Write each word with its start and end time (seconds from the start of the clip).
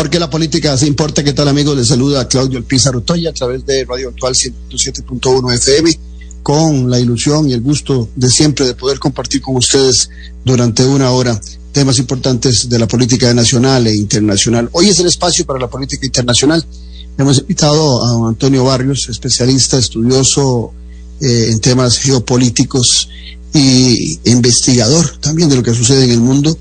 Porque 0.00 0.18
la 0.18 0.30
política 0.30 0.78
se 0.78 0.86
importa. 0.86 1.22
¿Qué 1.22 1.34
tal, 1.34 1.46
amigos? 1.48 1.76
Les 1.76 1.88
saluda 1.88 2.26
Claudio 2.26 2.56
El 2.56 2.64
Pizarro 2.64 3.02
Toya 3.02 3.28
a 3.28 3.32
través 3.34 3.66
de 3.66 3.84
Radio 3.84 4.08
Actual 4.08 4.32
107.1 4.32 5.54
FM 5.56 6.00
con 6.42 6.88
la 6.88 6.98
ilusión 6.98 7.50
y 7.50 7.52
el 7.52 7.60
gusto 7.60 8.08
de 8.16 8.30
siempre 8.30 8.64
de 8.64 8.72
poder 8.72 8.98
compartir 8.98 9.42
con 9.42 9.56
ustedes 9.56 10.08
durante 10.42 10.86
una 10.86 11.10
hora 11.10 11.38
temas 11.72 11.98
importantes 11.98 12.66
de 12.70 12.78
la 12.78 12.88
política 12.88 13.34
nacional 13.34 13.88
e 13.88 13.94
internacional. 13.94 14.70
Hoy 14.72 14.88
es 14.88 14.98
el 15.00 15.06
espacio 15.06 15.44
para 15.44 15.58
la 15.58 15.68
política 15.68 16.06
internacional. 16.06 16.64
Hemos 17.18 17.38
invitado 17.38 18.02
a 18.02 18.26
Antonio 18.30 18.64
Barrios, 18.64 19.06
especialista, 19.10 19.76
estudioso 19.76 20.72
eh, 21.20 21.48
en 21.50 21.60
temas 21.60 21.98
geopolíticos 21.98 23.10
y 23.52 24.18
investigador 24.24 25.18
también 25.18 25.50
de 25.50 25.56
lo 25.56 25.62
que 25.62 25.74
sucede 25.74 26.04
en 26.04 26.12
el 26.12 26.20
mundo, 26.20 26.56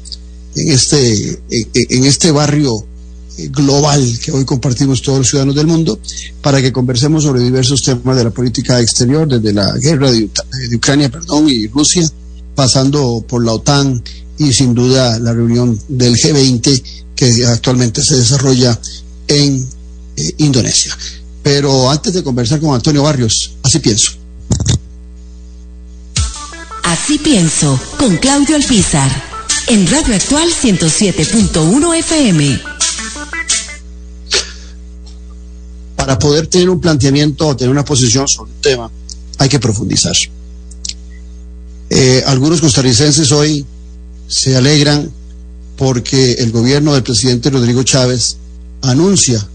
en 0.58 0.72
este, 0.72 1.42
en 1.50 2.04
este 2.04 2.32
barrio 2.32 2.89
global 3.48 4.20
que 4.22 4.32
hoy 4.32 4.46
compartimos 4.46 5.02
todos 5.02 5.20
los 5.20 5.28
ciudadanos 5.28 5.56
del 5.56 5.68
mundo 5.68 6.00
para 6.42 6.62
que 6.62 6.72
conversemos 6.72 7.24
sobre 7.24 7.42
diversos 7.42 7.82
temas 7.82 8.18
de 8.18 8.26
la 8.26 8.30
política 8.30 8.80
exterior, 8.80 9.28
desde 9.28 9.54
la 9.54 9.72
guerra 9.78 10.12
de, 10.12 10.30
Ucrania 10.76 11.10
perdón, 11.10 11.48
y 11.50 11.68
Rusia, 11.68 12.10
pasando 12.56 13.24
por 13.28 13.46
la 13.46 13.54
OTAN 13.54 14.04
y 14.38 14.54
sin 14.54 14.74
duda 14.74 15.20
la 15.20 15.34
reunión 15.34 15.80
del 15.88 16.16
G20 16.16 16.84
que 17.16 17.46
actualmente 17.46 18.04
se 18.04 18.16
desarrolla 18.16 18.80
en 19.28 19.68
eh, 20.16 20.34
Indonesia. 20.38 20.98
Pero 21.44 21.90
antes 21.90 22.14
de 22.14 22.24
conversar 22.24 22.60
con 22.60 22.74
Antonio 22.74 23.04
Barrios, 23.04 23.54
así 23.64 23.80
pienso. 23.80 24.12
Así 26.84 27.18
pienso, 27.20 27.80
con 27.98 28.18
Claudio 28.18 28.56
Alpizar, 28.56 29.12
en 29.68 29.86
Radio 29.88 30.16
Actual 30.16 30.50
107.1 30.50 31.98
FM. 32.00 32.79
Para 36.00 36.18
poder 36.18 36.48
tener 36.48 36.70
un 36.70 36.80
planteamiento 36.80 37.46
o 37.46 37.58
tener 37.58 37.70
una 37.70 37.84
posición 37.84 38.26
sobre 38.26 38.54
un 38.54 38.62
tema, 38.62 38.90
hay 39.38 39.50
que 39.50 39.60
profundizar. 39.60 40.16
Eh, 41.90 42.24
algunos 42.26 42.62
costarricenses 42.62 43.34
hoy 43.34 43.66
se 44.26 44.56
alegran 44.56 45.12
porque 45.76 46.34
el 46.40 46.54
gobierno 46.54 46.94
del 46.94 47.04
presidente 47.04 47.50
Rodrigo 47.50 47.84
Chávez 47.84 48.38
anuncia 48.82 49.46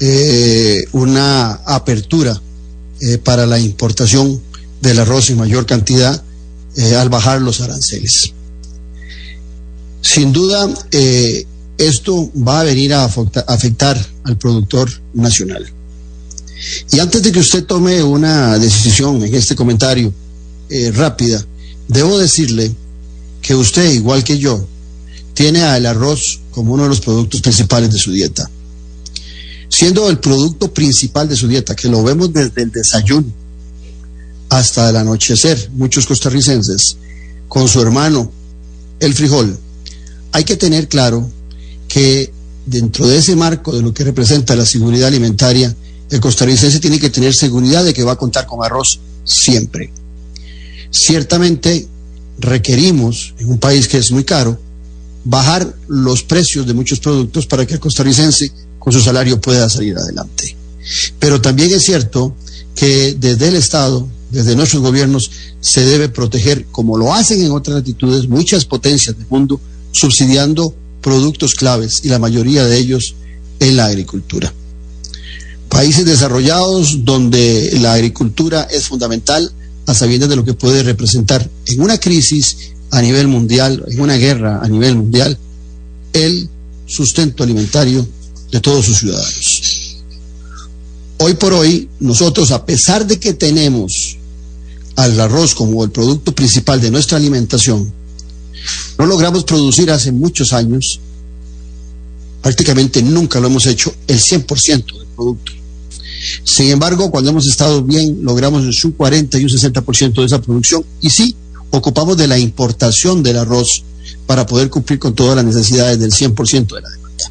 eh, 0.00 0.84
una 0.92 1.52
apertura 1.52 2.38
eh, 3.00 3.16
para 3.16 3.46
la 3.46 3.58
importación 3.58 4.42
del 4.82 4.98
arroz 4.98 5.30
en 5.30 5.38
mayor 5.38 5.64
cantidad 5.64 6.22
al 6.96 7.08
bajar 7.08 7.40
los 7.40 7.60
aranceles. 7.60 8.34
Sin 10.00 10.32
duda, 10.32 10.68
esto 11.76 12.30
va 12.36 12.60
a 12.60 12.64
venir 12.64 12.94
a 12.94 13.04
afectar 13.04 13.98
al 14.22 14.36
productor 14.36 14.88
nacional. 15.12 15.72
Y 16.92 16.98
antes 16.98 17.22
de 17.22 17.32
que 17.32 17.40
usted 17.40 17.64
tome 17.64 18.02
una 18.02 18.58
decisión 18.58 19.22
en 19.22 19.34
este 19.34 19.54
comentario 19.54 20.12
eh, 20.68 20.90
rápida, 20.92 21.44
debo 21.86 22.18
decirle 22.18 22.72
que 23.40 23.54
usted, 23.54 23.92
igual 23.92 24.24
que 24.24 24.38
yo, 24.38 24.66
tiene 25.34 25.62
al 25.62 25.86
arroz 25.86 26.40
como 26.50 26.74
uno 26.74 26.82
de 26.84 26.88
los 26.88 27.00
productos 27.00 27.40
principales 27.40 27.92
de 27.92 27.98
su 27.98 28.10
dieta. 28.10 28.50
Siendo 29.68 30.08
el 30.08 30.18
producto 30.18 30.72
principal 30.72 31.28
de 31.28 31.36
su 31.36 31.46
dieta, 31.46 31.76
que 31.76 31.88
lo 31.88 32.02
vemos 32.02 32.32
desde 32.32 32.62
el 32.62 32.72
desayuno 32.72 33.26
hasta 34.48 34.90
el 34.90 34.96
anochecer, 34.96 35.70
muchos 35.74 36.06
costarricenses, 36.06 36.96
con 37.48 37.68
su 37.68 37.80
hermano, 37.80 38.32
el 38.98 39.14
frijol, 39.14 39.58
hay 40.32 40.44
que 40.44 40.56
tener 40.56 40.88
claro 40.88 41.30
que 41.86 42.32
dentro 42.66 43.06
de 43.06 43.18
ese 43.18 43.36
marco 43.36 43.74
de 43.74 43.82
lo 43.82 43.94
que 43.94 44.04
representa 44.04 44.56
la 44.56 44.66
seguridad 44.66 45.08
alimentaria, 45.08 45.74
el 46.10 46.20
costarricense 46.20 46.80
tiene 46.80 46.98
que 46.98 47.10
tener 47.10 47.34
seguridad 47.34 47.84
de 47.84 47.92
que 47.92 48.02
va 48.02 48.12
a 48.12 48.16
contar 48.16 48.46
con 48.46 48.64
arroz 48.64 49.00
siempre. 49.24 49.92
Ciertamente 50.90 51.86
requerimos, 52.38 53.34
en 53.38 53.50
un 53.50 53.58
país 53.58 53.88
que 53.88 53.98
es 53.98 54.10
muy 54.10 54.24
caro, 54.24 54.58
bajar 55.24 55.74
los 55.88 56.22
precios 56.22 56.66
de 56.66 56.72
muchos 56.72 57.00
productos 57.00 57.46
para 57.46 57.66
que 57.66 57.74
el 57.74 57.80
costarricense 57.80 58.50
con 58.78 58.92
su 58.92 59.00
salario 59.00 59.40
pueda 59.40 59.68
salir 59.68 59.96
adelante. 59.98 60.56
Pero 61.18 61.40
también 61.40 61.72
es 61.74 61.82
cierto 61.82 62.34
que 62.74 63.14
desde 63.18 63.48
el 63.48 63.56
Estado, 63.56 64.08
desde 64.30 64.56
nuestros 64.56 64.82
gobiernos, 64.82 65.30
se 65.60 65.84
debe 65.84 66.08
proteger, 66.08 66.64
como 66.70 66.96
lo 66.96 67.12
hacen 67.12 67.42
en 67.42 67.50
otras 67.50 67.76
latitudes, 67.76 68.28
muchas 68.28 68.64
potencias 68.64 69.18
del 69.18 69.26
mundo, 69.28 69.60
subsidiando 69.92 70.74
productos 71.02 71.54
claves 71.54 72.00
y 72.04 72.08
la 72.08 72.18
mayoría 72.18 72.64
de 72.64 72.78
ellos 72.78 73.14
en 73.60 73.76
la 73.76 73.86
agricultura 73.86 74.54
países 75.68 76.04
desarrollados 76.04 77.04
donde 77.04 77.70
la 77.80 77.94
agricultura 77.94 78.62
es 78.70 78.84
fundamental 78.84 79.52
a 79.86 79.94
sabiendas 79.94 80.28
de 80.28 80.36
lo 80.36 80.44
que 80.44 80.54
puede 80.54 80.82
representar 80.82 81.48
en 81.66 81.80
una 81.80 81.98
crisis 81.98 82.72
a 82.90 83.02
nivel 83.02 83.28
mundial, 83.28 83.84
en 83.88 84.00
una 84.00 84.16
guerra 84.16 84.60
a 84.62 84.68
nivel 84.68 84.96
mundial, 84.96 85.38
el 86.12 86.48
sustento 86.86 87.42
alimentario 87.42 88.06
de 88.50 88.60
todos 88.60 88.86
sus 88.86 88.98
ciudadanos. 88.98 89.96
Hoy 91.18 91.34
por 91.34 91.52
hoy, 91.52 91.88
nosotros, 92.00 92.50
a 92.52 92.64
pesar 92.64 93.06
de 93.06 93.18
que 93.18 93.34
tenemos 93.34 94.16
al 94.96 95.18
arroz 95.20 95.54
como 95.54 95.84
el 95.84 95.90
producto 95.90 96.34
principal 96.34 96.80
de 96.80 96.90
nuestra 96.90 97.18
alimentación, 97.18 97.92
no 98.98 99.06
logramos 99.06 99.44
producir 99.44 99.90
hace 99.90 100.12
muchos 100.12 100.52
años, 100.52 101.00
prácticamente 102.42 103.02
nunca 103.02 103.40
lo 103.40 103.48
hemos 103.48 103.66
hecho, 103.66 103.94
el 104.06 104.18
100% 104.18 104.98
del 104.98 105.06
producto. 105.14 105.57
Sin 106.44 106.70
embargo, 106.70 107.10
cuando 107.10 107.30
hemos 107.30 107.46
estado 107.46 107.82
bien, 107.82 108.18
logramos 108.22 108.84
un 108.84 108.92
40 108.92 109.38
y 109.38 109.44
un 109.44 109.50
60% 109.50 110.14
de 110.14 110.24
esa 110.24 110.40
producción. 110.40 110.84
Y 111.00 111.10
sí, 111.10 111.34
ocupamos 111.70 112.16
de 112.16 112.26
la 112.26 112.38
importación 112.38 113.22
del 113.22 113.38
arroz 113.38 113.84
para 114.26 114.46
poder 114.46 114.70
cumplir 114.70 114.98
con 114.98 115.14
todas 115.14 115.36
las 115.36 115.44
necesidades 115.44 115.98
del 115.98 116.12
100% 116.12 116.74
de 116.74 116.80
la 116.80 116.88
demanda. 116.90 117.24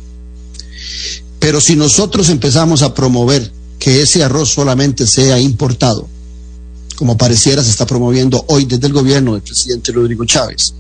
Pero 1.40 1.62
si 1.62 1.76
nosotros 1.76 2.30
empezamos 2.30 2.82
a 2.82 2.94
promover 2.94 3.52
que 3.80 4.02
ese 4.02 4.24
arroz 4.24 4.50
solamente 4.50 5.06
sea 5.06 5.40
importado, 5.40 6.08
como 6.96 7.18
pareciera 7.18 7.64
se 7.64 7.70
está 7.70 7.86
promoviendo 7.86 8.44
hoy 8.48 8.66
desde 8.66 8.88
el 8.88 8.94
gobierno 8.94 9.34
del 9.34 9.44
presidente 9.44 9.92
Rodrigo 9.92 10.26
Chávez, 10.26 10.74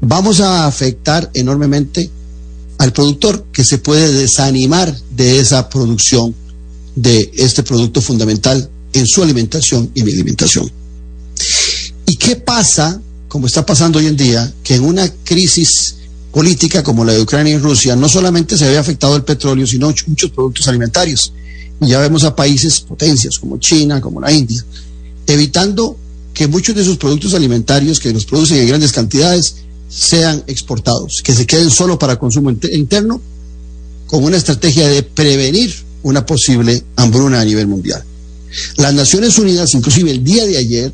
vamos 0.00 0.40
a 0.40 0.66
afectar 0.66 1.30
enormemente 1.34 2.10
al 2.78 2.92
productor 2.92 3.44
que 3.52 3.64
se 3.64 3.78
puede 3.78 4.12
desanimar 4.12 4.92
de 5.10 5.38
esa 5.38 5.68
producción 5.68 6.34
de 6.94 7.30
este 7.36 7.62
producto 7.62 8.00
fundamental 8.00 8.70
en 8.92 9.06
su 9.06 9.22
alimentación 9.22 9.90
y 9.94 10.02
mi 10.02 10.12
alimentación. 10.12 10.70
¿Y 12.06 12.16
qué 12.16 12.36
pasa, 12.36 13.00
como 13.28 13.46
está 13.46 13.64
pasando 13.64 13.98
hoy 13.98 14.06
en 14.06 14.16
día, 14.16 14.52
que 14.62 14.74
en 14.74 14.84
una 14.84 15.08
crisis 15.24 15.96
política 16.32 16.82
como 16.82 17.04
la 17.04 17.12
de 17.12 17.20
Ucrania 17.20 17.54
y 17.54 17.58
Rusia, 17.58 17.96
no 17.96 18.08
solamente 18.08 18.56
se 18.56 18.68
ve 18.68 18.78
afectado 18.78 19.16
el 19.16 19.24
petróleo, 19.24 19.66
sino 19.66 19.92
muchos 20.06 20.30
productos 20.30 20.68
alimentarios? 20.68 21.32
Y 21.80 21.88
ya 21.88 22.00
vemos 22.00 22.24
a 22.24 22.36
países 22.36 22.80
potencias 22.80 23.38
como 23.38 23.58
China, 23.58 24.00
como 24.00 24.20
la 24.20 24.32
India, 24.32 24.64
evitando 25.26 25.96
que 26.34 26.46
muchos 26.48 26.74
de 26.74 26.82
esos 26.82 26.96
productos 26.96 27.34
alimentarios 27.34 28.00
que 28.00 28.12
los 28.12 28.24
producen 28.24 28.58
en 28.58 28.68
grandes 28.68 28.92
cantidades 28.92 29.56
sean 29.88 30.42
exportados, 30.46 31.22
que 31.22 31.34
se 31.34 31.46
queden 31.46 31.70
solo 31.70 31.98
para 31.98 32.18
consumo 32.18 32.50
interno, 32.50 33.20
con 34.06 34.24
una 34.24 34.36
estrategia 34.36 34.88
de 34.88 35.02
prevenir 35.02 35.74
una 36.02 36.24
posible 36.26 36.82
hambruna 36.96 37.40
a 37.40 37.44
nivel 37.44 37.66
mundial. 37.66 38.02
Las 38.76 38.94
Naciones 38.94 39.38
Unidas, 39.38 39.74
inclusive 39.74 40.10
el 40.10 40.22
día 40.22 40.44
de 40.46 40.58
ayer, 40.58 40.92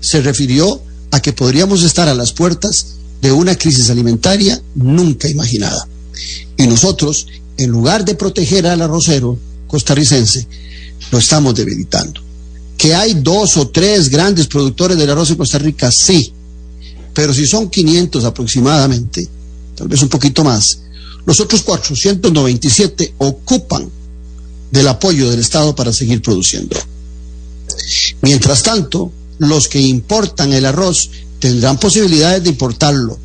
se 0.00 0.20
refirió 0.20 0.80
a 1.10 1.20
que 1.20 1.32
podríamos 1.32 1.82
estar 1.82 2.08
a 2.08 2.14
las 2.14 2.32
puertas 2.32 2.96
de 3.20 3.32
una 3.32 3.56
crisis 3.56 3.90
alimentaria 3.90 4.60
nunca 4.74 5.28
imaginada. 5.28 5.86
Y 6.56 6.66
nosotros, 6.66 7.26
en 7.56 7.70
lugar 7.70 8.04
de 8.04 8.14
proteger 8.14 8.66
al 8.66 8.82
arrocero 8.82 9.38
costarricense, 9.66 10.46
lo 11.10 11.18
estamos 11.18 11.54
debilitando. 11.54 12.20
Que 12.76 12.94
hay 12.94 13.14
dos 13.14 13.56
o 13.56 13.68
tres 13.68 14.08
grandes 14.08 14.46
productores 14.46 14.98
del 14.98 15.10
arroz 15.10 15.30
en 15.30 15.36
Costa 15.36 15.58
Rica, 15.58 15.90
sí, 15.90 16.32
pero 17.14 17.32
si 17.32 17.46
son 17.46 17.70
500 17.70 18.24
aproximadamente, 18.24 19.26
tal 19.74 19.88
vez 19.88 20.02
un 20.02 20.08
poquito 20.08 20.44
más, 20.44 20.80
los 21.24 21.40
otros 21.40 21.62
497 21.62 23.14
ocupan 23.18 23.90
del 24.70 24.88
apoyo 24.88 25.30
del 25.30 25.40
Estado 25.40 25.74
para 25.74 25.92
seguir 25.92 26.22
produciendo. 26.22 26.76
Mientras 28.22 28.62
tanto, 28.62 29.12
los 29.38 29.68
que 29.68 29.80
importan 29.80 30.52
el 30.52 30.66
arroz 30.66 31.10
tendrán 31.38 31.78
posibilidades 31.78 32.42
de 32.42 32.50
importarlo 32.50 33.18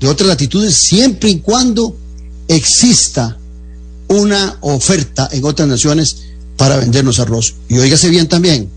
de 0.00 0.08
otras 0.08 0.28
latitudes 0.28 0.76
siempre 0.76 1.30
y 1.30 1.40
cuando 1.40 1.96
exista 2.48 3.38
una 4.08 4.58
oferta 4.60 5.28
en 5.32 5.44
otras 5.44 5.68
naciones 5.68 6.16
para 6.56 6.76
vendernos 6.76 7.20
arroz. 7.20 7.54
Y 7.68 7.78
oígase 7.78 8.10
bien 8.10 8.28
también, 8.28 8.68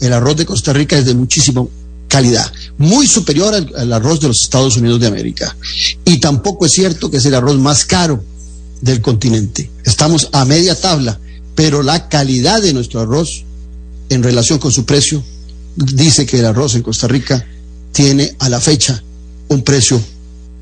el 0.00 0.12
arroz 0.12 0.36
de 0.36 0.46
Costa 0.46 0.72
Rica 0.72 0.98
es 0.98 1.06
de 1.06 1.14
muchísima 1.14 1.64
calidad, 2.08 2.50
muy 2.76 3.06
superior 3.06 3.54
al, 3.54 3.72
al, 3.76 3.92
arroz 3.92 4.20
de 4.20 4.28
los 4.28 4.42
Estados 4.42 4.76
Unidos 4.76 5.00
de 5.00 5.06
América. 5.06 5.56
Y 6.04 6.18
tampoco 6.18 6.66
es 6.66 6.72
cierto 6.72 7.10
que 7.10 7.18
es 7.18 7.24
el 7.24 7.34
arroz 7.34 7.58
más 7.58 7.84
caro 7.84 8.22
del 8.80 9.00
continente. 9.00 9.70
Estamos 9.84 10.28
a 10.32 10.44
media 10.44 10.74
tabla, 10.74 11.18
pero 11.58 11.82
la 11.82 12.08
calidad 12.08 12.62
de 12.62 12.72
nuestro 12.72 13.00
arroz 13.00 13.42
en 14.10 14.22
relación 14.22 14.60
con 14.60 14.70
su 14.70 14.84
precio 14.84 15.24
dice 15.74 16.24
que 16.24 16.38
el 16.38 16.46
arroz 16.46 16.76
en 16.76 16.82
Costa 16.82 17.08
Rica 17.08 17.44
tiene 17.90 18.36
a 18.38 18.48
la 18.48 18.60
fecha 18.60 19.02
un 19.48 19.64
precio 19.64 20.00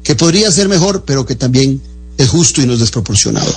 que 0.02 0.14
podría 0.14 0.50
ser 0.50 0.70
mejor, 0.70 1.04
pero 1.04 1.26
que 1.26 1.34
también 1.34 1.82
es 2.16 2.30
justo 2.30 2.62
y 2.62 2.66
no 2.66 2.72
es 2.72 2.80
desproporcionado. 2.80 3.54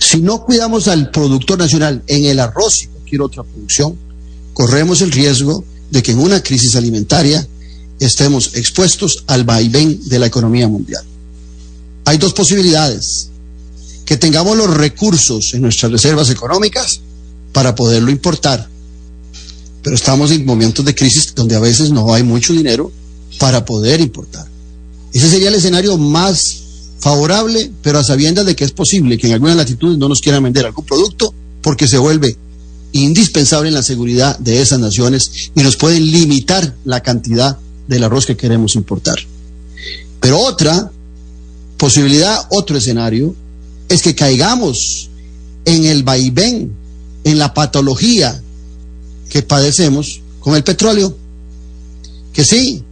Si 0.00 0.20
no 0.20 0.44
cuidamos 0.44 0.88
al 0.88 1.12
productor 1.12 1.60
nacional 1.60 2.02
en 2.08 2.24
el 2.24 2.40
arroz 2.40 2.82
y 2.82 2.86
cualquier 2.88 3.22
otra 3.22 3.44
producción, 3.44 3.96
corremos 4.52 5.02
el 5.02 5.12
riesgo 5.12 5.64
de 5.92 6.02
que 6.02 6.10
en 6.10 6.18
una 6.18 6.42
crisis 6.42 6.74
alimentaria 6.74 7.46
estemos 8.00 8.56
expuestos 8.56 9.22
al 9.28 9.44
vaivén 9.44 10.00
de 10.08 10.18
la 10.18 10.26
economía 10.26 10.66
mundial. 10.66 11.04
Hay 12.04 12.18
dos 12.18 12.32
posibilidades. 12.32 13.29
Que 14.10 14.16
tengamos 14.16 14.56
los 14.56 14.68
recursos 14.74 15.54
en 15.54 15.62
nuestras 15.62 15.92
reservas 15.92 16.30
económicas 16.30 17.00
para 17.52 17.76
poderlo 17.76 18.10
importar. 18.10 18.68
Pero 19.84 19.94
estamos 19.94 20.32
en 20.32 20.44
momentos 20.44 20.84
de 20.84 20.96
crisis 20.96 21.32
donde 21.32 21.54
a 21.54 21.60
veces 21.60 21.92
no 21.92 22.12
hay 22.12 22.24
mucho 22.24 22.52
dinero 22.52 22.90
para 23.38 23.64
poder 23.64 24.00
importar. 24.00 24.48
Ese 25.12 25.30
sería 25.30 25.46
el 25.46 25.54
escenario 25.54 25.96
más 25.96 26.56
favorable, 26.98 27.70
pero 27.82 28.00
a 28.00 28.04
sabiendas 28.04 28.46
de 28.46 28.56
que 28.56 28.64
es 28.64 28.72
posible 28.72 29.16
que 29.16 29.28
en 29.28 29.34
algunas 29.34 29.54
latitudes 29.54 29.96
no 29.96 30.08
nos 30.08 30.20
quieran 30.20 30.42
vender 30.42 30.66
algún 30.66 30.84
producto 30.84 31.32
porque 31.62 31.86
se 31.86 31.98
vuelve 31.98 32.36
indispensable 32.90 33.68
en 33.68 33.74
la 33.74 33.84
seguridad 33.84 34.36
de 34.40 34.60
esas 34.60 34.80
naciones 34.80 35.52
y 35.54 35.62
nos 35.62 35.76
pueden 35.76 36.10
limitar 36.10 36.74
la 36.84 37.00
cantidad 37.00 37.58
del 37.86 38.02
arroz 38.02 38.26
que 38.26 38.36
queremos 38.36 38.74
importar. 38.74 39.20
Pero 40.18 40.40
otra 40.40 40.90
posibilidad, 41.76 42.48
otro 42.50 42.76
escenario, 42.76 43.36
es 43.90 44.02
que 44.02 44.14
caigamos 44.14 45.10
en 45.64 45.84
el 45.84 46.04
vaivén, 46.04 46.72
en 47.24 47.38
la 47.38 47.52
patología 47.52 48.40
que 49.28 49.42
padecemos 49.42 50.22
con 50.38 50.54
el 50.54 50.62
petróleo. 50.62 51.14
Que 52.32 52.44
sí, 52.44 52.82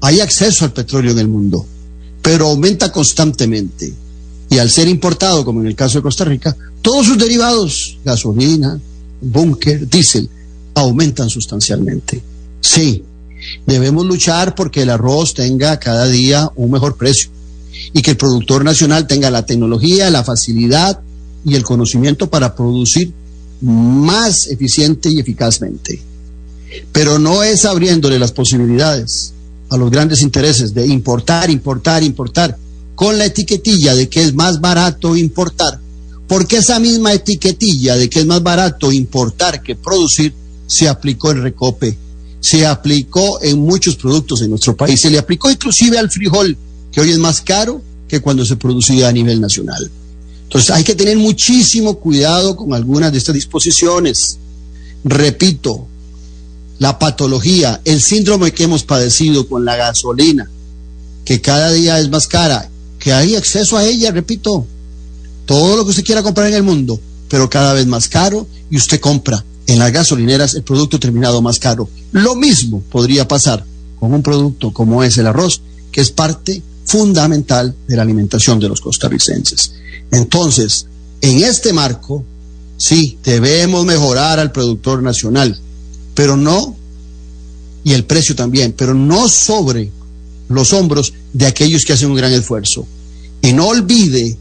hay 0.00 0.20
acceso 0.20 0.64
al 0.64 0.72
petróleo 0.72 1.12
en 1.12 1.18
el 1.18 1.28
mundo, 1.28 1.66
pero 2.22 2.48
aumenta 2.48 2.90
constantemente. 2.90 3.92
Y 4.50 4.58
al 4.58 4.70
ser 4.70 4.88
importado, 4.88 5.44
como 5.44 5.60
en 5.60 5.66
el 5.66 5.76
caso 5.76 5.98
de 5.98 6.02
Costa 6.02 6.24
Rica, 6.24 6.56
todos 6.80 7.06
sus 7.06 7.18
derivados, 7.18 7.98
gasolina, 8.02 8.80
búnker, 9.20 9.86
diésel, 9.86 10.30
aumentan 10.74 11.28
sustancialmente. 11.28 12.22
Sí, 12.62 13.04
debemos 13.66 14.06
luchar 14.06 14.54
porque 14.54 14.82
el 14.82 14.90
arroz 14.90 15.34
tenga 15.34 15.78
cada 15.78 16.06
día 16.06 16.50
un 16.56 16.70
mejor 16.70 16.96
precio 16.96 17.30
y 17.92 18.02
que 18.02 18.12
el 18.12 18.16
productor 18.16 18.64
nacional 18.64 19.06
tenga 19.06 19.30
la 19.30 19.46
tecnología, 19.46 20.10
la 20.10 20.24
facilidad 20.24 21.00
y 21.44 21.54
el 21.54 21.64
conocimiento 21.64 22.28
para 22.28 22.54
producir 22.54 23.12
más 23.60 24.46
eficiente 24.46 25.10
y 25.10 25.20
eficazmente. 25.20 26.02
Pero 26.92 27.18
no 27.18 27.42
es 27.42 27.64
abriéndole 27.64 28.18
las 28.18 28.32
posibilidades 28.32 29.32
a 29.70 29.76
los 29.76 29.90
grandes 29.90 30.22
intereses 30.22 30.74
de 30.74 30.86
importar, 30.86 31.50
importar, 31.50 32.02
importar, 32.02 32.56
con 32.94 33.16
la 33.16 33.26
etiquetilla 33.26 33.94
de 33.94 34.08
que 34.08 34.22
es 34.22 34.34
más 34.34 34.60
barato 34.60 35.16
importar, 35.16 35.78
porque 36.26 36.56
esa 36.56 36.78
misma 36.78 37.12
etiquetilla 37.12 37.96
de 37.96 38.10
que 38.10 38.20
es 38.20 38.26
más 38.26 38.42
barato 38.42 38.92
importar 38.92 39.62
que 39.62 39.76
producir 39.76 40.34
se 40.66 40.88
aplicó 40.88 41.30
en 41.30 41.42
Recope, 41.42 41.96
se 42.40 42.66
aplicó 42.66 43.40
en 43.42 43.60
muchos 43.60 43.96
productos 43.96 44.42
en 44.42 44.50
nuestro 44.50 44.76
país, 44.76 45.00
se 45.00 45.10
le 45.10 45.18
aplicó 45.18 45.50
inclusive 45.50 45.98
al 45.98 46.10
frijol, 46.10 46.56
que 46.92 47.00
hoy 47.00 47.10
es 47.10 47.18
más 47.18 47.40
caro 47.40 47.82
que 48.08 48.20
cuando 48.20 48.44
se 48.44 48.56
producía 48.56 49.08
a 49.08 49.12
nivel 49.12 49.40
nacional. 49.40 49.90
Entonces 50.44 50.70
hay 50.70 50.82
que 50.82 50.94
tener 50.94 51.16
muchísimo 51.16 51.98
cuidado 51.98 52.56
con 52.56 52.72
algunas 52.72 53.12
de 53.12 53.18
estas 53.18 53.34
disposiciones. 53.34 54.38
Repito, 55.04 55.86
la 56.78 56.98
patología, 56.98 57.80
el 57.84 58.00
síndrome 58.00 58.52
que 58.52 58.64
hemos 58.64 58.84
padecido 58.84 59.46
con 59.46 59.64
la 59.64 59.76
gasolina, 59.76 60.48
que 61.24 61.40
cada 61.40 61.72
día 61.72 61.98
es 61.98 62.08
más 62.08 62.26
cara, 62.26 62.70
que 62.98 63.12
hay 63.12 63.36
acceso 63.36 63.76
a 63.76 63.84
ella, 63.84 64.10
repito, 64.10 64.66
todo 65.44 65.76
lo 65.76 65.84
que 65.84 65.90
usted 65.90 66.04
quiera 66.04 66.22
comprar 66.22 66.48
en 66.48 66.54
el 66.54 66.62
mundo, 66.62 66.98
pero 67.28 67.50
cada 67.50 67.74
vez 67.74 67.86
más 67.86 68.08
caro 68.08 68.46
y 68.70 68.76
usted 68.76 69.00
compra 69.00 69.44
en 69.66 69.78
las 69.78 69.92
gasolineras 69.92 70.54
el 70.54 70.62
producto 70.62 70.98
terminado 70.98 71.42
más 71.42 71.58
caro. 71.58 71.88
Lo 72.12 72.34
mismo 72.34 72.82
podría 72.90 73.28
pasar 73.28 73.64
con 74.00 74.14
un 74.14 74.22
producto 74.22 74.72
como 74.72 75.04
es 75.04 75.18
el 75.18 75.26
arroz, 75.26 75.60
que 75.92 76.00
es 76.00 76.10
parte 76.10 76.62
fundamental 76.88 77.76
de 77.86 77.96
la 77.96 78.02
alimentación 78.02 78.58
de 78.58 78.68
los 78.68 78.80
costarricenses. 78.80 79.72
Entonces, 80.10 80.86
en 81.20 81.44
este 81.44 81.72
marco, 81.72 82.24
sí, 82.78 83.18
debemos 83.22 83.84
mejorar 83.84 84.38
al 84.38 84.52
productor 84.52 85.02
nacional, 85.02 85.56
pero 86.14 86.36
no, 86.36 86.74
y 87.84 87.92
el 87.92 88.04
precio 88.04 88.34
también, 88.34 88.72
pero 88.72 88.94
no 88.94 89.28
sobre 89.28 89.92
los 90.48 90.72
hombros 90.72 91.12
de 91.34 91.46
aquellos 91.46 91.84
que 91.84 91.92
hacen 91.92 92.10
un 92.10 92.16
gran 92.16 92.32
esfuerzo. 92.32 92.86
Y 93.42 93.52
no 93.52 93.68
olvide 93.68 94.36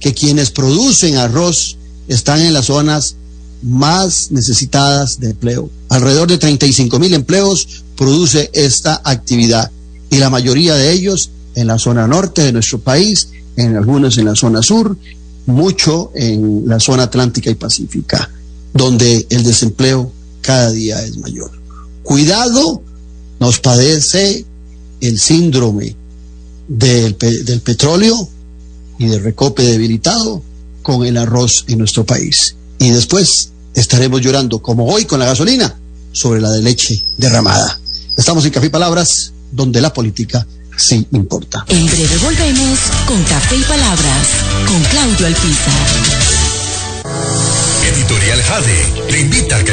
que 0.00 0.12
quienes 0.12 0.50
producen 0.50 1.16
arroz 1.16 1.76
están 2.08 2.40
en 2.40 2.52
las 2.52 2.66
zonas 2.66 3.16
más 3.62 4.32
necesitadas 4.32 5.20
de 5.20 5.30
empleo. 5.30 5.70
Alrededor 5.88 6.28
de 6.28 6.38
35 6.38 6.98
mil 6.98 7.14
empleos 7.14 7.84
produce 7.96 8.50
esta 8.52 9.00
actividad 9.04 9.70
y 10.10 10.18
la 10.18 10.28
mayoría 10.28 10.74
de 10.74 10.92
ellos 10.92 11.30
en 11.54 11.66
la 11.66 11.78
zona 11.78 12.06
norte 12.06 12.42
de 12.42 12.52
nuestro 12.52 12.80
país, 12.80 13.28
en 13.56 13.76
algunos 13.76 14.18
en 14.18 14.26
la 14.26 14.34
zona 14.34 14.62
sur, 14.62 14.96
mucho 15.46 16.10
en 16.14 16.66
la 16.66 16.80
zona 16.80 17.04
atlántica 17.04 17.50
y 17.50 17.54
pacífica, 17.54 18.30
donde 18.72 19.26
el 19.30 19.42
desempleo 19.42 20.10
cada 20.40 20.70
día 20.70 21.02
es 21.02 21.16
mayor. 21.18 21.50
Cuidado, 22.02 22.82
nos 23.40 23.60
padece 23.60 24.44
el 25.00 25.18
síndrome 25.18 25.96
del, 26.68 27.14
petróleo 27.62 28.28
y 28.98 29.06
del 29.06 29.22
recope 29.22 29.62
debilitado 29.62 30.42
con 30.82 31.04
el 31.04 31.16
arroz 31.16 31.64
en 31.68 31.78
nuestro 31.78 32.04
país. 32.04 32.56
Y 32.78 32.90
después 32.90 33.50
estaremos 33.74 34.20
llorando, 34.20 34.60
como 34.60 34.86
hoy 34.86 35.04
con 35.04 35.18
la 35.18 35.26
gasolina, 35.26 35.78
sobre 36.12 36.40
la 36.40 36.50
de 36.50 36.62
leche 36.62 37.02
derramada. 37.16 37.80
Estamos 38.16 38.44
en 38.44 38.52
Café 38.52 38.70
Palabras, 38.70 39.32
donde 39.50 39.80
la 39.80 39.92
política 39.92 40.46
sí 40.76 41.06
importa. 41.12 41.64
En 41.68 41.86
breve 41.86 42.16
volvemos 42.18 42.78
con 43.06 43.22
Café 43.24 43.56
y 43.56 43.62
Palabras, 43.62 44.28
con 44.66 44.82
Claudio 44.84 45.26
Alpizar. 45.26 45.86
Editorial 47.94 48.42
Jade 48.42 49.02
te 49.08 49.20
invita 49.20 49.56
a 49.56 49.64
que 49.64 49.72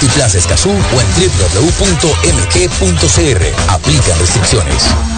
Multiplaza 0.00 0.38
Escazú 0.38 0.70
o 0.70 1.00
en 1.00 1.08
www.mg.cr. 1.18 2.22
Aplican 3.68 4.18
restricciones. 4.20 5.17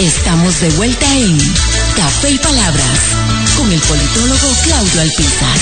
Estamos 0.00 0.60
de 0.60 0.70
vuelta 0.76 1.18
en 1.18 1.36
Café 1.96 2.30
y 2.30 2.38
Palabras 2.38 3.00
con 3.56 3.72
el 3.72 3.80
politólogo 3.80 4.46
Claudio 4.62 5.00
Alpizar. 5.00 5.58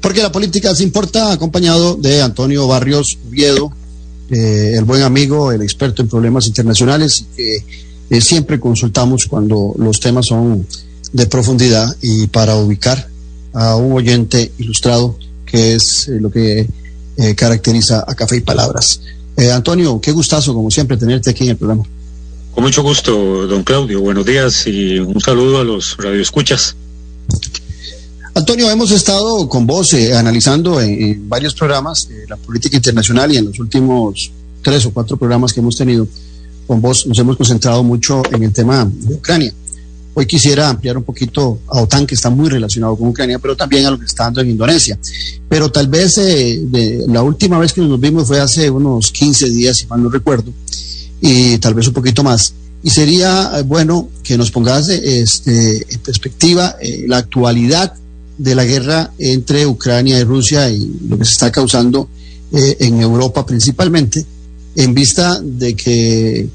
Porque 0.00 0.22
la 0.22 0.30
política 0.30 0.76
se 0.76 0.84
importa, 0.84 1.32
acompañado 1.32 1.96
de 1.96 2.22
Antonio 2.22 2.68
Barrios 2.68 3.18
Viedo, 3.30 3.72
eh, 4.30 4.74
el 4.76 4.84
buen 4.84 5.02
amigo, 5.02 5.50
el 5.50 5.60
experto 5.60 6.02
en 6.02 6.08
problemas 6.08 6.46
internacionales, 6.46 7.24
que 7.36 7.56
eh, 8.08 8.20
siempre 8.20 8.60
consultamos 8.60 9.26
cuando 9.26 9.74
los 9.76 9.98
temas 9.98 10.26
son 10.26 10.64
de 11.12 11.26
profundidad 11.26 11.96
y 12.00 12.28
para 12.28 12.54
ubicar 12.54 13.08
a 13.54 13.74
un 13.74 13.90
oyente 13.90 14.52
ilustrado, 14.58 15.18
que 15.44 15.74
es 15.74 16.06
eh, 16.06 16.20
lo 16.20 16.30
que 16.30 16.68
caracteriza 17.36 18.04
a 18.06 18.14
Café 18.14 18.36
y 18.36 18.40
Palabras. 18.40 19.00
Eh, 19.36 19.50
Antonio, 19.50 20.00
qué 20.00 20.12
gustazo, 20.12 20.54
como 20.54 20.70
siempre, 20.70 20.96
tenerte 20.96 21.30
aquí 21.30 21.44
en 21.44 21.50
el 21.50 21.56
programa. 21.56 21.84
Con 22.54 22.64
mucho 22.64 22.82
gusto, 22.82 23.46
don 23.46 23.62
Claudio. 23.64 24.00
Buenos 24.00 24.26
días 24.26 24.66
y 24.66 24.98
un 24.98 25.20
saludo 25.20 25.60
a 25.60 25.64
los 25.64 25.96
radioescuchas. 25.96 26.76
Antonio, 28.34 28.70
hemos 28.70 28.90
estado 28.90 29.48
con 29.48 29.66
vos 29.66 29.92
eh, 29.94 30.14
analizando 30.14 30.80
en, 30.80 31.02
en, 31.02 31.28
varios 31.28 31.54
programas 31.54 32.08
eh, 32.10 32.24
la 32.28 32.36
política 32.36 32.76
internacional 32.76 33.32
y 33.32 33.36
en 33.36 33.46
los 33.46 33.58
últimos 33.58 34.30
tres 34.62 34.86
o 34.86 34.92
cuatro 34.92 35.16
programas 35.16 35.52
que 35.52 35.60
hemos 35.60 35.76
tenido 35.76 36.06
con 36.66 36.80
vos 36.80 37.06
nos 37.06 37.18
hemos 37.18 37.36
concentrado 37.36 37.82
mucho 37.82 38.22
en 38.30 38.42
el 38.44 38.52
tema 38.52 38.88
de 38.90 39.14
Ucrania. 39.14 39.52
Hoy 40.14 40.26
quisiera 40.26 40.68
ampliar 40.68 40.98
un 40.98 41.04
poquito 41.04 41.60
a 41.68 41.80
OTAN, 41.80 42.06
que 42.06 42.14
está 42.14 42.28
muy 42.28 42.48
relacionado 42.48 42.96
con 42.96 43.08
Ucrania, 43.08 43.38
pero 43.38 43.56
también 43.56 43.86
a 43.86 43.90
lo 43.90 43.98
que 43.98 44.04
está 44.04 44.24
dando 44.24 44.42
en 44.42 44.50
Indonesia. 44.50 44.98
Pero 45.48 45.70
tal 45.70 45.88
vez 45.88 46.18
eh, 46.18 46.60
de, 46.62 47.04
la 47.08 47.22
última 47.22 47.58
vez 47.58 47.72
que 47.72 47.80
nos 47.80 47.98
vimos 47.98 48.28
fue 48.28 48.40
hace 48.40 48.68
unos 48.68 49.10
15 49.10 49.48
días, 49.50 49.78
si 49.78 49.86
mal 49.86 50.02
no 50.02 50.10
recuerdo, 50.10 50.52
y 51.20 51.56
tal 51.58 51.74
vez 51.74 51.86
un 51.88 51.94
poquito 51.94 52.22
más. 52.22 52.54
Y 52.82 52.90
sería 52.90 53.52
eh, 53.58 53.62
bueno 53.62 54.08
que 54.22 54.36
nos 54.36 54.50
pongas 54.50 54.88
este, 54.88 55.94
en 55.94 56.00
perspectiva 56.00 56.76
eh, 56.80 57.04
la 57.06 57.18
actualidad 57.18 57.94
de 58.38 58.54
la 58.54 58.64
guerra 58.64 59.12
entre 59.18 59.66
Ucrania 59.66 60.18
y 60.18 60.24
Rusia 60.24 60.68
y 60.68 60.98
lo 61.08 61.18
que 61.18 61.24
se 61.24 61.32
está 61.32 61.52
causando 61.52 62.08
eh, 62.52 62.76
en 62.80 63.00
Europa 63.00 63.46
principalmente, 63.46 64.24
en 64.74 64.94
vista 64.94 65.40
de 65.40 65.74
que 65.74 66.48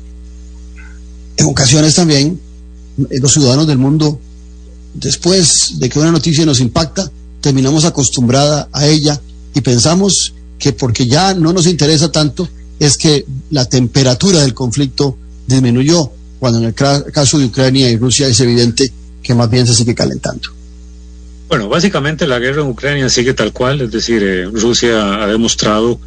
en 1.37 1.45
ocasiones 1.45 1.95
también 1.95 2.39
los 2.97 3.33
ciudadanos 3.33 3.67
del 3.67 3.77
mundo, 3.77 4.19
después 4.93 5.79
de 5.79 5.89
que 5.89 5.99
una 5.99 6.11
noticia 6.11 6.45
nos 6.45 6.59
impacta, 6.59 7.09
terminamos 7.41 7.85
acostumbrada 7.85 8.67
a 8.71 8.87
ella 8.87 9.19
y 9.53 9.61
pensamos 9.61 10.33
que 10.59 10.73
porque 10.73 11.05
ya 11.05 11.33
no 11.33 11.53
nos 11.53 11.67
interesa 11.67 12.11
tanto 12.11 12.47
es 12.79 12.97
que 12.97 13.25
la 13.51 13.65
temperatura 13.65 14.41
del 14.41 14.53
conflicto 14.53 15.17
disminuyó, 15.45 16.11
cuando 16.39 16.59
en 16.59 16.65
el 16.65 16.73
caso 16.73 17.39
de 17.39 17.45
Ucrania 17.45 17.89
y 17.89 17.97
Rusia 17.97 18.27
es 18.27 18.39
evidente 18.39 18.91
que 19.23 19.33
más 19.33 19.49
bien 19.49 19.65
se 19.65 19.73
sigue 19.73 19.95
calentando. 19.95 20.49
Bueno, 21.47 21.69
básicamente 21.69 22.27
la 22.27 22.39
guerra 22.39 22.61
en 22.61 22.69
Ucrania 22.69 23.09
sigue 23.09 23.33
tal 23.33 23.53
cual, 23.53 23.81
es 23.81 23.91
decir, 23.91 24.21
eh, 24.21 24.45
Rusia 24.45 25.23
ha 25.23 25.27
demostrado 25.27 25.99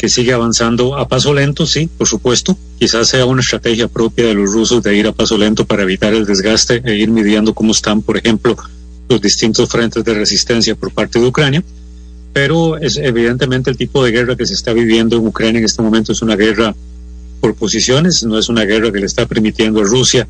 que 0.00 0.08
sigue 0.08 0.32
avanzando 0.32 0.96
a 0.96 1.06
paso 1.06 1.34
lento, 1.34 1.66
sí, 1.66 1.86
por 1.98 2.08
supuesto. 2.08 2.56
Quizás 2.78 3.06
sea 3.06 3.26
una 3.26 3.42
estrategia 3.42 3.86
propia 3.86 4.24
de 4.28 4.32
los 4.32 4.50
rusos 4.50 4.82
de 4.82 4.96
ir 4.96 5.06
a 5.06 5.12
paso 5.12 5.36
lento 5.36 5.66
para 5.66 5.82
evitar 5.82 6.14
el 6.14 6.24
desgaste 6.24 6.80
e 6.82 6.96
ir 6.96 7.10
midiendo 7.10 7.52
cómo 7.52 7.72
están, 7.72 8.00
por 8.00 8.16
ejemplo, 8.16 8.56
los 9.10 9.20
distintos 9.20 9.68
frentes 9.68 10.02
de 10.02 10.14
resistencia 10.14 10.74
por 10.74 10.90
parte 10.90 11.20
de 11.20 11.26
Ucrania. 11.26 11.62
Pero 12.32 12.78
es 12.78 12.96
evidentemente 12.96 13.68
el 13.68 13.76
tipo 13.76 14.02
de 14.02 14.10
guerra 14.10 14.36
que 14.36 14.46
se 14.46 14.54
está 14.54 14.72
viviendo 14.72 15.18
en 15.18 15.26
Ucrania 15.26 15.58
en 15.58 15.66
este 15.66 15.82
momento 15.82 16.12
es 16.12 16.22
una 16.22 16.34
guerra 16.34 16.74
por 17.42 17.54
posiciones, 17.54 18.24
no 18.24 18.38
es 18.38 18.48
una 18.48 18.64
guerra 18.64 18.90
que 18.90 19.00
le 19.00 19.06
está 19.06 19.26
permitiendo 19.26 19.82
a 19.82 19.84
Rusia 19.84 20.26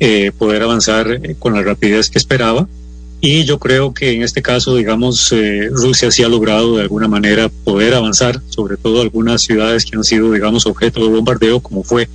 eh, 0.00 0.32
poder 0.36 0.64
avanzar 0.64 1.08
eh, 1.12 1.36
con 1.38 1.54
la 1.54 1.62
rapidez 1.62 2.10
que 2.10 2.18
esperaba. 2.18 2.66
Y 3.20 3.44
yo 3.44 3.58
creo 3.58 3.94
que 3.94 4.12
en 4.12 4.22
este 4.22 4.42
caso, 4.42 4.76
digamos, 4.76 5.32
eh, 5.32 5.68
Rusia 5.70 6.10
sí 6.10 6.22
ha 6.22 6.28
logrado 6.28 6.76
de 6.76 6.82
alguna 6.82 7.08
manera 7.08 7.48
poder 7.48 7.94
avanzar, 7.94 8.42
sobre 8.48 8.76
todo 8.76 9.00
algunas 9.00 9.42
ciudades 9.42 9.84
que 9.84 9.96
han 9.96 10.04
sido, 10.04 10.32
digamos, 10.32 10.66
objeto 10.66 11.00
de 11.00 11.08
bombardeo, 11.08 11.60
como 11.60 11.82
fue 11.82 12.08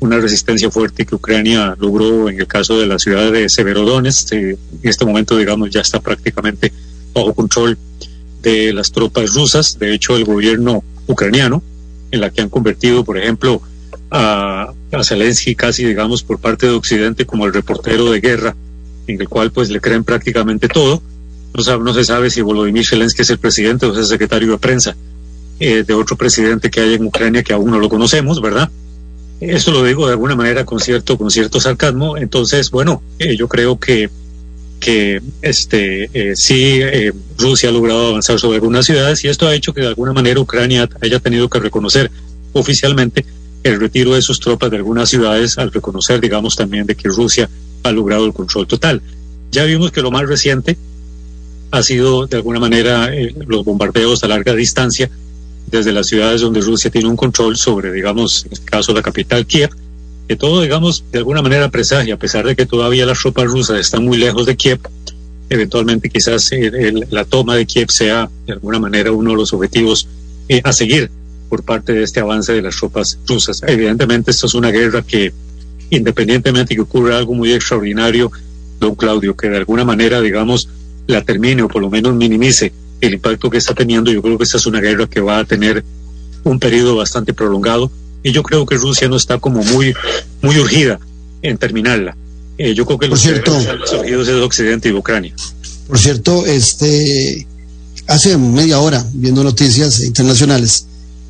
una 0.00 0.18
resistencia 0.18 0.70
fuerte 0.70 1.06
que 1.06 1.14
Ucrania 1.14 1.74
logró 1.80 2.28
en 2.28 2.38
el 2.38 2.46
caso 2.46 2.78
de 2.78 2.86
la 2.86 2.98
ciudad 2.98 3.32
de 3.32 3.48
Severodonetsk. 3.48 4.32
Eh, 4.34 4.50
en 4.50 4.58
este 4.82 5.06
momento, 5.06 5.36
digamos, 5.38 5.70
ya 5.70 5.80
está 5.80 6.00
prácticamente 6.00 6.72
bajo 7.14 7.32
control 7.32 7.78
de 8.42 8.72
las 8.74 8.92
tropas 8.92 9.34
rusas. 9.34 9.78
De 9.78 9.94
hecho, 9.94 10.16
el 10.16 10.24
gobierno 10.24 10.84
ucraniano, 11.06 11.62
en 12.10 12.20
la 12.20 12.30
que 12.30 12.42
han 12.42 12.50
convertido, 12.50 13.02
por 13.02 13.16
ejemplo, 13.16 13.62
a, 14.10 14.72
a 14.92 15.04
Zelensky 15.04 15.54
casi, 15.54 15.84
digamos, 15.84 16.22
por 16.22 16.38
parte 16.38 16.66
de 16.66 16.72
Occidente 16.72 17.24
como 17.24 17.46
el 17.46 17.54
reportero 17.54 18.10
de 18.10 18.20
guerra 18.20 18.54
en 19.06 19.20
el 19.20 19.28
cual 19.28 19.50
pues 19.50 19.70
le 19.70 19.80
creen 19.80 20.04
prácticamente 20.04 20.68
todo. 20.68 21.02
No, 21.54 21.62
sabe, 21.62 21.84
no 21.84 21.94
se 21.94 22.04
sabe 22.04 22.30
si 22.30 22.40
Volodymyr 22.40 22.86
Zelensky 22.86 23.22
es 23.22 23.30
el 23.30 23.38
presidente 23.38 23.86
o 23.86 23.92
es 23.92 23.98
el 23.98 24.06
secretario 24.06 24.50
de 24.50 24.58
prensa 24.58 24.96
eh, 25.60 25.84
de 25.86 25.94
otro 25.94 26.16
presidente 26.16 26.70
que 26.70 26.80
hay 26.80 26.94
en 26.94 27.04
Ucrania 27.04 27.42
que 27.42 27.52
aún 27.52 27.70
no 27.70 27.78
lo 27.78 27.88
conocemos, 27.88 28.40
¿verdad? 28.40 28.70
Esto 29.40 29.72
lo 29.72 29.84
digo 29.84 30.06
de 30.06 30.12
alguna 30.12 30.36
manera 30.36 30.64
con 30.64 30.80
cierto, 30.80 31.18
con 31.18 31.30
cierto 31.30 31.60
sarcasmo. 31.60 32.16
Entonces, 32.16 32.70
bueno, 32.70 33.02
eh, 33.18 33.36
yo 33.36 33.48
creo 33.48 33.78
que, 33.78 34.08
que 34.80 35.20
este, 35.42 36.08
eh, 36.14 36.36
sí 36.36 36.78
eh, 36.80 37.12
Rusia 37.36 37.68
ha 37.68 37.72
logrado 37.72 38.08
avanzar 38.08 38.38
sobre 38.38 38.56
algunas 38.56 38.86
ciudades 38.86 39.24
y 39.24 39.28
esto 39.28 39.46
ha 39.46 39.54
hecho 39.54 39.74
que 39.74 39.80
de 39.80 39.88
alguna 39.88 40.12
manera 40.12 40.40
Ucrania 40.40 40.88
haya 41.00 41.18
tenido 41.20 41.48
que 41.48 41.58
reconocer 41.58 42.10
oficialmente 42.52 43.24
el 43.64 43.80
retiro 43.80 44.14
de 44.14 44.22
sus 44.22 44.40
tropas 44.40 44.70
de 44.70 44.76
algunas 44.76 45.08
ciudades 45.08 45.58
al 45.58 45.72
reconocer, 45.72 46.20
digamos, 46.20 46.54
también 46.54 46.86
de 46.86 46.94
que 46.94 47.08
Rusia 47.08 47.48
ha 47.84 47.92
logrado 47.92 48.26
el 48.26 48.32
control 48.32 48.66
total. 48.66 49.00
Ya 49.52 49.64
vimos 49.64 49.92
que 49.92 50.02
lo 50.02 50.10
más 50.10 50.26
reciente 50.26 50.76
ha 51.70 51.82
sido 51.82 52.26
de 52.26 52.36
alguna 52.36 52.58
manera 52.58 53.14
eh, 53.14 53.34
los 53.46 53.64
bombardeos 53.64 54.24
a 54.24 54.28
larga 54.28 54.54
distancia 54.54 55.10
desde 55.70 55.92
las 55.92 56.06
ciudades 56.06 56.40
donde 56.40 56.60
Rusia 56.60 56.90
tiene 56.90 57.08
un 57.08 57.16
control 57.16 57.56
sobre, 57.56 57.92
digamos, 57.92 58.46
en 58.46 58.52
este 58.52 58.66
caso 58.66 58.92
la 58.92 59.02
capital 59.02 59.46
Kiev, 59.46 59.70
que 60.28 60.36
todo, 60.36 60.62
digamos, 60.62 61.04
de 61.10 61.18
alguna 61.18 61.42
manera 61.42 61.70
presagia, 61.70 62.14
a 62.14 62.18
pesar 62.18 62.46
de 62.46 62.56
que 62.56 62.66
todavía 62.66 63.06
las 63.06 63.18
tropas 63.20 63.46
rusas 63.46 63.78
están 63.80 64.04
muy 64.04 64.16
lejos 64.16 64.46
de 64.46 64.56
Kiev, 64.56 64.80
eventualmente 65.50 66.10
quizás 66.10 66.50
la 67.10 67.24
toma 67.24 67.56
de 67.56 67.66
Kiev 67.66 67.90
sea 67.90 68.30
de 68.46 68.54
alguna 68.54 68.78
manera 68.78 69.12
uno 69.12 69.30
de 69.30 69.36
los 69.36 69.52
objetivos 69.52 70.08
eh, 70.48 70.60
a 70.64 70.72
seguir 70.72 71.10
por 71.48 71.62
parte 71.62 71.92
de 71.92 72.02
este 72.02 72.20
avance 72.20 72.52
de 72.52 72.62
las 72.62 72.76
tropas 72.76 73.18
rusas. 73.26 73.62
Evidentemente, 73.66 74.30
esto 74.30 74.46
es 74.46 74.54
una 74.54 74.70
guerra 74.70 75.02
que 75.02 75.32
independientemente 75.90 76.74
que 76.74 76.80
ocurra 76.80 77.18
algo 77.18 77.34
muy 77.34 77.52
extraordinario, 77.52 78.30
don 78.80 78.94
Claudio, 78.94 79.36
que 79.36 79.48
de 79.48 79.58
alguna 79.58 79.84
manera, 79.84 80.20
digamos, 80.20 80.68
la 81.06 81.22
termine 81.22 81.62
o 81.62 81.68
por 81.68 81.82
lo 81.82 81.90
menos 81.90 82.14
minimice 82.14 82.72
el 83.00 83.14
impacto 83.14 83.50
que 83.50 83.58
está 83.58 83.74
teniendo, 83.74 84.10
yo 84.10 84.22
creo 84.22 84.38
que 84.38 84.44
esta 84.44 84.56
es 84.56 84.66
una 84.66 84.80
guerra 84.80 85.06
que 85.06 85.20
va 85.20 85.38
a 85.38 85.44
tener 85.44 85.84
un 86.44 86.58
periodo 86.58 86.96
bastante 86.96 87.34
prolongado 87.34 87.90
y 88.22 88.32
yo 88.32 88.42
creo 88.42 88.64
que 88.64 88.76
Rusia 88.76 89.08
no 89.08 89.16
está 89.16 89.38
como 89.38 89.62
muy, 89.62 89.94
muy 90.40 90.58
urgida 90.58 90.98
en 91.42 91.58
terminarla. 91.58 92.16
Eh, 92.56 92.74
yo 92.74 92.86
creo 92.86 92.98
que 92.98 93.08
los 93.08 93.20
cierto, 93.20 93.56
urgidos 93.98 94.28
es 94.28 94.34
Occidente 94.36 94.88
y 94.88 94.92
Ucrania. 94.92 95.34
Por 95.86 95.98
cierto, 95.98 96.46
este 96.46 97.46
hace 98.06 98.36
media 98.38 98.78
hora, 98.78 99.04
viendo 99.12 99.42
noticias 99.44 100.00
internacionales, 100.00 100.86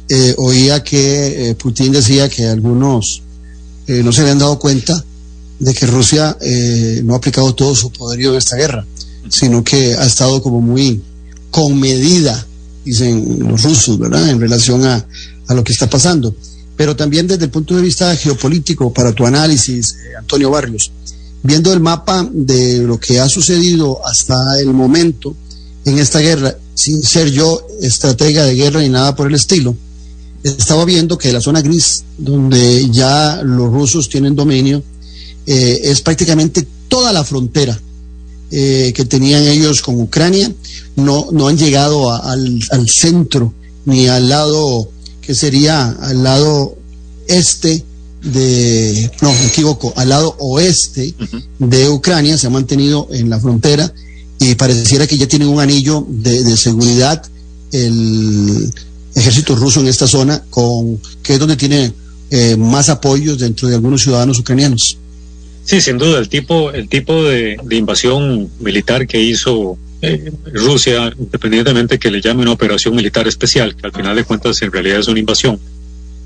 eh, 0.09 0.35
oía 0.37 0.83
que 0.85 1.51
eh, 1.51 1.55
Putin 1.55 1.93
decía 1.93 2.29
que 2.29 2.47
algunos 2.47 3.23
eh, 3.87 4.03
no 4.03 4.13
se 4.13 4.23
habían 4.23 4.39
dado 4.39 4.59
cuenta 4.59 5.05
de 5.59 5.75
que 5.75 5.87
Rusia 5.87 6.37
eh, 6.41 7.01
no 7.05 7.15
ha 7.15 7.19
aplicado 7.19 7.55
todo 7.55 7.75
su 7.75 7.91
poderío 7.91 8.33
en 8.33 8.39
esta 8.39 8.57
guerra, 8.57 8.85
sino 9.29 9.63
que 9.63 9.95
ha 9.95 10.05
estado 10.05 10.43
como 10.43 10.61
muy 10.61 11.03
con 11.51 11.79
medida, 11.79 12.47
dicen 12.85 13.39
los 13.41 13.63
rusos, 13.63 13.99
¿verdad?, 13.99 14.29
en 14.29 14.41
relación 14.41 14.85
a, 14.85 15.07
a 15.47 15.55
lo 15.55 15.63
que 15.63 15.73
está 15.73 15.89
pasando. 15.89 16.35
Pero 16.77 16.97
también 16.97 17.27
desde 17.27 17.45
el 17.45 17.51
punto 17.51 17.77
de 17.77 17.83
vista 17.83 18.15
geopolítico, 18.17 18.93
para 18.93 19.13
tu 19.13 19.25
análisis, 19.25 19.93
eh, 19.93 20.17
Antonio 20.19 20.51
Barrios, 20.51 20.91
viendo 21.43 21.73
el 21.73 21.81
mapa 21.81 22.29
de 22.33 22.79
lo 22.79 22.99
que 22.99 23.21
ha 23.21 23.29
sucedido 23.29 24.05
hasta 24.07 24.35
el 24.61 24.73
momento 24.73 25.37
en 25.85 25.99
esta 25.99 26.19
guerra, 26.19 26.57
sin 26.75 27.03
ser 27.03 27.31
yo 27.31 27.67
estratega 27.81 28.45
de 28.45 28.55
guerra 28.55 28.81
ni 28.81 28.89
nada 28.89 29.15
por 29.15 29.29
el 29.29 29.35
estilo, 29.35 29.77
estaba 30.45 30.85
viendo 30.85 31.17
que 31.17 31.33
la 31.33 31.41
zona 31.41 31.63
gris, 31.63 32.05
donde 32.19 32.89
ya 32.91 33.41
los 33.43 33.73
rusos 33.73 34.09
tienen 34.09 34.37
dominio, 34.37 34.83
eh, 35.47 35.81
es 35.85 36.03
prácticamente 36.03 36.67
toda 36.89 37.13
la 37.13 37.25
frontera 37.25 37.81
eh, 38.51 38.93
que 38.95 39.05
tenían 39.07 39.43
ellos 39.45 39.81
con 39.81 40.01
Ucrania. 40.01 40.53
No, 40.97 41.29
no 41.33 41.49
han 41.49 41.57
llegado 41.57 42.11
a, 42.11 42.19
al, 42.31 42.61
al, 42.71 42.87
centro 42.89 43.53
ni 43.87 44.07
al 44.07 44.29
lado 44.29 44.89
que 45.21 45.35
sería 45.35 45.91
al 45.91 46.23
lado 46.23 46.77
este 47.27 47.83
de, 48.23 49.11
no, 49.23 49.33
me 49.33 49.47
equivoco, 49.47 49.93
al 49.97 50.11
lado 50.11 50.37
oeste 50.39 51.15
uh 51.19 51.25
-huh. 51.25 51.43
de 51.59 51.89
Ucrania, 51.89 52.39
se 52.39 52.47
ha 52.47 52.51
mantenido 52.51 53.09
en 53.11 53.29
la 53.29 53.41
frontera 53.41 53.93
y 54.39 54.55
pareciera 54.55 55.07
que 55.07 55.19
ya 55.19 55.27
tienen 55.27 55.49
un 55.49 55.61
anillo 55.61 56.07
de, 56.09 56.43
de 56.43 56.57
seguridad 56.57 57.23
el 57.73 58.73
ejército 59.15 59.55
ruso 59.55 59.81
en 59.81 59.87
esta 59.87 60.07
zona, 60.07 60.43
con 60.51 60.99
que 61.23 61.35
es 61.35 61.39
donde 61.39 61.57
tiene 61.57 61.93
eh, 62.31 62.57
más 62.57 62.89
apoyos 62.89 63.39
dentro 63.39 63.69
de 63.69 63.75
algunos 63.75 64.03
ciudadanos 64.03 64.39
ucranianos. 64.39 64.99
Sí, 65.65 65.81
sin 65.81 65.99
duda, 65.99 66.19
el 66.19 66.29
tipo, 66.29 66.71
el 66.73 66.89
tipo 66.89 67.23
de, 67.25 67.57
de 67.63 67.77
invasión 67.77 68.51
militar 68.61 69.07
que 69.07 69.21
hizo 69.21 69.79
eh, 70.03 70.33
Rusia, 70.53 71.13
independientemente 71.19 71.99
que 71.99 72.11
le 72.11 72.21
llame 72.21 72.43
una 72.43 72.53
operación 72.53 72.95
militar 72.95 73.27
especial, 73.27 73.75
que 73.75 73.87
al 73.87 73.93
final 73.93 74.15
de 74.15 74.25
cuentas 74.25 74.61
en 74.61 74.71
realidad 74.71 74.99
es 74.99 75.09
una 75.09 75.21
invasión, 75.21 75.59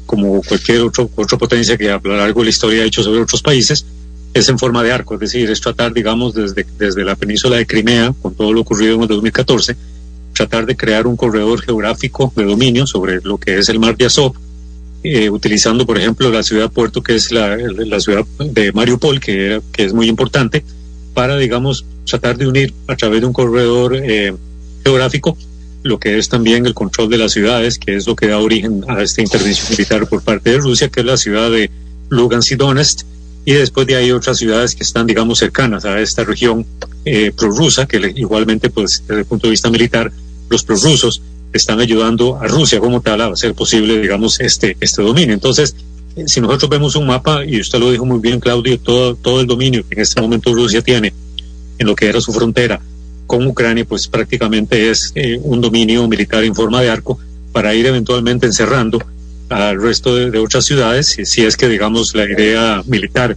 como 0.05 0.43
cualquier 0.43 0.81
otro, 0.81 1.09
otra 1.15 1.39
potencia 1.39 1.77
que 1.77 1.91
a 1.91 2.01
lo 2.03 2.17
largo 2.17 2.41
de 2.41 2.47
la 2.47 2.51
historia 2.51 2.83
ha 2.83 2.87
hecho 2.87 3.05
sobre 3.05 3.21
otros 3.21 3.41
países, 3.41 3.85
es 4.35 4.49
en 4.49 4.59
forma 4.59 4.83
de 4.83 4.93
arco, 4.93 5.15
es 5.15 5.21
decir, 5.21 5.49
es 5.49 5.61
tratar, 5.61 5.93
digamos, 5.93 6.35
desde, 6.35 6.67
desde 6.77 7.05
la 7.05 7.15
península 7.15 7.57
de 7.57 7.67
Crimea, 7.67 8.13
con 8.21 8.35
todo 8.35 8.53
lo 8.53 8.63
ocurrido 8.63 8.97
en 8.97 9.03
el 9.03 9.09
2014, 9.09 9.77
tratar 10.39 10.67
de 10.67 10.77
crear 10.77 11.07
un 11.07 11.17
corredor 11.17 11.61
geográfico 11.61 12.33
de 12.37 12.45
dominio 12.45 12.87
sobre 12.87 13.21
lo 13.23 13.39
que 13.39 13.59
es 13.59 13.69
el 13.69 13.81
mar 13.81 13.97
de 13.97 14.07
Azov, 14.07 14.35
eh, 15.03 15.31
utilizando, 15.31 15.85
por 15.85 15.99
ejemplo, 15.99 16.31
la 16.31 16.43
ciudad 16.43 16.71
puerto, 16.71 17.03
que 17.03 17.17
es 17.17 17.33
la, 17.33 17.57
la 17.57 18.01
ciudad 18.01 18.25
de 18.39 18.73
Mariupol, 18.73 19.21
que, 19.21 19.61
que, 19.73 19.85
es 19.85 19.93
muy 19.93 20.07
importante, 20.09 20.65
para, 21.13 21.37
digamos, 21.37 21.85
tratar 22.05 22.37
de 22.37 22.47
unir 22.47 22.73
a 22.87 22.95
través 22.95 23.21
de 23.21 23.27
un 23.27 23.33
corredor 23.33 23.97
eh, 23.97 24.35
geográfico 24.85 25.37
lo 25.83 25.99
que 25.99 26.19
es 26.19 26.29
también 26.29 26.67
el 26.67 26.75
control 26.75 27.09
de 27.09 27.19
las 27.19 27.33
ciudades, 27.33 27.79
que 27.79 27.97
es 27.97 28.07
lo 28.07 28.17
que 28.17 28.27
da 28.27 28.39
origen 28.39 28.85
a 28.89 29.01
esta 29.03 29.23
intervención 29.23 29.69
militar 29.71 30.07
por 30.09 30.23
parte 30.23 30.51
de 30.51 30.59
Rusia, 30.59 30.89
que 30.89 31.01
es 31.01 31.07
la 31.07 31.17
ciudad 31.17 31.51
de 31.51 31.71
Lugansk 32.11 32.53
y 32.53 32.57
Donetsk, 32.57 33.07
y 33.45 33.53
después 33.53 33.87
de 33.87 33.97
ahí 33.97 34.11
otras 34.11 34.39
ciudades 34.39 34.75
que 34.75 34.83
están, 34.83 35.07
digamos, 35.07 35.39
cercanas 35.39 35.85
a 35.85 36.01
esta 36.01 36.25
región 36.25 36.67
eh, 37.05 37.33
prorrusa, 37.35 37.87
que 37.87 38.13
igualmente, 38.17 38.69
pues, 38.69 39.03
desde 39.07 39.21
el 39.21 39.27
punto 39.27 39.47
de 39.47 39.53
vista 39.53 39.71
militar, 39.71 40.13
los 40.49 40.65
prorrusos 40.65 41.23
están 41.53 41.81
ayudando 41.81 42.37
a 42.37 42.47
Rusia 42.47 42.79
como 42.81 43.01
tal 43.01 43.21
a 43.21 43.27
hacer 43.29 43.55
posible, 43.55 44.01
digamos, 44.01 44.41
este, 44.41 44.77
este 44.81 45.03
dominio. 45.03 45.35
Entonces, 45.35 45.75
si 46.27 46.41
nosotros 46.41 46.69
vemos 46.71 46.97
un 46.97 47.07
mapa, 47.07 47.45
y 47.45 47.61
usted 47.61 47.79
lo 47.79 47.91
dijo 47.91 48.05
muy 48.05 48.21
bien, 48.21 48.41
Claudio, 48.41 48.79
todo, 48.79 49.15
todo 49.15 49.41
el 49.41 49.47
dominio 49.47 49.85
que 49.89 49.95
en 49.95 50.01
este 50.03 50.21
momento 50.21 50.53
Rusia 50.53 50.83
tiene 50.83 51.13
en 51.79 51.87
lo 51.87 51.95
que 51.95 52.09
era 52.09 52.21
su 52.21 52.33
frontera 52.33 52.81
con 53.27 53.47
Ucrania, 53.47 53.85
pues 53.85 54.09
prácticamente 54.09 54.91
es 54.91 55.13
eh, 55.15 55.39
un 55.43 55.61
dominio 55.61 56.07
militar 56.09 56.45
en 56.45 56.55
forma 56.55 56.81
de 56.81 56.91
arco 56.91 57.19
para 57.53 57.75
ir 57.75 57.87
eventualmente 57.87 58.47
encerrando 58.47 58.99
al 59.49 59.81
resto 59.81 60.15
de, 60.17 60.31
de 60.31 60.39
otras 60.39 60.65
ciudades, 60.65 61.07
si, 61.07 61.25
si, 61.25 61.45
es 61.45 61.57
que, 61.57 61.69
digamos, 61.69 62.15
la 62.15 62.25
idea 62.25 62.83
militar 62.87 63.37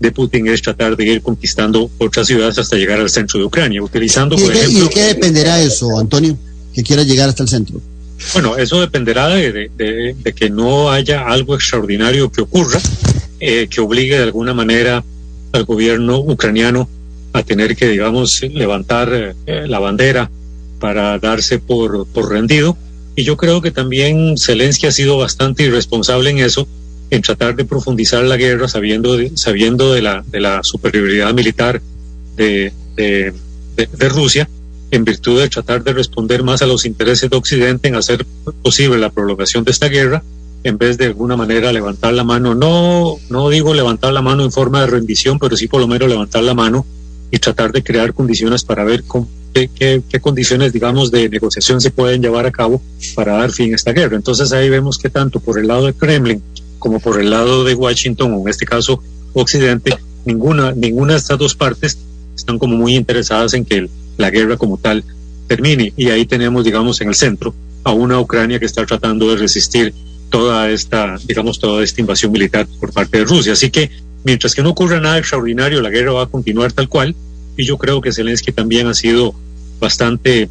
de 0.00 0.10
Putin 0.10 0.48
es 0.48 0.60
tratar 0.62 0.96
de 0.96 1.04
ir 1.04 1.22
conquistando 1.22 1.88
otras 1.98 2.26
ciudades 2.26 2.58
hasta 2.58 2.76
llegar 2.76 2.98
al 2.98 3.10
centro 3.10 3.38
de 3.38 3.46
Ucrania, 3.46 3.82
utilizando, 3.82 4.34
¿Y 4.36 4.42
por 4.42 4.52
de, 4.52 4.58
ejemplo... 4.58 4.78
¿Y 4.78 4.82
de 4.82 4.90
qué 4.90 5.02
dependerá 5.02 5.60
eso, 5.60 5.86
Antonio? 5.98 6.36
Que 6.74 6.82
quiera 6.82 7.02
llegar 7.02 7.28
hasta 7.28 7.42
el 7.42 7.48
centro. 7.48 7.80
Bueno, 8.32 8.56
eso 8.56 8.80
dependerá 8.80 9.28
de, 9.28 9.52
de, 9.52 9.70
de, 9.76 10.14
de 10.14 10.32
que 10.32 10.48
no 10.48 10.90
haya 10.90 11.26
algo 11.26 11.54
extraordinario 11.54 12.30
que 12.30 12.42
ocurra, 12.42 12.80
eh, 13.40 13.66
que 13.68 13.80
obligue 13.80 14.16
de 14.16 14.22
alguna 14.22 14.54
manera 14.54 15.04
al 15.52 15.64
gobierno 15.64 16.18
ucraniano 16.18 16.88
a 17.32 17.42
tener 17.42 17.76
que, 17.76 17.88
digamos, 17.88 18.40
levantar 18.42 19.34
eh, 19.46 19.66
la 19.66 19.78
bandera 19.78 20.30
para 20.78 21.18
darse 21.18 21.58
por, 21.58 22.06
por 22.06 22.30
rendido. 22.30 22.76
Y 23.16 23.24
yo 23.24 23.36
creo 23.36 23.60
que 23.60 23.70
también 23.70 24.36
Zelensky 24.38 24.86
ha 24.86 24.92
sido 24.92 25.18
bastante 25.18 25.64
irresponsable 25.64 26.30
en 26.30 26.38
eso, 26.38 26.66
en 27.10 27.20
tratar 27.20 27.56
de 27.56 27.64
profundizar 27.64 28.22
la 28.24 28.36
guerra 28.36 28.68
sabiendo 28.68 29.16
de, 29.16 29.32
sabiendo 29.36 29.92
de, 29.92 30.00
la, 30.00 30.24
de 30.26 30.40
la 30.40 30.60
superioridad 30.62 31.34
militar 31.34 31.82
de, 32.36 32.72
de, 32.96 33.34
de 33.76 34.08
Rusia 34.08 34.48
en 34.92 35.04
virtud 35.04 35.40
de 35.40 35.48
tratar 35.48 35.82
de 35.82 35.94
responder 35.94 36.42
más 36.42 36.60
a 36.60 36.66
los 36.66 36.84
intereses 36.84 37.28
de 37.28 37.36
Occidente 37.36 37.88
en 37.88 37.94
hacer 37.94 38.26
posible 38.62 38.98
la 38.98 39.10
prolongación 39.10 39.64
de 39.64 39.70
esta 39.70 39.88
guerra, 39.88 40.22
en 40.64 40.76
vez 40.76 40.98
de 40.98 41.06
alguna 41.06 41.34
manera 41.34 41.72
levantar 41.72 42.12
la 42.12 42.24
mano, 42.24 42.54
no, 42.54 43.16
no 43.30 43.48
digo 43.48 43.72
levantar 43.72 44.12
la 44.12 44.20
mano 44.20 44.44
en 44.44 44.52
forma 44.52 44.82
de 44.82 44.88
rendición, 44.88 45.38
pero 45.38 45.56
sí 45.56 45.66
por 45.66 45.80
lo 45.80 45.88
menos 45.88 46.10
levantar 46.10 46.42
la 46.42 46.52
mano 46.52 46.84
y 47.30 47.38
tratar 47.38 47.72
de 47.72 47.82
crear 47.82 48.12
condiciones 48.12 48.64
para 48.64 48.84
ver 48.84 49.02
con, 49.04 49.26
qué, 49.54 49.70
qué, 50.06 50.20
condiciones, 50.20 50.74
digamos, 50.74 51.10
de 51.10 51.26
negociación 51.30 51.80
se 51.80 51.90
pueden 51.90 52.20
llevar 52.20 52.44
a 52.44 52.52
cabo 52.52 52.82
para 53.14 53.38
dar 53.38 53.50
fin 53.50 53.72
a 53.72 53.76
esta 53.76 53.92
guerra. 53.92 54.16
Entonces 54.16 54.52
ahí 54.52 54.68
vemos 54.68 54.98
que 54.98 55.08
tanto 55.08 55.40
por 55.40 55.58
el 55.58 55.68
lado 55.68 55.86
de 55.86 55.94
Kremlin 55.94 56.42
como 56.78 57.00
por 57.00 57.18
el 57.18 57.30
lado 57.30 57.64
de 57.64 57.74
Washington, 57.74 58.34
o 58.34 58.40
en 58.42 58.48
este 58.48 58.66
caso 58.66 59.02
Occidente, 59.32 59.96
ninguna, 60.26 60.72
ninguna 60.72 61.14
de 61.14 61.18
estas 61.18 61.38
dos 61.38 61.54
partes 61.54 61.96
están 62.36 62.58
como 62.58 62.76
muy 62.76 62.94
interesadas 62.94 63.54
en 63.54 63.64
que 63.64 63.76
el, 63.76 63.90
la 64.16 64.30
guerra 64.30 64.56
como 64.56 64.78
tal 64.78 65.04
termine. 65.46 65.92
Y 65.96 66.08
ahí 66.10 66.26
tenemos, 66.26 66.64
digamos, 66.64 67.00
en 67.00 67.08
el 67.08 67.14
centro 67.14 67.54
a 67.84 67.92
una 67.92 68.20
Ucrania 68.20 68.58
que 68.58 68.66
está 68.66 68.86
tratando 68.86 69.30
de 69.30 69.36
resistir 69.36 69.92
toda 70.30 70.70
esta, 70.70 71.18
digamos, 71.26 71.58
toda 71.58 71.84
esta 71.84 72.00
invasión 72.00 72.32
militar 72.32 72.66
por 72.80 72.92
parte 72.92 73.18
de 73.18 73.24
Rusia. 73.24 73.52
Así 73.52 73.70
que 73.70 73.90
mientras 74.24 74.54
que 74.54 74.62
no 74.62 74.70
ocurra 74.70 75.00
nada 75.00 75.18
extraordinario, 75.18 75.80
la 75.82 75.90
guerra 75.90 76.12
va 76.12 76.22
a 76.22 76.26
continuar 76.26 76.72
tal 76.72 76.88
cual. 76.88 77.14
Y 77.56 77.64
yo 77.64 77.76
creo 77.76 78.00
que 78.00 78.12
Zelensky 78.12 78.50
también 78.50 78.86
ha 78.86 78.94
sido 78.94 79.34
bastante 79.78 80.48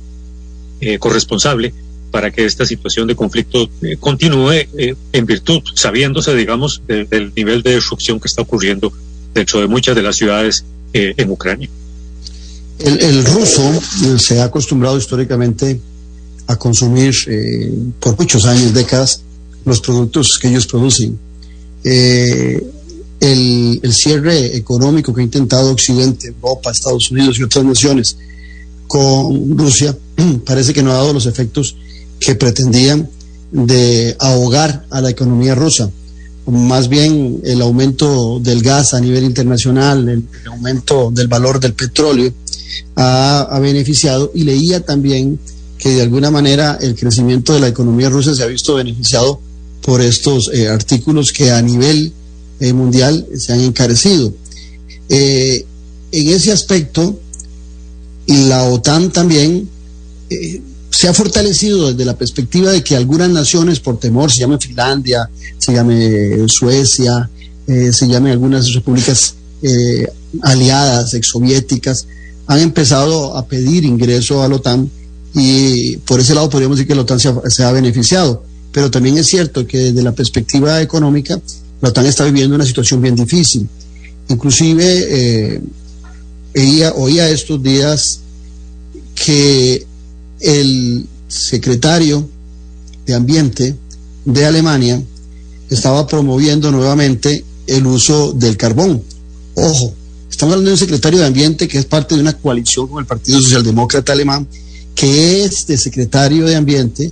eh, 0.82 1.00
corresponsable 1.00 1.74
para 2.12 2.30
que 2.32 2.46
esta 2.46 2.66
situación 2.66 3.08
de 3.08 3.16
conflicto 3.16 3.70
eh, 3.82 3.96
continúe 4.00 4.52
eh, 4.52 4.96
en 5.14 5.26
virtud, 5.26 5.62
sabiéndose, 5.74 6.36
digamos, 6.36 6.84
de, 6.88 7.06
del 7.06 7.32
nivel 7.36 7.64
de 7.64 7.76
destrucción 7.76 8.20
que 8.20 8.28
está 8.28 8.42
ocurriendo 8.42 8.94
dentro 9.34 9.62
de 9.62 9.68
muchas 9.68 9.96
de 9.96 10.02
las 10.02 10.18
ciudades 10.18 10.66
en 10.94 11.30
Ucrania. 11.30 11.70
El, 12.84 13.26
ruso 13.26 13.64
se 14.18 14.40
ha 14.40 14.46
acostumbrado 14.46 14.98
históricamente 14.98 15.80
a 16.48 16.56
consumir 16.56 17.14
eh, 17.28 17.72
por 18.00 18.18
muchos 18.18 18.46
años, 18.46 18.74
décadas, 18.74 19.22
los 19.66 19.80
productos 19.82 20.38
que 20.42 20.48
ellos 20.48 20.68
producen. 20.68 21.18
Eh, 21.84 22.62
el, 23.20 23.94
cierre 23.94 24.56
económico 24.56 25.14
que 25.14 25.22
ha 25.22 25.24
intentado 25.24 25.72
Occidente, 25.72 26.28
Europa, 26.28 26.72
Estados 26.72 27.12
Unidos 27.12 27.38
y 27.38 27.44
otras 27.44 27.64
naciones 27.64 28.18
con 28.88 29.58
Rusia 29.58 29.96
parece 30.46 30.74
que 30.74 30.84
no 30.84 30.92
ha 30.92 30.96
dado 30.96 31.14
los 31.14 31.26
efectos 31.26 31.76
que 32.20 32.36
pretendían 32.36 33.10
de 33.52 34.16
ahogar 34.20 34.86
a 34.90 35.02
la 35.02 35.10
economía 35.10 35.56
rusa. 35.56 35.90
Más 36.48 36.88
bien 36.88 37.42
el 37.44 37.62
aumento 37.62 38.40
del 38.40 38.62
gas 38.64 38.94
a 38.94 39.00
nivel 39.00 39.24
internacional, 39.24 40.10
el 40.10 40.28
aumento 40.48 41.12
del 41.12 41.28
valor 41.28 41.60
del 41.60 41.74
petróleo, 41.74 42.34
ha, 42.96 43.60
beneficiado 43.62 44.32
y 44.34 44.44
leía 44.44 44.82
también 44.82 45.40
que 45.78 45.90
de 45.90 46.02
alguna 46.02 46.30
manera 46.30 46.78
el 46.82 46.96
crecimiento 46.96 47.54
de 47.54 47.60
la 47.60 47.68
economía 47.68 48.10
rusa 48.10 48.36
se 48.36 48.44
ha 48.44 48.48
visto 48.48 48.76
beneficiado 48.76 49.40
por 49.82 50.02
estos 50.02 50.52
eh, 50.54 50.68
artículos 50.68 51.32
que 51.32 51.52
a 51.52 51.62
nivel 51.62 52.14
eh, 52.60 52.74
mundial 52.74 53.26
se 53.36 53.54
han 53.54 53.62
encarecido. 53.62 54.32
Eh, 55.10 55.66
en 56.12 56.28
ese 56.30 56.52
aspecto, 56.52 57.20
la 58.28 58.64
OTAN 58.66 59.12
también 59.12 59.68
se 60.90 61.08
ha 61.08 61.14
fortalecido 61.14 61.92
desde 61.92 62.06
la 62.06 62.18
perspectiva 62.18 62.72
de 62.72 62.84
que 62.84 62.96
algunas 62.96 63.30
naciones, 63.30 63.80
por 63.80 64.00
temor, 64.00 64.32
se 64.32 64.42
llame 64.42 64.60
Finlandia, 64.60 65.30
se 65.58 65.74
llame 65.74 66.48
Suecia, 66.48 67.30
se 67.66 68.08
llamen 68.08 68.34
algunas 68.34 68.72
repúblicas 68.74 69.36
aliadas, 70.42 71.14
exsoviéticas, 71.14 72.08
han 72.52 72.60
empezado 72.60 73.38
a 73.38 73.46
pedir 73.46 73.86
ingreso 73.86 74.44
a 74.44 74.50
la 74.50 74.58
OTAN 74.58 74.92
y 75.34 75.96
por 76.00 76.20
ese 76.20 76.36
lado 76.36 76.50
podríamos 76.50 76.76
decir 76.76 76.88
que 76.90 76.96
la 76.96 77.04
OTAN 77.04 77.18
se 77.18 77.64
ha, 77.64 77.72
beneficiado. 77.72 78.44
Pero 78.74 78.92
también 78.92 79.18
es 79.18 79.28
cierto 79.28 79.66
que 79.66 79.78
desde 79.78 80.04
la 80.04 80.12
perspectiva 80.12 80.82
económica, 80.82 81.40
la 81.80 81.88
OTAN 81.88 82.08
está 82.08 82.26
viviendo 82.26 82.54
una 82.54 82.66
situación 82.66 83.02
bien 83.02 83.16
difícil. 83.16 83.70
Inclusive 84.28 85.62
eh, 86.54 86.92
oía 86.96 87.30
estos 87.30 87.64
días 87.64 88.20
que 89.16 89.88
el 90.42 91.08
secretario 91.30 92.28
de 93.06 93.14
Ambiente 93.14 93.78
de 94.26 94.46
Alemania 94.46 95.02
estaba 95.70 96.06
promoviendo 96.06 96.70
nuevamente 96.70 97.46
el 97.66 97.88
uso 97.88 98.34
del 98.34 98.58
carbón. 98.58 99.02
Ojo, 99.56 99.94
estamos 100.32 100.54
hablando 100.54 100.70
de 100.70 100.74
un 100.74 100.80
secretario 100.80 101.20
de 101.20 101.26
Ambiente 101.26 101.68
que 101.68 101.78
es 101.78 101.86
parte 101.86 102.16
de 102.16 102.22
una 102.22 102.38
coalición 102.38 102.88
con 102.88 103.00
el 103.00 103.06
Partido 103.06 103.40
Socialdemócrata 103.42 104.14
Alemán, 104.14 104.48
que 104.96 105.44
este 105.44 105.78
secretario 105.78 106.46
de 106.46 106.56
Ambiente 106.56 107.12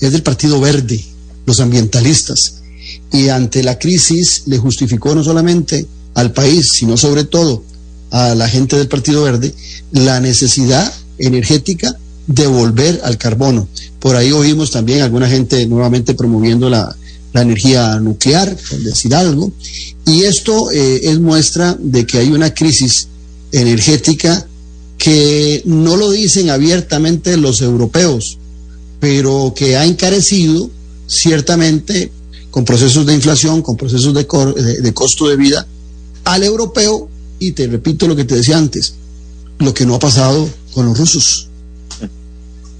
es 0.00 0.12
del 0.12 0.22
Partido 0.22 0.60
Verde, 0.60 1.02
los 1.46 1.60
ambientalistas. 1.60 2.62
Y 3.12 3.28
ante 3.28 3.62
la 3.62 3.78
crisis 3.78 4.42
le 4.46 4.58
justificó 4.58 5.14
no 5.14 5.24
solamente 5.24 5.86
al 6.14 6.32
país, 6.32 6.72
sino 6.72 6.96
sobre 6.96 7.24
todo 7.24 7.64
a 8.10 8.34
la 8.34 8.48
gente 8.48 8.76
del 8.76 8.88
Partido 8.88 9.22
Verde, 9.22 9.54
la 9.92 10.20
necesidad 10.20 10.92
energética 11.18 11.96
de 12.26 12.46
volver 12.46 13.00
al 13.04 13.16
carbono. 13.16 13.68
Por 14.00 14.16
ahí 14.16 14.32
oímos 14.32 14.70
también 14.70 15.02
alguna 15.02 15.28
gente 15.28 15.66
nuevamente 15.66 16.14
promoviendo 16.14 16.68
la, 16.68 16.94
la 17.36 17.42
energía 17.42 18.00
nuclear, 18.00 18.56
por 18.68 18.80
decir 18.80 19.14
algo. 19.14 19.52
Y 20.06 20.22
esto 20.22 20.70
eh, 20.70 21.00
es 21.04 21.20
muestra 21.20 21.76
de 21.78 22.06
que 22.06 22.18
hay 22.18 22.30
una 22.30 22.52
crisis 22.54 23.08
energética 23.52 24.46
que 24.98 25.62
no 25.66 25.96
lo 25.96 26.10
dicen 26.10 26.50
abiertamente 26.50 27.36
los 27.36 27.60
europeos, 27.60 28.38
pero 29.00 29.52
que 29.54 29.76
ha 29.76 29.84
encarecido 29.84 30.70
ciertamente 31.06 32.10
con 32.50 32.64
procesos 32.64 33.04
de 33.06 33.14
inflación, 33.14 33.62
con 33.62 33.76
procesos 33.76 34.14
de, 34.14 34.26
de, 34.82 34.94
costo 34.94 35.28
de 35.28 35.36
vida 35.36 35.66
al 36.24 36.42
europeo. 36.42 37.08
Y 37.38 37.52
te 37.52 37.66
repito 37.66 38.08
lo 38.08 38.16
que 38.16 38.24
te 38.24 38.36
decía 38.36 38.56
antes, 38.56 38.94
lo 39.58 39.74
que 39.74 39.84
no 39.84 39.94
ha 39.94 39.98
pasado 39.98 40.48
con 40.72 40.86
los 40.86 40.98
rusos. 40.98 41.48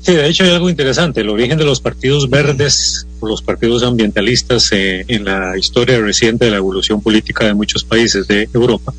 Sí, 0.07 0.15
de 0.15 0.29
hecho 0.29 0.45
hay 0.45 0.51
algo 0.51 0.71
interesante. 0.71 1.23
El 1.23 1.31
origen 1.31 1.59
de 1.59 1.65
los 1.65 1.81
partidos 1.81 2.31
verdes 2.31 3.09
los 3.21 3.43
partidos 3.43 3.83
ambientalistas 3.83 4.71
eh, 4.71 5.05
en 5.09 5.25
la 5.25 5.59
historia 5.59 5.99
reciente 5.99 6.45
de 6.45 6.53
la 6.53 6.59
evolución 6.59 7.03
política 7.03 7.45
de 7.45 7.55
muchos 7.55 7.83
países 7.83 8.29
de 8.29 8.49
Europa 8.55 8.95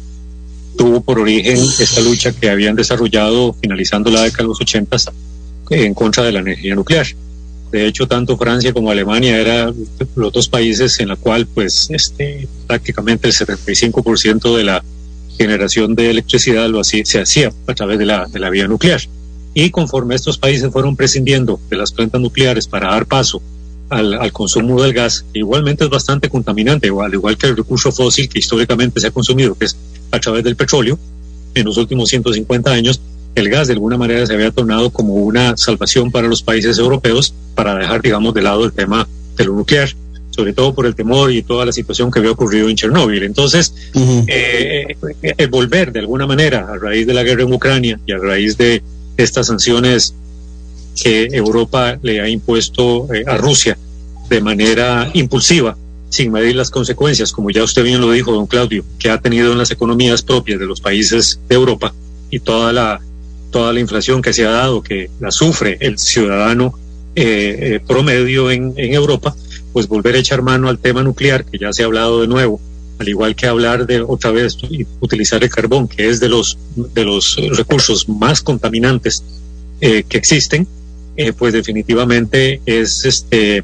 tuvo 0.78 1.00
por 1.00 1.20
origen 1.20 1.56
esta 1.56 2.02
lucha 2.02 2.34
que 2.34 2.50
habían 2.50 2.76
desarrollado 2.76 3.54
finalizando 3.54 4.12
la 4.12 4.24
década 4.24 4.44
de 4.44 4.48
los 4.50 4.60
80 4.60 4.98
en 5.70 5.94
contra 5.94 6.26
de 6.26 6.34
la 6.34 6.40
energía 6.40 6.76
nuclear. 6.76 7.08
De 7.72 7.88
hecho, 7.88 8.06
tanto 8.06 8.36
Francia 8.36 8.74
como 8.74 8.92
Alemania 8.92 9.38
eran 9.38 9.74
los 10.14 10.34
dos 10.34 10.50
países 10.50 11.00
en 11.00 11.08
la 11.08 11.16
cual, 11.16 11.48
pues, 11.48 11.90
este, 11.90 12.50
prácticamente 12.68 13.30
el 13.30 13.34
75% 13.34 14.58
de 14.58 14.64
la 14.66 14.84
generación 15.38 15.96
de 15.96 16.10
electricidad 16.10 16.68
lo 16.68 16.82
hacía, 16.82 17.06
se 17.06 17.22
hacía 17.22 17.54
a 17.66 17.74
través 17.74 17.98
de 17.98 18.06
la, 18.06 18.26
de 18.26 18.40
la 18.40 18.50
vía 18.50 18.68
nuclear. 18.68 19.00
Y 19.60 19.72
conforme 19.72 20.14
estos 20.14 20.38
países 20.38 20.72
fueron 20.72 20.96
prescindiendo 20.96 21.60
de 21.68 21.78
las 21.78 21.92
plantas 21.92 22.22
nucleares 22.22 22.68
para 22.68 22.92
dar 22.92 23.08
paso 23.08 23.42
al, 23.90 24.32
consumo 24.32 24.80
del 24.84 24.94
gas, 24.94 25.26
que 25.34 25.40
igualmente 25.40 25.84
es 25.84 25.90
bastante 25.90 26.30
contaminante, 26.30 26.90
al 26.90 27.12
igual 27.12 27.38
que 27.40 27.48
el 27.48 27.58
recurso 27.58 27.92
fósil 27.92 28.30
que 28.30 28.38
históricamente 28.38 29.00
se 29.00 29.08
ha 29.08 29.12
consumido, 29.12 29.56
que 29.56 29.66
es 29.66 29.76
a 30.12 30.20
través 30.20 30.44
del 30.44 30.56
petróleo, 30.56 31.00
en 31.56 31.66
los 31.66 31.76
últimos 31.78 32.08
150 32.10 32.72
años, 32.72 33.02
el 33.34 33.50
gas 33.50 33.66
de 33.66 33.74
alguna 33.74 33.98
manera 33.98 34.28
se 34.28 34.36
había 34.36 34.52
tornado 34.52 34.92
como 34.92 35.16
una 35.16 35.58
salvación 35.58 36.12
para 36.12 36.28
los 36.28 36.44
países 36.44 36.78
europeos 36.78 37.34
para 37.56 37.74
dejar, 37.74 38.04
digamos, 38.04 38.36
de 38.36 38.44
lado 38.44 38.64
el 38.64 38.74
tema 38.74 39.08
de 39.38 39.46
lo 39.46 39.54
nuclear, 39.54 39.90
sobre 40.30 40.54
todo 40.54 40.76
por 40.76 40.86
el 40.86 40.94
temor 40.94 41.32
y 41.32 41.42
toda 41.42 41.66
la 41.66 41.72
situación 41.72 42.12
que 42.12 42.20
había 42.20 42.30
ocurrido 42.30 42.70
en 42.70 42.76
Chernóbil. 42.76 43.24
Entonces, 43.24 43.74
eh, 44.28 44.96
el 45.36 45.48
volver 45.48 45.92
de 45.92 46.02
alguna 46.02 46.28
manera 46.28 46.68
a 46.72 46.78
raíz 46.78 47.08
de 47.08 47.16
la 47.16 47.24
guerra 47.24 47.42
en 47.42 47.52
Ucrania 47.52 48.00
y 48.06 48.12
a 48.12 48.20
raíz 48.20 48.56
de 48.56 48.84
estas 49.18 49.48
sanciones 49.48 50.14
que 51.02 51.28
Europa 51.32 52.00
le 52.02 52.22
ha 52.22 52.30
impuesto 52.30 53.14
eh, 53.14 53.24
a 53.28 53.38
Rusia 53.38 53.78
de 54.30 54.42
manera 54.42 55.10
impulsiva, 55.14 55.78
sin 56.10 56.32
medir 56.32 56.56
las 56.56 56.70
consecuencias, 56.70 57.32
como 57.32 57.50
ya 57.50 57.64
usted 57.64 57.84
bien 57.84 58.02
lo 58.02 58.12
dijo, 58.12 58.32
don 58.32 58.48
Claudio, 58.48 58.84
que 59.00 59.10
ha 59.10 59.22
tenido 59.22 59.52
en 59.52 59.58
las 59.58 59.72
economías 59.72 60.22
propias 60.22 60.60
de 60.60 60.66
los 60.66 60.82
países 60.82 61.40
de 61.48 61.56
Europa 61.56 61.94
y 62.30 62.40
toda 62.40 62.74
la, 62.74 63.00
toda 63.52 63.74
la 63.74 63.80
inflación 63.80 64.22
que 64.22 64.34
se 64.34 64.46
ha 64.46 64.52
dado, 64.52 64.82
que 64.82 65.10
la 65.20 65.32
sufre 65.32 65.78
el 65.82 65.98
ciudadano 65.98 66.74
eh, 67.16 67.58
eh, 67.60 67.80
promedio 67.86 68.52
en, 68.52 68.74
en 68.78 68.94
Europa, 68.94 69.36
pues 69.74 69.88
volver 69.88 70.16
a 70.16 70.20
echar 70.20 70.42
mano 70.42 70.70
al 70.70 70.80
tema 70.80 71.04
nuclear, 71.04 71.46
que 71.46 71.58
ya 71.58 71.72
se 71.74 71.84
ha 71.84 71.86
hablado 71.86 72.22
de 72.22 72.28
nuevo, 72.28 72.60
al 73.00 73.08
igual 73.08 73.36
que 73.36 73.48
hablar 73.48 73.86
de 73.86 74.02
otra 74.02 74.32
vez 74.32 74.58
utilizar 75.00 75.44
el 75.44 75.50
carbón, 75.50 75.88
que 75.88 76.10
es 76.10 76.20
de 76.20 76.30
los, 76.30 76.58
de 76.76 77.06
los 77.06 77.36
recursos 77.56 78.10
más 78.10 78.42
contaminantes 78.42 79.24
eh, 79.82 80.04
que 80.08 80.18
existen, 80.18 80.68
eh, 81.16 81.34
pues 81.34 81.54
definitivamente 81.54 82.62
es 82.66 83.06
este, 83.06 83.64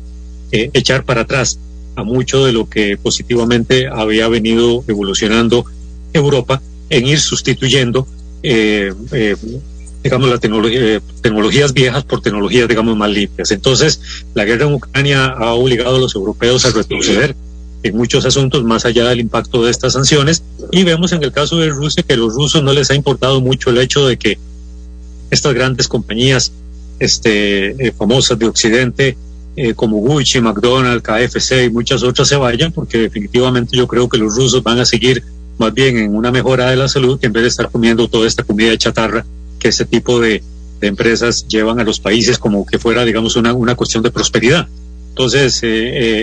eh, 0.51 0.69
echar 0.73 1.03
para 1.03 1.21
atrás 1.21 1.59
a 1.95 2.03
mucho 2.03 2.45
de 2.45 2.51
lo 2.51 2.69
que 2.69 2.97
positivamente 2.97 3.87
había 3.87 4.27
venido 4.27 4.83
evolucionando 4.87 5.65
Europa 6.13 6.61
en 6.89 7.07
ir 7.07 7.19
sustituyendo 7.19 8.07
digamos, 10.03 10.29
las 10.29 10.39
tecnologías 10.41 11.73
viejas 11.73 12.03
por 12.03 12.21
tecnologías, 12.21 12.67
digamos, 12.67 12.97
más 12.97 13.09
limpias. 13.09 13.51
Entonces, 13.51 14.01
la 14.33 14.43
guerra 14.43 14.65
en 14.65 14.73
Ucrania 14.73 15.27
ha 15.27 15.53
obligado 15.53 15.95
a 15.95 15.99
los 15.99 16.13
europeos 16.13 16.65
a 16.65 16.71
retroceder 16.71 17.35
en 17.83 17.97
muchos 17.97 18.25
asuntos 18.25 18.63
más 18.63 18.85
allá 18.85 19.09
del 19.09 19.19
impacto 19.19 19.63
de 19.63 19.71
estas 19.71 19.93
sanciones. 19.93 20.43
Y 20.71 20.83
vemos 20.83 21.11
en 21.11 21.23
el 21.23 21.31
caso 21.31 21.57
de 21.57 21.69
Rusia 21.69 22.03
que 22.03 22.13
a 22.13 22.17
los 22.17 22.33
rusos 22.33 22.63
no 22.63 22.73
les 22.73 22.89
ha 22.89 22.95
importado 22.95 23.41
mucho 23.41 23.69
el 23.69 23.77
hecho 23.77 24.07
de 24.07 24.17
que 24.17 24.37
estas 25.29 25.53
grandes 25.53 25.87
compañías 25.87 26.51
este, 26.99 27.87
eh, 27.87 27.91
famosas 27.91 28.39
de 28.39 28.45
Occidente, 28.45 29.17
eh, 29.55 29.73
como 29.73 29.97
Gucci, 29.97 30.41
McDonald's, 30.41 31.03
KFC 31.03 31.65
y 31.65 31.69
muchas 31.69 32.01
otras 32.03 32.27
se 32.27 32.37
vayan, 32.37 32.71
porque 32.71 32.97
definitivamente 32.97 33.75
yo 33.77 33.87
creo 33.87 34.07
que 34.07 34.17
los 34.17 34.35
rusos 34.35 34.63
van 34.63 34.79
a 34.79 34.85
seguir 34.85 35.23
más 35.57 35.73
bien 35.73 35.97
en 35.97 36.15
una 36.15 36.31
mejora 36.31 36.69
de 36.69 36.75
la 36.75 36.87
salud 36.87 37.19
que 37.19 37.27
en 37.27 37.33
vez 37.33 37.43
de 37.43 37.49
estar 37.49 37.69
comiendo 37.69 38.07
toda 38.07 38.27
esta 38.27 38.43
comida 38.43 38.75
chatarra 38.77 39.23
que 39.59 39.67
ese 39.67 39.85
tipo 39.85 40.19
de, 40.19 40.41
de 40.79 40.87
empresas 40.87 41.47
llevan 41.47 41.79
a 41.79 41.83
los 41.83 41.99
países 41.99 42.37
como 42.39 42.65
que 42.65 42.79
fuera, 42.79 43.05
digamos, 43.05 43.35
una, 43.35 43.53
una 43.53 43.75
cuestión 43.75 44.03
de 44.03 44.11
prosperidad. 44.11 44.67
Entonces, 45.13 45.61
eh, 45.61 45.67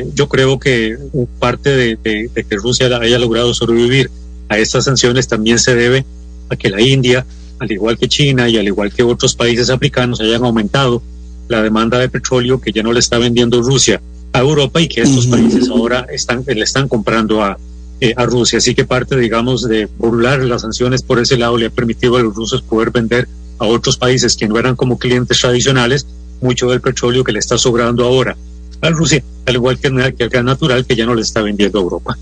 eh, 0.01 0.07
yo 0.15 0.29
creo 0.29 0.59
que 0.59 0.99
parte 1.39 1.71
de, 1.71 2.29
que 2.35 2.57
Rusia 2.57 2.89
haya 3.01 3.21
logrado 3.21 3.55
sobrevivir 3.55 4.11
a 4.49 4.59
estas 4.59 4.87
sanciones 4.87 5.29
también 5.29 5.61
se 5.61 5.77
debe 5.77 6.05
a 6.49 6.57
que 6.57 6.71
la 6.71 6.83
India, 6.83 7.25
al 7.61 7.71
igual 7.71 7.97
que 7.97 8.09
China 8.09 8.49
y 8.49 8.59
al 8.59 8.67
igual 8.67 8.93
que 8.93 9.05
otros 9.05 9.37
países 9.37 9.71
africanos, 9.71 10.21
hayan 10.21 10.43
aumentado 10.43 11.05
la 11.47 11.63
demanda 11.63 12.01
de 12.01 12.09
petróleo 12.09 12.61
que 12.61 12.73
ya 12.73 12.83
no 12.83 12.93
le 12.93 12.99
está 12.99 13.19
vendiendo 13.19 13.63
Rusia 13.63 14.03
a 14.33 14.41
Europa 14.41 14.81
y 14.81 14.89
que 14.89 15.03
estos 15.03 15.29
países 15.29 15.69
ahora 15.69 16.05
están, 16.11 16.43
le 16.45 16.65
están 16.65 16.89
comprando 16.89 17.45
a, 17.45 17.59
eh, 18.01 18.13
a 18.17 18.27
Rusia. 18.27 18.59
Así 18.59 18.75
que 18.75 18.85
parte, 18.85 19.17
digamos, 19.17 19.63
de 19.69 19.87
burlar 19.87 20.41
las 20.41 20.63
sanciones 20.63 21.03
por 21.03 21.21
ese 21.21 21.39
lado 21.39 21.57
le 21.57 21.67
ha 21.67 21.71
permitido 21.71 22.17
a 22.17 22.23
los 22.23 22.35
rusos 22.35 22.61
poder 22.61 22.91
vender 22.91 23.29
a 23.61 23.67
otros 23.67 23.97
países 23.97 24.37
que 24.37 24.49
no 24.49 24.59
eran 24.59 24.75
como 24.75 24.99
clientes 24.99 25.39
tradicionales 25.39 26.09
mucho 26.41 26.69
del 26.71 26.81
petróleo 26.81 27.23
que 27.23 27.31
le 27.31 27.39
está 27.39 27.57
sobrando 27.57 28.05
ahora 28.05 28.37
a 28.81 28.91
Rusia, 28.91 29.23
al 29.47 29.55
igual 29.55 29.79
que, 29.79 29.89
el 29.89 30.29
gas 30.29 30.45
natural 30.45 30.87
que 30.87 30.97
ya 30.97 31.07
no 31.07 31.15
le 31.15 31.23
está 31.23 31.43
vendiendo 31.43 31.79
a 31.79 31.83
Europa. 31.83 32.19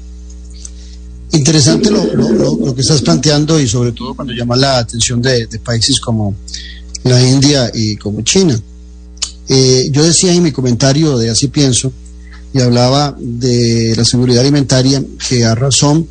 Interesante 1.33 1.91
lo, 1.91 2.05
lo, 2.15 2.75
que 2.75 2.81
estás 2.81 3.03
planteando 3.03 3.61
y 3.61 3.69
sobre 3.69 3.93
todo 3.93 4.15
cuando 4.15 4.33
llama 4.33 4.57
la 4.57 4.79
atención 4.79 5.21
de, 5.21 5.47
países 5.63 6.01
como 6.01 6.35
la 7.05 7.23
India 7.23 7.71
y 7.73 7.97
como 7.97 8.23
China. 8.23 8.59
Eh, 9.49 9.89
yo 9.91 10.03
decía 10.03 10.33
en 10.33 10.43
mi 10.43 10.53
comentario 10.53 11.17
de 11.19 11.31
Así 11.31 11.49
Pienso 11.49 11.93
y 12.53 12.61
hablaba 12.61 13.17
de 13.19 13.95
la 13.97 14.05
seguridad 14.05 14.41
alimentaria 14.41 15.03
que 15.29 15.45
a 15.45 15.55
razón 15.55 16.09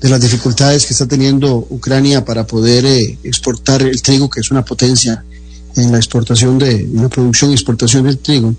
de 0.00 0.08
las 0.08 0.20
dificultades 0.20 0.86
que 0.86 0.92
está 0.92 1.06
teniendo 1.06 1.66
Ucrania 1.68 2.24
para 2.24 2.46
poder 2.46 2.86
eh, 2.86 3.18
exportar 3.22 3.82
el 3.82 4.00
trigo, 4.00 4.30
que 4.30 4.40
es 4.40 4.50
una 4.50 4.64
potencia 4.64 5.24
en 5.76 5.92
la 5.92 5.98
exportación 5.98 6.58
de 6.58 6.88
una 6.92 7.08
producción 7.08 7.50
y 7.50 7.54
exportación 7.54 8.04
del 8.04 8.18
trigo, 8.18 8.54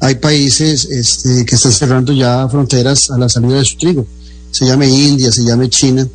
hay 0.00 0.16
países 0.16 0.84
este, 0.86 1.44
que 1.44 1.54
están 1.54 1.72
cerrando 1.72 2.12
ya 2.12 2.48
fronteras 2.48 3.10
a 3.10 3.18
la 3.18 3.28
salida 3.28 3.58
de 3.58 3.64
su 3.64 3.76
trigo. 3.76 4.06
Se 4.50 4.66
llame 4.66 4.88
India, 4.88 5.30
se 5.32 5.44
llame 5.44 5.68
China. 5.68 6.06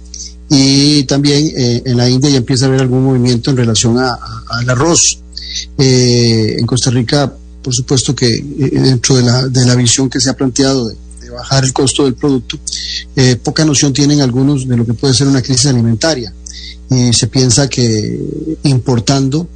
y 0.49 1.03
también 1.03 1.51
eh, 1.55 1.81
en 1.85 1.97
la 1.97 2.09
India 2.09 2.29
ya 2.29 2.37
empieza 2.37 2.65
a 2.65 2.67
haber 2.67 2.81
algún 2.81 3.03
movimiento 3.03 3.51
en 3.51 3.57
relación 3.57 3.97
al 3.97 4.69
arroz. 4.69 5.19
Eh, 5.77 6.55
en 6.59 6.65
Costa 6.65 6.91
Rica, 6.91 7.31
por 7.61 7.73
supuesto 7.73 8.15
que 8.15 8.27
eh, 8.27 8.43
dentro 8.79 9.15
de 9.15 9.23
la, 9.23 9.47
de 9.47 9.65
la 9.65 9.75
visión 9.75 10.09
que 10.09 10.19
se 10.19 10.29
ha 10.29 10.33
planteado 10.33 10.87
de, 10.87 10.95
bajar 11.29 11.63
el 11.63 11.71
costo 11.71 12.03
del 12.03 12.15
producto, 12.15 12.59
poca 13.41 13.63
noción 13.63 13.93
tienen 13.93 14.19
algunos 14.19 14.67
de 14.67 14.75
lo 14.75 14.85
que 14.85 14.93
puede 14.93 15.13
ser 15.13 15.27
una 15.27 15.41
crisis 15.41 15.67
alimentaria. 15.67 16.33
Y 16.89 17.13
se 17.13 17.27
piensa 17.27 17.69
que 17.69 18.19
importando 18.63 19.47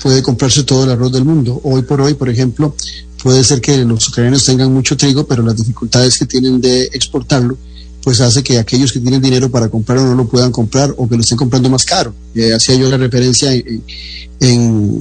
puede 0.00 0.22
comprarse 0.22 0.62
todo 0.62 0.84
el 0.84 0.90
arroz 0.92 1.10
del 1.10 1.24
mundo. 1.24 1.60
Hoy 1.64 1.82
por 1.82 2.00
hoy, 2.00 2.14
por 2.14 2.28
ejemplo, 2.28 2.76
puede 3.24 3.42
ser 3.42 3.62
que 3.62 3.78
los 3.78 4.06
ucranianos 4.06 4.44
tengan 4.44 4.70
mucho 4.70 4.98
trigo, 4.98 5.26
pero 5.26 5.42
las 5.42 5.56
dificultades 5.56 6.18
que 6.18 6.26
tienen 6.26 6.60
de 6.60 6.84
exportarlo 6.92 7.56
pues 8.02 8.20
hace 8.20 8.42
que 8.42 8.58
aquellos 8.58 8.92
que 8.92 9.00
tienen 9.00 9.22
dinero 9.22 9.50
para 9.50 9.70
comprarlo 9.70 10.04
no 10.04 10.14
lo 10.14 10.28
puedan 10.28 10.52
comprar 10.52 10.94
o 10.98 11.08
que 11.08 11.16
lo 11.16 11.22
estén 11.22 11.38
comprando 11.38 11.70
más 11.70 11.86
caro. 11.86 12.14
Eh, 12.34 12.52
hacía 12.52 12.74
yo 12.74 12.90
la 12.90 12.98
referencia 12.98 13.50
en, 13.54 13.82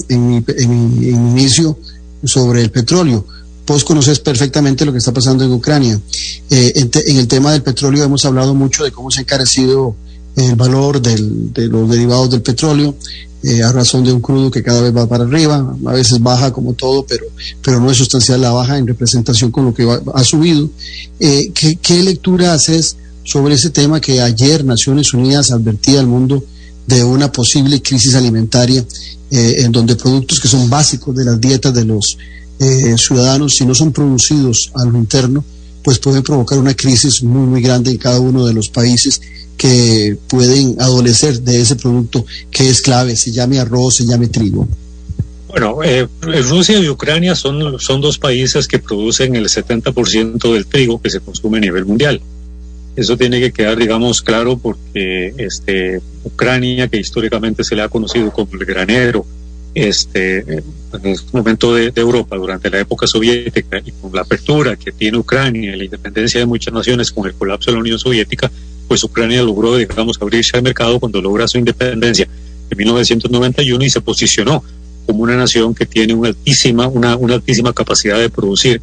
en, 0.08 0.28
mi, 0.30 0.38
inicio 1.10 1.78
sobre 2.24 2.62
el 2.62 2.72
petróleo. 2.72 3.28
Vos 3.68 3.84
conoces 3.84 4.20
perfectamente 4.20 4.86
lo 4.86 4.94
que 4.94 5.00
está 5.00 5.12
pasando 5.12 5.44
en 5.44 5.52
Ucrania. 5.52 6.00
Eh, 6.50 6.90
en, 7.06 7.18
el 7.18 7.28
tema 7.28 7.52
del 7.52 7.62
petróleo 7.62 8.06
hemos 8.06 8.24
hablado 8.24 8.56
mucho 8.56 8.86
de 8.86 8.92
cómo 8.92 9.12
se 9.12 9.20
ha 9.20 9.24
encarecido 9.24 9.98
el 10.36 10.56
valor 10.56 11.02
de 11.02 11.67
los 11.67 11.89
derivados 11.89 12.30
del 12.30 12.41
petróleo. 12.41 12.96
Eh, 13.46 13.62
a 13.62 13.74
razón 13.74 14.06
de 14.06 14.13
un 14.13 14.22
crudo 14.22 14.50
que 14.50 14.63
cada 14.63 14.82
vez 14.82 14.96
va 14.96 15.06
para 15.06 15.26
arriba, 15.26 15.76
a 15.86 15.91
veces 15.91 16.22
baja 16.22 16.54
como 16.54 16.76
todo, 16.76 17.06
pero, 17.06 17.26
pero 17.62 17.82
no 17.82 17.91
es 17.91 17.98
sustancial 17.98 18.39
la 18.39 18.52
baja 18.52 18.78
en 18.78 18.88
representación 18.88 19.52
con 19.52 19.65
lo 19.65 19.74
que 19.74 19.86
ha 20.13 20.24
subido. 20.24 20.69
Eh, 21.19 21.52
¿qué, 21.54 21.76
¿Qué 21.76 22.02
lectura 22.04 22.54
haces 22.54 22.96
sobre 23.26 23.56
ese 23.56 23.69
tema 23.69 24.00
que 24.00 24.22
ayer 24.22 24.63
Naciones 24.63 25.13
Unidas 25.13 25.52
advertía 25.52 26.00
al 26.00 26.08
mundo 26.08 26.41
de 26.88 27.04
una 27.04 27.34
posible 27.34 27.82
crisis 27.82 28.15
alimentaria 28.15 28.86
eh, 29.30 29.56
en 29.58 29.74
donde 29.74 29.98
productos 29.98 30.39
que 30.39 30.48
son 30.48 30.69
básicos 30.69 31.13
de 31.13 31.26
las 31.26 31.41
dietas 31.41 31.74
de 31.74 31.84
los 31.84 32.17
ciudadanos, 32.96 33.56
si 33.58 33.65
no 33.65 33.76
son 33.76 33.91
producidos 33.91 34.72
a 34.76 34.86
lo 34.86 34.98
interno, 34.98 35.43
pues 35.84 36.00
pueden 36.00 36.24
provocar 36.24 36.58
una 36.58 36.74
crisis 36.74 37.22
muy, 37.22 37.46
muy 37.46 37.62
grande 37.62 37.91
en 37.91 37.98
cada 37.98 38.22
uno 38.22 38.46
de 38.46 38.54
los 38.54 38.69
países 38.69 39.19
que 39.58 40.18
pueden 40.28 40.76
adolecer 40.80 41.42
de 41.42 41.62
ese 41.62 41.76
producto 41.76 42.26
que 42.52 42.70
es 42.70 42.82
clave, 42.82 43.16
se 43.16 43.32
llame 43.32 43.60
arroz, 43.60 43.96
se 43.96 44.06
llame 44.06 44.28
trigo? 44.28 44.68
Bueno, 45.48 45.84
eh, 45.84 46.08
Rusia 46.22 46.80
y 46.80 46.89
Ucrania 46.89 47.36
son, 47.36 47.80
son 47.80 48.02
dos 48.02 48.18
países 48.18 48.68
que 48.68 48.80
producen 48.80 49.36
el 49.36 49.46
70% 49.46 50.52
del 50.52 50.66
trigo 50.66 51.00
que 51.02 51.12
se 51.12 51.20
consume 51.20 51.60
a 51.60 51.62
nivel 51.62 51.86
mundial. 51.86 52.22
Eso 52.96 53.18
tiene 53.18 53.39
que 53.39 53.52
quedar, 53.52 53.78
digamos, 53.78 54.22
claro 54.22 54.58
porque 54.58 55.34
este, 55.38 56.02
Ucrania, 56.24 56.88
que 56.88 56.98
históricamente 56.98 57.63
se 57.63 57.76
le 57.76 57.84
ha 57.84 57.89
conocido 57.89 58.32
como 58.32 58.54
el 58.54 58.66
granero, 58.66 59.26
este, 59.76 60.39
en 60.39 60.63
el 61.04 61.20
momento 61.32 61.74
de, 61.74 61.92
Europa 61.96 62.36
durante 62.36 62.70
la 62.70 62.80
época 62.80 63.08
soviética 63.08 63.82
y 63.84 63.92
con 63.92 64.13
la 64.13 64.22
apertura 64.22 64.76
que 64.76 64.92
tiene 64.92 65.18
Ucrania 65.18 65.76
la 65.76 65.84
independencia 65.84 66.39
de 66.39 66.46
muchas 66.46 66.74
naciones 66.74 67.12
con 67.12 67.26
el 67.26 67.34
colapso 67.34 67.72
de 67.72 67.76
la 67.76 67.82
Unión 67.82 67.98
Soviética, 67.98 68.52
pues 68.88 69.04
Ucrania 69.04 69.41
logró, 69.41 69.78
digamos, 69.78 70.17
abrirse 70.22 70.58
al 70.58 70.63
mercado 70.63 71.00
cuando 71.00 71.22
logra 71.22 71.48
su 71.48 71.58
independencia 71.58 72.28
en 72.69 72.78
1991 72.78 73.84
y 73.84 73.89
se 73.89 74.02
posicionó 74.02 74.63
como 75.06 75.24
una 75.24 75.36
nación 75.36 75.76
que 75.76 75.86
tiene 75.86 76.13
una 76.13 76.30
altísima, 76.30 76.88
una, 76.88 77.15
una 77.15 77.36
altísima 77.36 77.74
capacidad 77.74 78.19
de 78.19 78.30
producir 78.30 78.82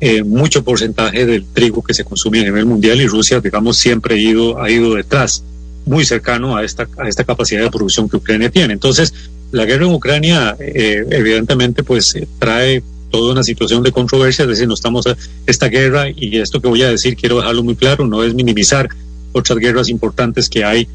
eh, 0.00 0.22
mucho 0.24 0.64
porcentaje 0.64 1.26
del 1.26 1.44
trigo 1.44 1.82
que 1.82 1.94
se 1.94 2.04
consume 2.04 2.40
a 2.40 2.44
nivel 2.44 2.66
mundial 2.66 3.00
y 3.00 3.06
Rusia, 3.06 3.40
digamos, 3.40 3.78
siempre 3.78 4.16
ha 4.16 4.18
ido, 4.18 4.60
ha 4.60 4.70
ido 4.70 4.94
detrás, 4.94 5.44
muy 5.84 6.04
cercano 6.04 6.56
a 6.56 6.64
esta, 6.64 6.88
a 6.98 7.08
esta 7.08 7.24
capacidad 7.24 7.62
de 7.62 7.70
producción 7.70 8.08
que 8.08 8.16
Ucrania 8.16 8.50
tiene. 8.50 8.72
Entonces, 8.72 9.12
la 9.52 9.64
guerra 9.64 9.86
en 9.86 9.92
Ucrania, 9.92 10.56
eh, 10.58 11.04
evidentemente, 11.10 11.82
pues 11.82 12.14
trae 12.38 12.82
toda 13.10 13.32
una 13.32 13.42
situación 13.44 13.82
de 13.82 13.92
controversia, 13.92 14.42
es 14.42 14.48
decir, 14.48 14.66
no 14.66 14.74
estamos 14.74 15.06
a 15.06 15.16
esta 15.46 15.68
guerra 15.68 16.06
y 16.08 16.38
esto 16.38 16.60
que 16.60 16.68
voy 16.68 16.82
a 16.82 16.88
decir 16.88 17.14
quiero 17.14 17.36
dejarlo 17.36 17.62
muy 17.62 17.76
claro, 17.76 18.06
no 18.06 18.24
es 18.24 18.34
minimizar 18.34 18.88
otras 19.32 19.58
guerras 19.58 19.88
importantes 19.88 20.48
que 20.48 20.64
hay, 20.64 20.86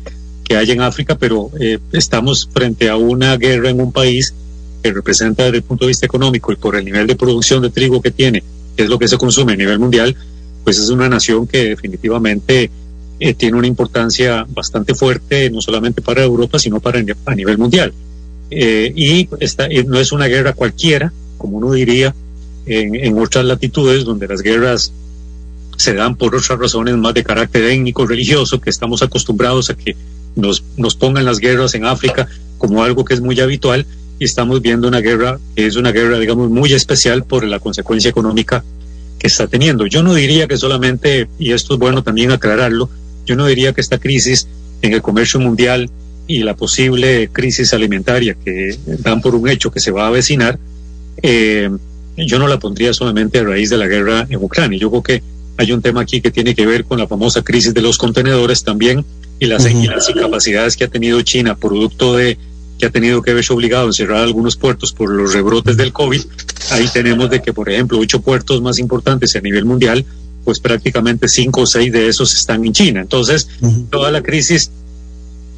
que 0.44 0.56
hay 0.56 0.72
en 0.72 0.82
África, 0.82 1.16
pero 1.16 1.52
eh, 1.60 1.80
estamos 1.92 2.50
frente 2.52 2.90
a 2.90 2.96
una 2.96 3.36
guerra 3.38 3.70
en 3.70 3.82
un 3.82 3.92
país 3.92 4.34
que 4.82 4.94
representa 4.94 5.44
desde 5.44 5.58
el 5.58 5.64
punto 5.64 5.86
de 5.86 5.90
vista 5.90 6.06
económico 6.06 6.52
y 6.52 6.56
por 6.56 6.76
el 6.76 6.86
nivel 6.86 7.08
de 7.08 7.16
producción 7.16 7.62
de 7.62 7.70
trigo 7.70 8.02
que 8.02 8.12
tiene, 8.12 8.44
que 8.76 8.84
es 8.84 8.90
lo 8.90 9.00
que 9.00 9.08
se 9.08 9.18
consume 9.18 9.54
a 9.54 9.58
nivel 9.58 9.80
mundial, 9.80 10.16
pues 10.64 10.78
es 10.80 10.90
una 10.90 11.10
nación 11.10 11.48
que 11.48 11.70
definitivamente 11.70 12.70
eh, 13.20 13.34
tiene 13.34 13.58
una 13.58 13.68
importancia 13.68 14.46
bastante 14.48 14.94
fuerte, 14.94 15.50
no 15.50 15.62
solamente 15.62 16.02
para 16.02 16.24
Europa, 16.24 16.60
sino 16.60 16.80
para 16.80 17.00
a 17.26 17.36
nivel 17.36 17.58
mundial. 17.58 17.94
Eh, 18.50 18.94
y 18.96 19.28
esta, 19.40 19.68
no 19.86 20.00
es 20.00 20.12
una 20.12 20.28
guerra 20.28 20.54
cualquiera, 20.54 21.12
como 21.38 21.58
uno 21.58 21.74
diría, 21.74 22.14
en, 22.66 22.96
en 22.96 23.18
otras 23.18 23.46
latitudes 23.46 24.04
donde 24.04 24.28
las 24.28 24.42
guerras 24.42 24.92
se 25.78 25.94
dan 25.94 26.16
por 26.16 26.36
otras 26.36 26.60
razones 26.60 26.98
más 26.98 27.14
de 27.14 27.24
carácter 27.24 27.64
étnico, 27.64 28.06
religioso, 28.06 28.60
que 28.60 28.70
estamos 28.70 29.02
acostumbrados 29.02 29.70
a 29.70 29.76
que 29.76 29.96
nos, 30.36 30.64
nos 30.76 30.96
pongan 30.96 31.26
las 31.26 31.40
guerras 31.40 31.74
en 31.76 31.86
África 31.86 32.28
como 32.58 32.84
algo 32.84 33.06
que 33.06 33.14
es 33.14 33.22
muy 33.22 33.40
habitual 33.40 33.86
y 34.20 34.26
estamos 34.26 34.62
viendo 34.62 34.88
una 34.88 35.02
guerra 35.02 35.40
que 35.56 35.68
es 35.68 35.76
una 35.76 35.92
guerra, 35.92 36.20
digamos, 36.20 36.50
muy 36.50 36.74
especial 36.74 37.24
por 37.24 37.44
la 37.46 37.60
consecuencia 37.60 38.10
económica 38.10 38.64
que 39.20 39.28
está 39.28 39.48
teniendo. 39.48 39.86
Yo 39.86 40.04
no 40.04 40.14
diría 40.14 40.48
que 40.48 40.58
solamente, 40.58 41.28
y 41.40 41.52
esto 41.52 41.76
es 41.76 41.80
bueno 41.80 42.04
también 42.04 42.32
aclararlo, 42.32 42.90
yo 43.26 43.36
no 43.36 43.46
diría 43.46 43.74
que 43.74 43.82
esta 43.82 44.00
crisis 44.00 44.48
en 44.82 44.94
el 44.94 45.02
comercio 45.02 45.40
mundial 45.40 45.90
y 46.28 46.40
la 46.40 46.56
posible 46.56 47.30
crisis 47.32 47.74
alimentaria 47.74 48.36
que 48.36 48.78
dan 48.86 49.22
por 49.22 49.36
un 49.36 49.48
hecho 49.48 49.72
que 49.72 49.80
se 49.80 49.92
va 49.92 50.06
a 50.06 50.08
avecinar, 50.08 50.60
eh, 51.22 51.70
yo 52.18 52.40
no 52.40 52.48
la 52.48 52.60
pondría 52.60 52.94
solamente 52.94 53.40
a 53.40 53.44
raíz 53.44 53.70
de 53.70 53.78
la 53.78 53.88
guerra 53.88 54.26
en 54.30 54.44
Ucrania. 54.44 54.80
Yo 54.80 54.90
creo 54.90 55.04
que 55.04 55.24
hay 55.58 55.72
un 55.72 55.82
tema 55.82 56.02
aquí 56.02 56.22
que 56.22 56.32
tiene 56.32 56.56
que 56.56 56.66
ver 56.66 56.86
con 56.86 57.00
la 57.00 57.08
famosa 57.08 57.42
crisis 57.42 57.74
de 57.74 57.82
los 57.82 57.98
contenedores 57.98 58.64
también 58.64 59.04
y 59.40 59.46
las, 59.46 59.66
incapacidades 59.68 60.78
que 60.78 60.84
ha 60.84 60.88
tenido 60.88 61.22
China 61.22 61.56
producto 61.56 62.16
de 62.16 62.38
que 62.80 62.86
ha 62.86 62.92
tenido 62.92 63.24
que 63.24 63.34
verse 63.34 63.54
obligado 63.54 63.90
a 63.90 63.94
cerrar 63.94 64.22
algunos 64.22 64.56
puertos 64.56 64.94
por 64.94 65.10
los 65.10 65.34
rebrotes 65.34 65.78
del 65.78 65.92
COVID. 65.92 66.22
Ahí 66.70 66.88
tenemos 66.94 67.28
de 67.30 67.42
que, 67.42 67.52
por 67.52 67.70
ejemplo, 67.70 67.98
ocho 67.98 68.22
puertos 68.22 68.62
más 68.62 68.78
importantes 68.78 69.36
a 69.36 69.42
nivel 69.42 69.66
mundial, 69.66 70.06
pues 70.44 70.60
prácticamente 70.60 71.28
cinco 71.28 71.62
o 71.62 71.66
seis 71.66 71.92
de 71.92 72.08
esos 72.08 72.36
están 72.36 72.64
en 72.66 72.74
China. 72.74 73.02
Entonces, 73.02 73.50
toda 73.90 74.12
la 74.12 74.22
crisis 74.22 74.70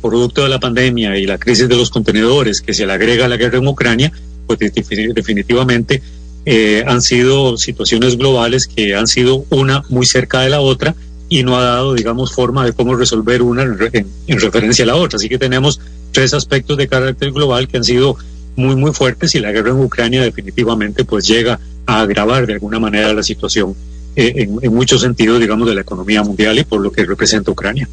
producto 0.01 0.43
de 0.43 0.49
la 0.49 0.62
pandemia 0.62 1.17
y 1.17 1.25
la 1.25 1.38
crisis 1.38 1.67
de 1.67 1.75
los 1.75 1.89
contenedores 1.89 2.62
que 2.62 2.73
se 2.73 2.85
le 2.85 2.93
agrega 2.93 3.25
a 3.25 3.27
la 3.27 3.35
guerra 3.35 3.57
en 3.57 3.67
Ucrania, 3.67 4.13
pues 4.47 4.59
definitivamente 4.59 6.01
eh, 6.45 6.84
han 6.88 7.02
sido 7.02 7.58
situaciones 7.58 8.17
globales 8.17 8.67
que 8.67 8.95
han 8.95 9.08
sido 9.08 9.45
una 9.49 9.84
muy 9.89 10.06
cerca 10.06 10.41
de 10.41 10.49
la 10.49 10.62
otra 10.62 10.95
y 11.28 11.43
no 11.43 11.58
ha 11.58 11.63
dado, 11.63 11.93
digamos, 11.93 12.34
forma 12.34 12.65
de 12.65 12.73
cómo 12.73 12.95
resolver 12.95 13.41
una 13.41 13.63
en, 13.63 14.39
referencia 14.39 14.84
a 14.84 14.88
la 14.88 14.95
otra. 14.95 15.17
Así 15.17 15.30
que 15.30 15.38
tenemos 15.38 15.80
tres 16.12 16.34
aspectos 16.34 16.78
de 16.78 16.88
carácter 16.88 17.32
global 17.32 17.67
que 17.67 17.78
han 17.78 17.84
sido 17.84 18.17
muy, 18.56 18.75
muy 18.75 18.93
fuertes 18.93 19.36
y 19.36 19.39
la 19.39 19.52
guerra 19.52 19.69
en 19.69 19.80
Ucrania 19.80 20.23
definitivamente 20.23 21.06
pues 21.06 21.28
llega 21.28 21.60
a 21.86 22.02
agravar 22.02 22.47
de 22.47 22.54
alguna 22.54 22.80
manera 22.80 23.13
la 23.13 23.23
situación 23.23 23.75
eh, 24.15 24.34
en, 24.36 24.60
en, 24.62 24.73
muchos 24.73 25.02
sentidos, 25.02 25.39
digamos, 25.39 25.67
de 25.67 25.75
la 25.75 25.82
economía 25.82 26.23
mundial 26.23 26.58
y 26.58 26.63
por 26.63 26.82
lo 26.82 26.91
que 26.91 27.06
representa 27.06 27.52
Ucrania. 27.52 27.88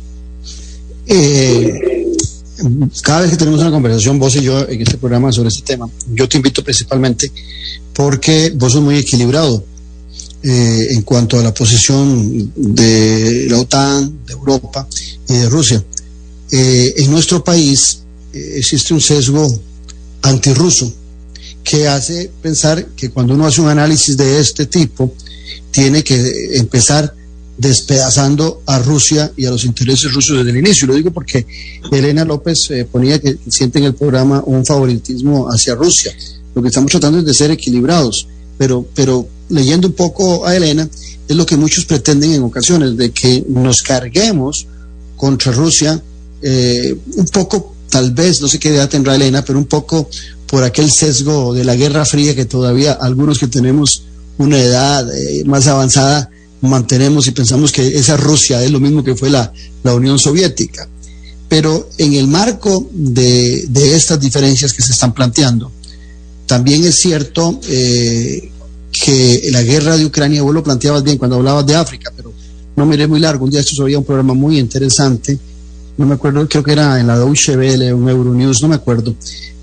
Eh, 1.06 2.15
cada 3.02 3.20
vez 3.22 3.30
que 3.30 3.36
tenemos 3.36 3.60
una 3.60 3.70
conversación, 3.70 4.18
vos 4.18 4.34
y 4.36 4.42
yo, 4.42 4.68
en 4.68 4.80
este 4.80 4.96
programa 4.98 5.32
sobre 5.32 5.48
este 5.48 5.62
tema, 5.62 5.88
yo 6.12 6.28
te 6.28 6.36
invito 6.36 6.62
principalmente 6.62 7.30
porque 7.92 8.52
vos 8.54 8.72
sos 8.72 8.82
muy 8.82 8.96
equilibrado 8.98 9.64
eh, 10.42 10.86
en 10.90 11.02
cuanto 11.02 11.40
a 11.40 11.42
la 11.42 11.52
posición 11.52 12.52
de 12.54 13.46
la 13.48 13.58
OTAN, 13.58 14.24
de 14.26 14.32
Europa 14.32 14.86
y 15.28 15.34
de 15.34 15.48
Rusia. 15.48 15.84
Eh, 16.50 16.94
en 16.98 17.10
nuestro 17.10 17.42
país 17.42 18.00
eh, 18.32 18.54
existe 18.56 18.94
un 18.94 19.00
sesgo 19.00 19.48
antirruso 20.22 20.92
que 21.64 21.88
hace 21.88 22.30
pensar 22.40 22.86
que 22.94 23.10
cuando 23.10 23.34
uno 23.34 23.46
hace 23.46 23.60
un 23.60 23.68
análisis 23.68 24.16
de 24.16 24.38
este 24.38 24.66
tipo, 24.66 25.12
tiene 25.72 26.04
que 26.04 26.32
empezar 26.54 27.12
despedazando 27.58 28.62
a 28.66 28.78
Rusia 28.78 29.32
y 29.36 29.46
a 29.46 29.50
los 29.50 29.64
intereses 29.64 30.12
rusos 30.12 30.38
desde 30.38 30.50
el 30.50 30.58
inicio. 30.58 30.86
Lo 30.86 30.94
digo 30.94 31.10
porque 31.10 31.46
Elena 31.90 32.24
López 32.24 32.70
eh, 32.70 32.84
ponía 32.90 33.18
que 33.18 33.38
siente 33.48 33.78
en 33.78 33.86
el 33.86 33.94
programa 33.94 34.42
un 34.44 34.64
favoritismo 34.64 35.46
hacia 35.48 35.74
Rusia. 35.74 36.14
Lo 36.54 36.62
que 36.62 36.68
estamos 36.68 36.90
tratando 36.90 37.18
es 37.18 37.24
de 37.24 37.34
ser 37.34 37.50
equilibrados, 37.50 38.28
pero, 38.58 38.86
pero 38.94 39.28
leyendo 39.48 39.88
un 39.88 39.94
poco 39.94 40.46
a 40.46 40.54
Elena, 40.56 40.88
es 41.28 41.36
lo 41.36 41.46
que 41.46 41.56
muchos 41.56 41.84
pretenden 41.84 42.32
en 42.32 42.42
ocasiones, 42.42 42.96
de 42.96 43.10
que 43.10 43.44
nos 43.48 43.82
carguemos 43.82 44.66
contra 45.16 45.52
Rusia, 45.52 46.00
eh, 46.42 46.94
un 47.16 47.26
poco, 47.26 47.74
tal 47.88 48.12
vez, 48.12 48.40
no 48.40 48.48
sé 48.48 48.58
qué 48.58 48.68
edad 48.68 48.88
tendrá 48.88 49.16
Elena, 49.16 49.44
pero 49.44 49.58
un 49.58 49.64
poco 49.64 50.08
por 50.46 50.62
aquel 50.62 50.90
sesgo 50.90 51.52
de 51.54 51.64
la 51.64 51.74
Guerra 51.74 52.04
Fría 52.04 52.34
que 52.34 52.44
todavía 52.44 52.92
algunos 52.92 53.38
que 53.38 53.48
tenemos 53.48 54.04
una 54.38 54.58
edad 54.60 55.06
eh, 55.16 55.42
más 55.44 55.66
avanzada 55.66 56.30
mantenemos 56.66 57.26
y 57.26 57.32
pensamos 57.32 57.72
que 57.72 57.86
esa 57.86 58.16
Rusia 58.16 58.62
es 58.62 58.70
lo 58.70 58.80
mismo 58.80 59.02
que 59.02 59.14
fue 59.14 59.30
la, 59.30 59.52
la 59.82 59.94
Unión 59.94 60.18
Soviética. 60.18 60.88
Pero 61.48 61.88
en 61.98 62.14
el 62.14 62.26
marco 62.26 62.88
de, 62.92 63.64
de 63.68 63.96
estas 63.96 64.20
diferencias 64.20 64.72
que 64.72 64.82
se 64.82 64.92
están 64.92 65.14
planteando, 65.14 65.70
también 66.46 66.84
es 66.84 66.96
cierto 66.96 67.60
eh, 67.68 68.50
que 68.90 69.48
la 69.50 69.62
guerra 69.62 69.96
de 69.96 70.06
Ucrania, 70.06 70.42
vos 70.42 70.54
lo 70.54 70.62
planteabas 70.62 71.02
bien 71.02 71.18
cuando 71.18 71.36
hablabas 71.36 71.66
de 71.66 71.74
África, 71.74 72.12
pero 72.16 72.32
no 72.76 72.86
miré 72.86 73.06
muy 73.06 73.20
largo. 73.20 73.44
Un 73.44 73.50
día 73.50 73.60
esto 73.60 73.82
había 73.82 73.98
un 73.98 74.04
programa 74.04 74.34
muy 74.34 74.58
interesante, 74.58 75.38
no 75.96 76.06
me 76.06 76.14
acuerdo, 76.14 76.46
creo 76.48 76.62
que 76.62 76.72
era 76.72 77.00
en 77.00 77.06
la 77.06 77.18
Deutsche 77.18 77.56
Welle, 77.56 77.92
un 77.92 78.08
Euronews, 78.08 78.62
no 78.62 78.68
me 78.68 78.74
acuerdo, 78.74 79.14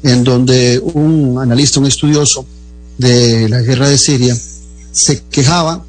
en 0.02 0.24
donde 0.24 0.80
un 0.80 1.38
analista, 1.40 1.80
un 1.80 1.86
estudioso 1.86 2.46
de 2.98 3.48
la 3.50 3.62
guerra 3.62 3.88
de 3.88 3.98
Siria, 3.98 4.36
se 4.92 5.24
quejaba 5.30 5.86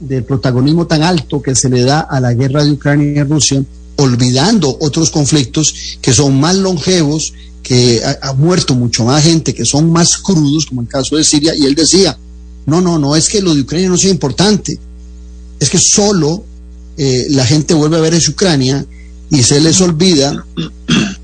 del 0.00 0.24
protagonismo 0.24 0.86
tan 0.86 1.02
alto 1.02 1.42
que 1.42 1.54
se 1.54 1.68
le 1.68 1.82
da 1.82 2.00
a 2.00 2.20
la 2.20 2.34
guerra 2.34 2.64
de 2.64 2.72
Ucrania 2.72 3.20
y 3.20 3.22
Rusia, 3.24 3.62
olvidando 3.96 4.76
otros 4.80 5.10
conflictos 5.10 5.98
que 6.00 6.12
son 6.12 6.38
más 6.38 6.56
longevos, 6.56 7.32
que 7.62 8.00
ha, 8.22 8.32
muerto 8.32 8.74
mucho 8.74 9.04
más 9.04 9.22
gente, 9.22 9.52
que 9.52 9.66
son 9.66 9.90
más 9.90 10.16
crudos, 10.18 10.66
como 10.66 10.80
el 10.80 10.88
caso 10.88 11.16
de 11.16 11.24
Siria, 11.24 11.54
y 11.54 11.66
él 11.66 11.74
decía, 11.74 12.16
no, 12.64 12.80
no, 12.80 12.98
no 12.98 13.14
es 13.14 13.28
que 13.28 13.42
lo 13.42 13.54
de 13.54 13.60
Ucrania 13.60 13.88
no 13.88 13.98
sea 13.98 14.10
importante, 14.10 14.78
es 15.60 15.68
que 15.68 15.78
solo 15.78 16.44
eh, 16.96 17.26
la 17.30 17.44
gente 17.44 17.74
vuelve 17.74 17.96
a 17.96 18.00
ver 18.00 18.14
es 18.14 18.28
Ucrania 18.28 18.86
y 19.30 19.42
se 19.42 19.60
les 19.60 19.80
olvida, 19.80 20.46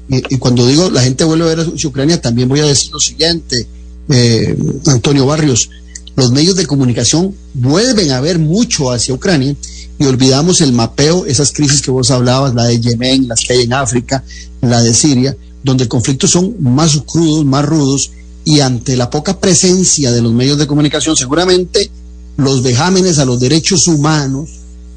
y, 0.09 0.37
cuando 0.37 0.67
digo 0.67 0.91
la 0.91 1.03
gente 1.03 1.25
vuelve 1.25 1.45
a 1.45 1.55
ver 1.55 1.67
es 1.75 1.85
Ucrania, 1.85 2.21
también 2.21 2.49
voy 2.49 2.61
a 2.61 2.67
decir 2.67 2.91
lo 2.93 3.01
siguiente, 3.01 3.67
eh, 4.11 4.57
Antonio 4.87 5.25
Barrios, 5.27 5.71
los 6.17 6.31
medios 6.31 6.57
de 6.57 6.67
comunicación 6.67 7.35
vuelven 7.55 8.13
a 8.13 8.21
ver 8.21 8.39
mucho 8.39 8.91
hacia 8.93 9.15
Ucrania 9.15 9.55
y 9.99 10.05
olvidamos 10.07 10.61
el 10.61 10.73
mapeo, 10.73 11.27
esas 11.27 11.53
crisis 11.53 11.83
que 11.83 11.91
vos 11.91 12.11
hablabas, 12.11 12.55
la 12.55 12.65
de 12.65 12.81
Yemen, 12.81 13.29
las 13.29 13.41
que 13.41 13.55
hay 13.55 13.63
en 13.63 13.73
África, 13.73 14.25
la 14.61 14.83
de 14.83 14.95
Siria, 14.95 15.37
donde 15.63 15.85
el 15.85 15.89
conflicto 15.89 16.27
son 16.27 16.57
más 16.61 17.01
crudos, 17.07 17.45
más 17.45 17.65
rudos, 17.65 18.11
y 18.45 18.61
ante 18.61 18.97
la 18.97 19.09
poca 19.09 19.41
presencia 19.41 20.13
de 20.13 20.21
los 20.21 20.33
medios 20.33 20.59
de 20.59 20.67
comunicación, 20.67 21.17
seguramente 21.17 21.91
los 22.37 22.63
vejámenes 22.63 23.19
a 23.19 23.25
los 23.25 23.41
derechos 23.41 23.87
humanos, 23.87 24.51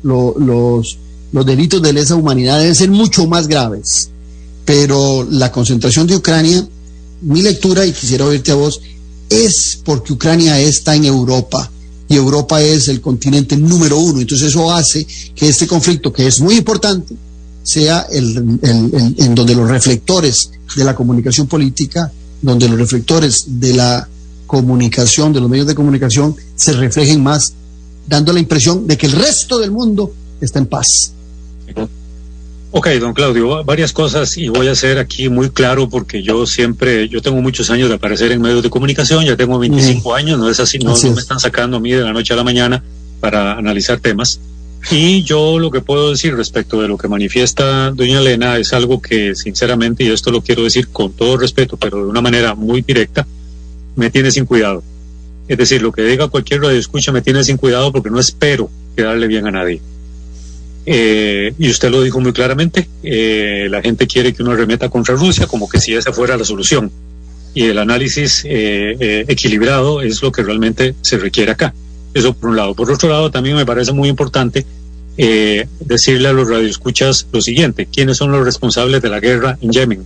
los, 0.04 0.98
los 1.32 1.46
delitos 1.46 1.82
de 1.82 1.94
lesa 1.94 2.16
humanidad 2.16 2.60
deben 2.60 2.76
ser 2.76 2.90
mucho 2.90 3.28
más 3.28 3.48
graves. 3.48 4.10
Pero 4.66 5.26
la 5.30 5.52
concentración 5.52 6.08
de 6.08 6.18
Ucrania, 6.18 6.68
mi 7.22 7.42
lectura, 7.42 7.86
y 7.86 7.94
quisiera 7.94 8.26
oírte 8.26 8.52
a 8.52 8.56
vos, 8.56 8.82
es 9.30 9.80
porque 9.84 10.14
Ucrania 10.14 10.60
está 10.60 10.96
en 10.96 11.06
Europa 11.06 11.70
y 12.10 12.16
Europa 12.16 12.62
es 12.62 12.88
el 12.88 13.02
continente 13.02 13.58
número 13.58 13.98
uno. 13.98 14.22
Entonces 14.22 14.48
eso 14.48 14.72
hace 14.72 15.06
que 15.36 15.50
este 15.50 15.68
conflicto, 15.68 16.14
que 16.14 16.28
es 16.28 16.40
muy 16.40 16.56
importante, 16.56 17.16
sea 17.64 18.08
el, 18.12 18.60
en 18.64 19.36
donde 19.36 19.56
los 19.56 19.70
reflectores 19.70 20.52
de 20.76 20.86
la 20.86 20.96
comunicación 20.96 21.48
política, 21.48 22.12
donde 22.42 22.70
los 22.70 22.80
reflectores 22.80 23.44
de 23.48 23.74
la 23.74 24.08
comunicación, 24.46 25.34
de 25.34 25.42
los 25.42 25.50
medios 25.50 25.68
de 25.68 25.76
comunicación, 25.76 26.36
se 26.56 26.72
reflejen 26.74 27.22
más, 27.22 27.54
dando 28.08 28.32
la 28.32 28.40
impresión 28.40 28.88
de 28.88 28.98
que 28.98 29.08
el 29.08 29.12
resto 29.12 29.60
del 29.60 29.72
mundo 29.72 30.14
está 30.40 30.60
en 30.60 30.68
paz. 30.68 31.12
Ok, 32.72 32.88
don 33.00 33.14
Claudio, 33.14 33.64
varias 33.64 33.94
cosas 33.94 34.38
y 34.38 34.50
voy 34.50 34.68
a 34.68 34.76
ser 34.76 35.00
aquí 35.00 35.30
muy 35.30 35.50
claro 35.50 35.88
porque 35.88 36.22
yo 36.22 36.46
siempre, 36.46 37.08
yo 37.08 37.22
tengo 37.22 37.42
muchos 37.42 37.70
años 37.70 37.88
de 37.88 37.96
aparecer 37.96 38.32
en 38.34 38.42
medios 38.42 38.62
de 38.62 38.70
comunicación, 38.70 39.24
ya 39.24 39.38
tengo 39.38 39.58
25 39.58 40.14
años, 40.14 40.38
no 40.38 40.50
es 40.50 40.60
así, 40.60 40.78
no, 40.80 40.96
no 40.96 41.12
me 41.14 41.22
están 41.22 41.40
sacando 41.40 41.78
a 41.78 41.80
mí 41.80 41.92
de 41.92 42.02
la 42.02 42.12
noche 42.12 42.34
a 42.34 42.36
la 42.36 42.44
mañana 42.44 42.84
para 43.22 43.54
analizar 43.54 44.00
temas. 44.00 44.40
Y 44.92 45.24
yo 45.24 45.60
lo 45.60 45.72
que 45.72 45.82
puedo 45.82 46.12
decir 46.12 46.36
respecto 46.36 46.82
de 46.82 46.88
lo 46.88 46.98
que 46.98 47.08
manifiesta 47.08 47.92
doña 47.92 48.20
Elena 48.20 48.58
es 48.58 48.74
algo 48.74 49.02
que 49.02 49.36
sinceramente, 49.36 50.04
y 50.04 50.12
esto 50.12 50.32
lo 50.32 50.42
quiero 50.42 50.64
decir 50.64 50.90
con 50.90 51.14
todo 51.14 51.38
respeto, 51.38 51.78
pero 51.78 51.98
de 51.98 52.10
una 52.10 52.22
manera 52.22 52.54
muy 52.54 52.82
directa, 52.82 53.26
me 53.96 54.10
tiene 54.10 54.30
sin 54.32 54.46
cuidado. 54.46 54.84
Es 55.48 55.58
decir, 55.58 55.82
lo 55.82 55.92
que 55.92 56.04
diga 56.04 56.28
cualquier 56.28 56.62
radio 56.62 56.78
escucha 56.78 57.12
me 57.12 57.22
tiene 57.22 57.44
sin 57.44 57.58
cuidado 57.58 57.92
porque 57.92 58.10
no 58.10 58.20
espero 58.20 58.70
quedarle 58.96 59.28
bien 59.28 59.48
a 59.48 59.52
nadie. 59.52 59.82
Eh, 60.90 61.54
y 61.60 61.70
usted 61.70 61.92
lo 61.92 62.02
dijo 62.02 62.22
muy 62.22 62.32
claramente, 62.32 62.88
eh, 63.04 63.68
la 63.70 63.82
gente 63.82 64.08
quiere 64.08 64.34
que 64.34 64.42
uno 64.42 64.56
remeta 64.56 64.88
contra 64.88 65.16
Rusia 65.16 65.46
como 65.46 65.68
que 65.68 65.82
si 65.82 65.94
esa 65.94 66.14
fuera 66.14 66.38
la 66.38 66.46
solución. 66.46 66.90
Y 67.54 67.66
el 67.66 67.78
análisis 67.78 68.44
eh, 68.46 69.26
equilibrado 69.28 70.02
es 70.02 70.22
lo 70.22 70.32
que 70.32 70.44
realmente 70.44 70.96
se 71.02 71.18
requiere 71.18 71.52
acá. 71.52 71.74
Eso 72.14 72.34
por 72.34 72.52
un 72.52 72.56
lado. 72.56 72.74
Por 72.74 72.90
otro 72.90 73.10
lado, 73.10 73.30
también 73.30 73.58
me 73.58 73.66
parece 73.66 73.92
muy 73.92 74.08
importante 74.08 74.66
decirle 75.18 76.30
a 76.30 76.34
los 76.34 76.48
radioescuchas 76.48 77.26
lo 77.34 77.42
siguiente, 77.42 77.88
¿quiénes 77.92 78.18
son 78.18 78.32
los 78.32 78.46
responsables 78.46 79.02
de 79.02 79.10
la 79.10 79.20
guerra 79.20 79.58
en 79.62 79.72
Yemen? 79.72 80.06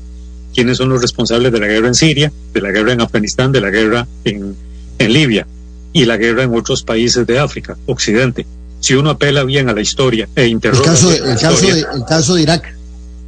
¿Quiénes 0.56 0.78
son 0.78 0.88
los 0.88 1.02
responsables 1.02 1.52
de 1.52 1.60
la 1.60 1.68
guerra 1.68 1.90
en 1.90 1.96
Siria, 1.96 2.32
de 2.54 2.62
la 2.62 2.72
guerra 2.72 2.94
en 2.94 3.02
Afganistán, 3.02 3.52
de 3.52 3.60
la 3.60 3.70
guerra 3.70 4.08
en, 4.24 4.56
en 4.98 5.14
Libia 5.14 5.46
y 5.92 6.06
la 6.06 6.16
guerra 6.16 6.44
en 6.44 6.56
otros 6.56 6.84
países 6.84 7.28
de 7.28 7.40
África, 7.40 7.78
Occidente? 7.88 8.46
Si 8.82 8.94
uno 8.94 9.12
apela 9.12 9.46
bien 9.46 9.70
a 9.70 9.74
la 9.74 9.82
historia 9.82 10.28
e 10.36 10.48
interroga... 10.48 10.84
El 10.84 10.90
caso 10.92 11.10
de, 11.10 11.18
el 11.18 11.40
caso 11.40 11.66
de, 11.66 11.80
el 11.80 12.06
caso 12.06 12.36
de 12.36 12.42
Irak. 12.42 12.76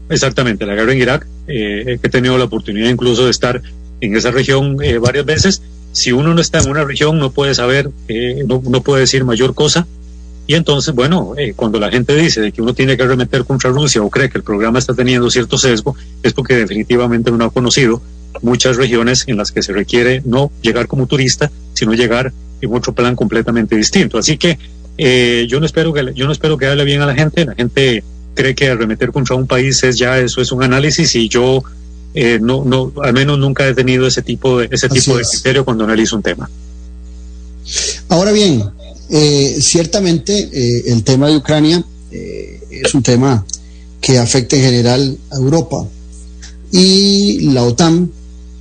Exactamente, 0.09 0.65
la 0.65 0.75
guerra 0.75 0.91
en 0.91 1.01
Irak, 1.01 1.27
eh, 1.47 1.97
he 2.03 2.09
tenido 2.09 2.37
la 2.37 2.43
oportunidad 2.43 2.89
incluso 2.89 3.23
de 3.23 3.31
estar 3.31 3.61
en 4.01 4.17
esa 4.17 4.31
región 4.31 4.77
eh, 4.83 4.97
varias 4.97 5.25
veces 5.25 5.61
si 5.93 6.11
uno 6.11 6.33
no 6.33 6.41
está 6.41 6.59
en 6.59 6.69
una 6.69 6.83
región 6.83 7.19
no 7.19 7.31
puede 7.31 7.53
saber, 7.53 7.89
eh, 8.07 8.43
no, 8.45 8.61
no, 8.67 8.81
puede 8.81 9.01
decir 9.01 9.23
mayor 9.23 9.53
cosa. 9.53 9.87
Y 10.45 10.55
entonces, 10.55 10.93
bueno, 10.93 11.35
eh, 11.37 11.53
cuando 11.55 11.79
la 11.79 11.89
gente 11.89 12.15
dice 12.15 12.41
de 12.41 12.51
que 12.51 12.61
uno 12.61 12.73
tiene 12.73 12.97
que 12.97 13.03
arremeter 13.03 13.45
contra 13.45 13.69
Rusia 13.69 14.01
o 14.01 14.09
cree 14.09 14.29
que 14.29 14.39
el 14.39 14.43
programa 14.43 14.79
está 14.79 14.93
teniendo 14.93 15.29
cierto 15.29 15.57
sesgo, 15.57 15.95
es 16.21 16.33
porque 16.33 16.55
definitivamente 16.55 17.31
no 17.31 17.45
ha 17.45 17.51
conocido 17.51 18.01
muchas 18.41 18.75
regiones 18.75 19.23
en 19.27 19.37
las 19.37 19.51
que 19.51 19.61
se 19.61 19.71
requiere 19.71 20.21
no 20.25 20.51
llegar 20.61 20.87
como 20.87 21.05
turista, 21.05 21.49
sino 21.73 21.93
llegar 21.93 22.33
en 22.59 22.73
otro 22.73 22.93
plan 22.93 23.15
completamente 23.15 23.75
distinto. 23.75 24.17
Así 24.17 24.37
que 24.37 24.57
eh, 24.97 25.45
yo 25.49 25.59
no 25.59 25.65
espero 25.65 25.93
que 25.93 26.13
yo 26.15 26.25
no 26.25 26.31
espero 26.31 26.57
que 26.57 26.67
hable 26.67 26.83
bien 26.83 27.01
a 27.01 27.05
la 27.05 27.15
gente. 27.15 27.45
La 27.45 27.55
gente 27.55 28.03
cree 28.33 28.55
que 28.55 28.69
arremeter 28.69 29.11
contra 29.11 29.35
un 29.35 29.47
país 29.47 29.83
es 29.83 29.97
ya 29.97 30.17
eso 30.17 30.41
es 30.41 30.51
un 30.51 30.63
análisis 30.63 31.15
y 31.15 31.29
yo 31.29 31.63
eh, 32.13 32.39
no, 32.41 32.63
no, 32.63 32.93
al 33.01 33.13
menos 33.13 33.39
nunca 33.39 33.67
he 33.67 33.73
tenido 33.73 34.05
ese 34.05 34.21
tipo 34.21 34.59
de, 34.59 34.69
ese 34.71 34.87
tipo 34.87 35.17
de 35.17 35.23
criterio 35.23 35.65
cuando 35.65 35.83
analizo 35.83 36.15
un 36.15 36.21
tema. 36.21 36.49
Ahora 38.09 38.31
bien, 38.31 38.63
eh, 39.09 39.57
ciertamente 39.59 40.49
eh, 40.51 40.83
el 40.87 41.03
tema 41.03 41.27
de 41.27 41.37
Ucrania 41.37 41.83
es 42.69 42.93
un 42.93 43.01
tema 43.01 43.43
que 43.99 44.19
afecta 44.19 44.55
en 44.55 44.61
general 44.61 45.17
a 45.31 45.35
Europa 45.37 45.87
y 46.71 47.49
la 47.51 47.63
OTAN, 47.63 48.11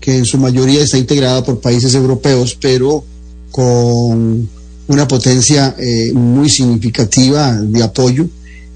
que 0.00 0.16
en 0.16 0.24
su 0.24 0.38
mayoría 0.38 0.82
está 0.82 0.96
integrada 0.96 1.44
por 1.44 1.60
países 1.60 1.94
europeos, 1.94 2.56
pero 2.58 3.04
con 3.50 4.48
una 4.92 5.08
potencia 5.08 5.74
muy 6.14 6.48
significativa 6.48 7.52
de 7.52 7.82
apoyo, 7.82 8.26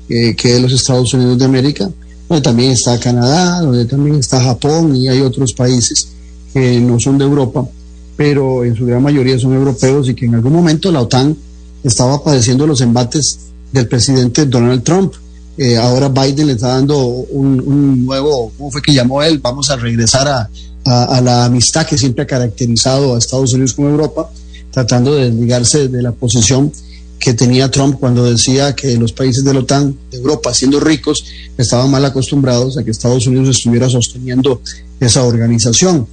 que 0.09 0.35
es 0.37 0.61
los 0.61 0.73
Estados 0.73 1.13
Unidos 1.15 1.39
de 1.39 1.45
América, 1.45 1.89
donde 2.29 2.43
también 2.43 2.73
está 2.73 2.99
Canadá, 2.99 3.61
donde 3.61 3.85
también 3.85 4.17
está 4.17 4.43
Japón 4.43 4.97
y 4.97 5.09
hay 5.09 5.21
otros 5.21 5.53
países 5.53 6.09
que 6.53 6.81
no 6.81 6.99
son 6.99 7.19
de 7.19 7.25
Europa, 7.25 7.69
pero 8.17 8.65
en 8.65 8.75
su 8.75 8.87
gran 8.87 9.03
mayoría 9.03 9.39
son 9.39 9.55
europeos 9.55 10.09
y 10.09 10.15
que 10.15 10.25
en 10.25 10.35
algún 10.35 10.53
momento 10.53 10.91
la 10.91 11.03
OTAN 11.03 11.37
estaba 11.85 12.23
padeciendo 12.23 12.67
los 12.67 12.81
embates 12.81 13.39
del 13.73 13.87
presidente 13.89 14.47
Donald 14.47 14.83
Trump. 14.83 15.13
Eh, 15.59 15.77
ahora 15.77 16.09
Biden 16.09 16.49
le 16.49 16.55
está 16.55 16.69
dando 16.69 16.99
un, 16.99 18.05
nuevo, 18.05 18.53
¿cómo 18.57 18.71
fue 18.71 18.83
que 18.83 18.93
llamó 18.93 19.23
él? 19.23 19.39
Vamos 19.39 19.71
a 19.71 19.77
regresar 19.77 20.27
a, 20.29 20.49
a, 20.85 21.21
la 21.21 21.45
amistad 21.45 21.87
que 21.87 21.97
siempre 21.97 22.25
ha 22.25 22.27
caracterizado 22.27 23.15
a 23.15 23.19
Estados 23.19 23.53
Unidos 23.53 23.75
con 23.75 23.87
Europa, 23.87 24.31
tratando 24.77 25.15
de 25.15 25.31
desligarse 25.31 25.89
de 25.89 26.03
la 26.03 26.13
posición 26.13 26.71
que 27.19 27.33
tenía 27.33 27.71
Trump 27.71 27.99
cuando 27.99 28.27
decía 28.31 28.77
que 28.77 28.99
los 28.99 29.15
países 29.15 29.43
de 29.43 29.55
la 29.55 29.61
OTAN, 29.61 29.97
de 30.11 30.19
Europa, 30.19 30.53
siendo 30.53 30.81
ricos, 30.81 31.25
estaban 31.57 31.91
mal 31.91 32.05
acostumbrados 32.05 32.77
a 32.77 32.85
que 32.85 32.91
Estados 32.91 33.27
Unidos 33.27 33.57
estuviera 33.57 33.89
sosteniendo 33.89 34.61
esa 35.01 35.25
organización. 35.25 36.07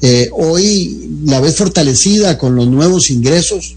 Eh, 0.00 0.30
hoy 0.32 1.10
la 1.26 1.40
ves 1.40 1.56
fortalecida 1.56 2.38
con 2.38 2.56
los 2.56 2.66
nuevos 2.68 3.10
ingresos, 3.10 3.76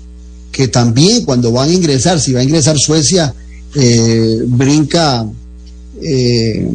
que 0.53 0.69
también 0.69 1.25
cuando 1.25 1.51
van 1.51 1.67
a 1.67 1.73
ingresar, 1.73 2.21
si 2.21 2.31
va 2.31 2.39
a 2.39 2.43
ingresar 2.43 2.77
Suecia, 2.77 3.35
eh, 3.75 4.39
brinca 4.45 5.27
eh, 6.01 6.71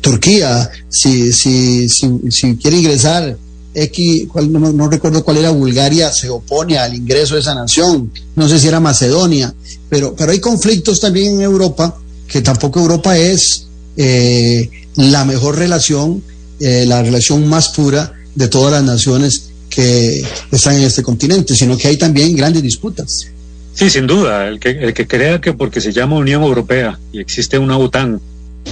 Turquía, 0.00 0.70
si, 0.88 1.34
si, 1.34 1.86
si, 1.90 2.08
si 2.30 2.56
quiere 2.56 2.78
ingresar 2.78 3.36
X, 3.78 4.28
no, 4.48 4.88
recuerdo 4.88 5.22
cuál 5.22 5.36
era 5.36 5.50
Bulgaria, 5.50 6.10
se 6.10 6.30
opone 6.30 6.78
al 6.78 6.94
ingreso 6.94 7.34
de 7.34 7.42
esa 7.42 7.54
nación, 7.54 8.10
no 8.34 8.48
sé 8.48 8.58
si 8.58 8.68
era 8.68 8.80
Macedonia, 8.80 9.54
pero, 9.90 10.14
pero 10.16 10.32
hay 10.32 10.40
conflictos 10.40 10.98
también 10.98 11.34
en 11.34 11.40
Europa, 11.42 11.94
que 12.26 12.40
tampoco 12.40 12.80
Europa 12.80 13.18
es 13.18 13.66
eh, 13.98 14.70
la 14.96 15.26
mejor 15.26 15.58
relación, 15.58 16.22
eh, 16.58 16.84
la 16.86 17.02
relación 17.02 17.46
más 17.46 17.68
pura 17.68 18.14
de 18.34 18.48
todas 18.48 18.72
las 18.72 18.82
naciones 18.82 19.50
que 19.68 20.24
están 20.50 20.76
en 20.76 20.84
este 20.84 21.02
continente, 21.02 21.54
sino 21.54 21.76
que 21.76 21.88
hay 21.88 21.98
también 21.98 22.34
grandes 22.34 22.62
disputas. 22.62 23.26
Sí, 23.74 23.90
sin 23.90 24.06
duda, 24.06 24.48
el 24.48 24.58
que, 24.58 24.70
el 24.70 24.94
que 24.94 25.06
crea 25.06 25.38
que 25.38 25.52
porque 25.52 25.82
se 25.82 25.92
llama 25.92 26.16
Unión 26.16 26.42
Europea 26.42 26.98
y 27.12 27.20
existe 27.20 27.58
una 27.58 27.76
OTAN, 27.76 28.22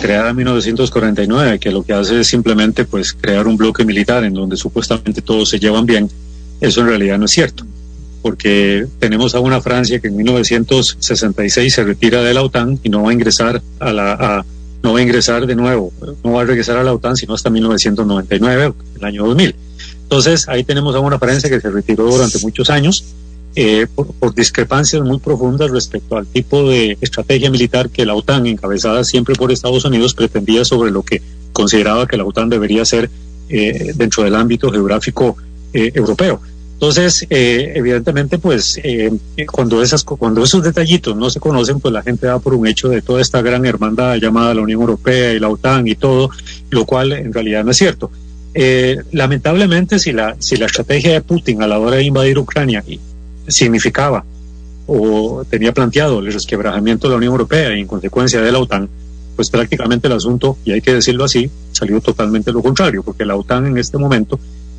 creada 0.00 0.30
en 0.30 0.36
1949, 0.36 1.58
que 1.58 1.70
lo 1.70 1.82
que 1.82 1.92
hace 1.92 2.20
es 2.20 2.26
simplemente 2.26 2.84
pues 2.84 3.12
crear 3.12 3.46
un 3.46 3.56
bloque 3.56 3.84
militar 3.84 4.24
en 4.24 4.34
donde 4.34 4.56
supuestamente 4.56 5.22
todos 5.22 5.48
se 5.48 5.58
llevan 5.58 5.86
bien, 5.86 6.10
eso 6.60 6.80
en 6.80 6.88
realidad 6.88 7.18
no 7.18 7.26
es 7.26 7.30
cierto, 7.30 7.64
porque 8.22 8.86
tenemos 8.98 9.34
a 9.34 9.40
una 9.40 9.60
Francia 9.60 9.98
que 10.00 10.08
en 10.08 10.16
1966 10.16 11.74
se 11.74 11.84
retira 11.84 12.22
de 12.22 12.34
la 12.34 12.42
OTAN 12.42 12.78
y 12.82 12.88
no 12.88 13.02
va 13.02 13.10
a 13.10 13.12
ingresar 13.12 13.62
a 13.80 13.92
la 13.92 14.44
no 14.82 14.92
va 14.92 14.98
a 14.98 15.02
ingresar 15.02 15.46
de 15.46 15.56
nuevo, 15.56 15.92
no 16.22 16.32
va 16.32 16.42
a 16.42 16.44
regresar 16.44 16.76
a 16.76 16.84
la 16.84 16.92
OTAN 16.92 17.16
sino 17.16 17.34
hasta 17.34 17.48
1999, 17.48 18.74
el 18.96 19.04
año 19.04 19.26
2000. 19.26 19.54
Entonces 20.02 20.48
ahí 20.48 20.62
tenemos 20.64 20.94
a 20.94 21.00
una 21.00 21.18
Francia 21.18 21.48
que 21.48 21.60
se 21.60 21.70
retiró 21.70 22.04
durante 22.04 22.38
muchos 22.40 22.68
años 22.68 23.04
eh, 23.56 23.86
por, 23.94 24.34
discrepancias 24.34 25.00
muy 25.02 25.20
profundas 25.20 25.70
respecto 25.70 26.16
al 26.16 26.26
tipo 26.26 26.68
de 26.68 26.98
estrategia 27.00 27.52
militar 27.52 27.88
que 27.88 28.04
la 28.04 28.14
OTAN, 28.14 28.48
encabezada 28.48 29.04
siempre 29.04 29.36
por 29.36 29.52
Estados 29.52 29.84
Unidos, 29.84 30.12
pretendía 30.12 30.64
sobre 30.64 30.90
lo 30.90 31.04
que 31.04 31.22
consideraba 31.52 32.08
que 32.08 32.16
la 32.16 32.24
OTAN 32.24 32.48
debería 32.48 32.84
ser 32.84 33.10
eh, 33.48 33.92
dentro 33.94 34.24
del 34.24 34.34
ámbito 34.34 34.72
geográfico 34.72 35.36
eh, 35.72 35.92
europeo. 35.94 36.40
Entonces, 36.72 37.24
evidentemente, 37.30 38.38
pues 38.38 38.78
cuando, 39.50 39.80
esas, 39.80 40.02
cuando 40.02 40.42
esos 40.42 40.62
detallitos 40.62 41.16
no 41.16 41.30
se 41.30 41.38
conocen, 41.38 41.78
pues 41.78 41.94
la 41.94 42.02
gente 42.02 42.26
da 42.26 42.40
por 42.40 42.52
un 42.52 42.66
hecho 42.66 42.88
de 42.88 43.00
toda 43.00 43.22
esta 43.22 43.40
gran 43.40 43.64
hermandad 43.64 44.16
llamada 44.16 44.52
la 44.52 44.60
Unión 44.60 44.80
Europea 44.80 45.32
y 45.32 45.38
la 45.38 45.48
OTAN 45.48 45.86
y 45.86 45.94
todo, 45.94 46.30
lo 46.70 46.84
cual 46.84 47.12
en 47.12 47.32
realidad 47.32 47.64
no 47.64 47.70
es 47.70 47.76
cierto. 47.76 48.10
lamentablemente, 49.12 49.98
si 50.00 50.12
la, 50.12 50.36
si 50.40 50.56
la 50.56 50.66
estrategia 50.66 51.12
de 51.12 51.20
Putin 51.22 51.62
a 51.62 51.68
la 51.68 51.78
hora 51.78 51.96
de 51.96 52.04
invadir 52.04 52.38
Ucrania 52.38 52.82
significaba 53.48 54.24
o 54.86 55.44
tenía 55.48 55.72
planteado 55.72 56.18
el 56.18 56.32
resquebrajamiento 56.32 57.08
de 57.08 57.12
la 57.12 57.16
Unión 57.18 57.32
Europea 57.32 57.76
y 57.76 57.80
en 57.80 57.86
consecuencia 57.86 58.40
de 58.40 58.52
la 58.52 58.58
OTAN, 58.58 58.88
pues 59.36 59.50
prácticamente 59.50 60.06
el 60.08 60.12
asunto, 60.12 60.58
y 60.64 60.72
hay 60.72 60.80
que 60.80 60.94
decirlo 60.94 61.24
así, 61.24 61.50
salió 61.72 62.00
totalmente 62.00 62.52
lo 62.52 62.62
contrario, 62.62 63.02
porque 63.02 63.24
la 63.24 63.36
OTAN 63.36 63.66
en 63.66 63.78
este 63.78 63.98
momento, 63.98 64.38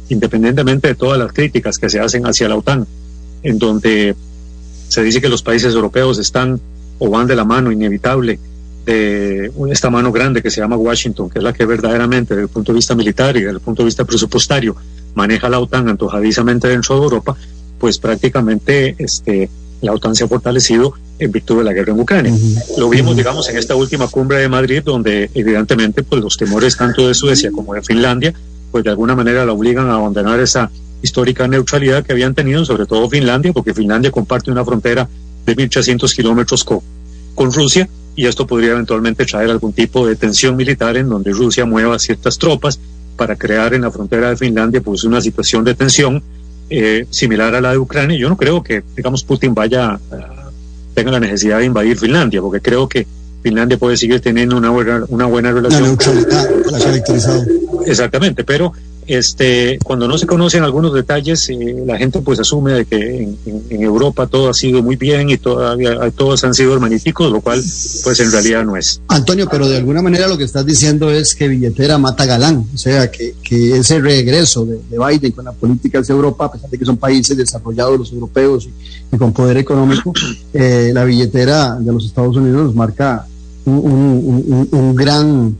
independientemente 0.09 0.89
de 0.89 0.95
todas 0.95 1.18
las 1.18 1.34
críticas 1.34 1.78
que 1.78 1.89
se 1.89 1.99
hacen 1.99 2.26
hacia 2.26 2.47
la 2.47 2.55
OTAN, 2.55 2.86
en 3.43 3.59
donde 3.59 4.16
se 4.88 5.03
dice 5.03 5.22
que 5.22 5.30
los 5.30 5.41
países 5.41 5.74
europeos 5.74 6.20
están 6.20 6.59
o 6.99 7.09
van 7.09 7.28
de 7.28 7.36
la 7.36 7.43
mano 7.43 7.72
inevitable 7.72 8.39
de 8.86 9.51
esta 9.72 9.89
mano 9.89 10.11
grande 10.11 10.43
que 10.43 10.51
se 10.51 10.61
llama 10.61 10.78
Washington, 10.78 11.30
que 11.30 11.39
es 11.39 11.43
la 11.43 11.53
que 11.53 11.66
verdaderamente 11.66 12.36
desde 12.36 12.43
el 12.43 12.49
punto 12.49 12.72
de 12.72 12.76
vista 12.76 12.93
militar 12.93 13.36
y 13.36 13.39
desde 13.39 13.55
el 13.55 13.59
punto 13.59 13.82
de 13.82 13.88
vista 13.88 14.05
presupuestario 14.05 14.76
maneja 15.16 15.49
la 15.49 15.59
OTAN 15.59 15.89
antojadizamente 15.89 16.68
dentro 16.68 16.95
de 16.95 17.03
Europa, 17.03 17.36
pues 17.80 17.98
prácticamente 17.98 18.96
este, 18.98 19.50
la 19.82 19.94
OTAN 19.94 20.16
se 20.16 20.24
ha 20.24 20.28
fortalecido 20.28 20.94
en 21.20 21.32
virtud 21.32 21.60
de 21.60 21.64
la 21.64 21.74
guerra 21.74 21.94
en 21.94 22.00
Ucrania. 22.00 22.34
Lo 22.78 22.90
vimos, 22.90 23.16
digamos, 23.16 23.50
en 23.50 23.58
esta 23.58 23.76
última 23.76 24.08
cumbre 24.08 24.40
de 24.40 24.50
Madrid, 24.50 24.82
donde 24.84 25.30
evidentemente 25.34 26.04
pues, 26.04 26.22
los 26.22 26.38
temores 26.38 26.76
tanto 26.76 27.08
de 27.08 27.14
Suecia 27.14 27.52
como 27.52 27.74
de 27.74 27.82
Finlandia, 27.82 28.34
pues 28.72 28.84
de 28.84 28.90
alguna 28.90 29.16
manera 29.16 29.46
la 29.46 29.54
obligan 29.54 29.90
a 29.90 29.96
abandonar 29.96 30.40
esa 30.40 30.70
histórica 31.02 31.48
neutralidad 31.48 32.04
que 32.04 32.12
habían 32.12 32.34
tenido, 32.34 32.66
sobre 32.66 32.86
todo 32.86 33.10
Finlandia, 33.10 33.54
porque 33.54 33.74
Finlandia 33.74 34.12
comparte 34.12 34.52
una 34.52 34.66
frontera 34.66 35.08
de 35.46 35.56
1.300 35.56 36.14
kilómetros 36.14 36.64
con, 36.64 36.80
con 37.36 37.52
Rusia, 37.52 37.88
y 38.16 38.26
esto 38.26 38.48
podría 38.48 38.72
eventualmente 38.72 39.26
traer 39.26 39.50
algún 39.50 39.74
tipo 39.74 40.08
de 40.08 40.16
tensión 40.16 40.56
militar 40.56 40.98
en 40.98 41.10
donde 41.10 41.32
Rusia 41.32 41.66
mueva 41.66 42.00
ciertas 42.00 42.38
tropas 42.38 42.80
para 43.18 43.36
crear 43.36 43.74
en 43.74 43.82
la 43.82 43.92
frontera 43.92 44.30
de 44.30 44.38
Finlandia 44.38 44.82
pues 44.82 45.04
una 45.04 45.22
situación 45.22 45.64
de 45.64 45.74
tensión 45.74 46.24
eh, 46.70 47.05
similar 47.09 47.55
a 47.55 47.61
la 47.61 47.72
de 47.72 47.78
Ucrania. 47.78 48.18
Yo 48.18 48.30
no 48.30 48.38
creo 48.38 48.63
que, 48.63 48.84
digamos, 48.95 49.24
Putin 49.24 49.53
vaya, 49.53 49.99
tenga 50.93 51.11
la 51.11 51.20
necesidad 51.20 51.59
de 51.59 51.66
invadir 51.66 51.97
Finlandia, 51.97 52.41
porque 52.41 52.61
creo 52.61 52.88
que 52.88 53.05
Finlandia 53.43 53.78
puede 53.78 53.97
seguir 53.97 54.22
teniendo 54.22 54.57
una 54.57 54.72
buena, 54.72 55.03
una 55.09 55.26
buena 55.26 55.51
relación. 55.51 55.84
La 55.84 55.88
neutralidad, 55.89 56.49
la 56.72 56.80
caracterizado. 56.80 57.45
Exactamente, 57.86 58.43
pero 58.43 58.74
este, 59.08 59.78
cuando 59.84 60.08
no 60.08 60.18
se 60.18 60.26
conocen 60.26 60.64
algunos 60.64 60.93
detalles, 60.93 61.47
eh, 61.49 61.84
la 61.86 61.97
gente 61.97 62.22
pues 62.22 62.39
asume 62.39 62.74
de 62.74 62.86
que 62.86 63.36
en, 63.45 63.84
Europa 63.84 64.26
todo 64.26 64.49
ha 64.49 64.53
sido 64.53 64.82
muy 64.82 64.95
bien 64.95 65.30
y 65.30 65.38
todavía 65.38 66.10
todos 66.12 66.43
han 66.43 66.53
sido 66.53 66.74
hermaníticos, 66.74 67.32
lo 67.32 67.41
cual 67.41 67.62
pues 68.03 68.20
en 68.20 68.32
realidad 68.32 68.64
no 68.64 68.76
es. 68.76 69.01
Antonio, 69.08 69.47
pero 69.49 69.68
de 69.68 69.78
alguna 69.78 70.01
manera 70.01 70.28
lo 70.28 70.38
que 70.38 70.43
estás 70.43 70.66
diciendo 70.66 71.12
es 71.12 71.36
que 71.36 71.47
billetera 71.47 71.97
mata 71.97 72.26
galán, 72.26 72.66
o 72.74 72.78
sea, 72.78 73.12
que, 73.12 73.36
que 73.43 73.78
ese 73.78 73.99
regreso 73.99 74.66
de, 74.66 74.80
Biden 74.89 75.32
con 75.34 75.45
la 75.45 75.51
política 75.51 75.99
hacia 75.99 76.14
Europa, 76.14 76.45
a 76.45 76.51
pesar 76.51 76.70
de 76.70 76.78
que 76.78 76.86
son 76.86 76.97
países 76.97 77.38
desarrollados 77.38 77.99
los 77.99 78.12
europeos 78.12 78.68
y, 79.12 79.18
con 79.18 79.34
poder 79.34 79.58
económico, 79.58 80.14
eh, 80.53 80.91
la 80.93 81.03
billetera 81.03 81.76
de 81.76 81.91
los 81.91 82.06
Estados 82.06 82.36
Unidos 82.36 82.74
marca 82.74 83.28
un, 83.66 84.68
un 84.72 84.95
gran 84.95 85.56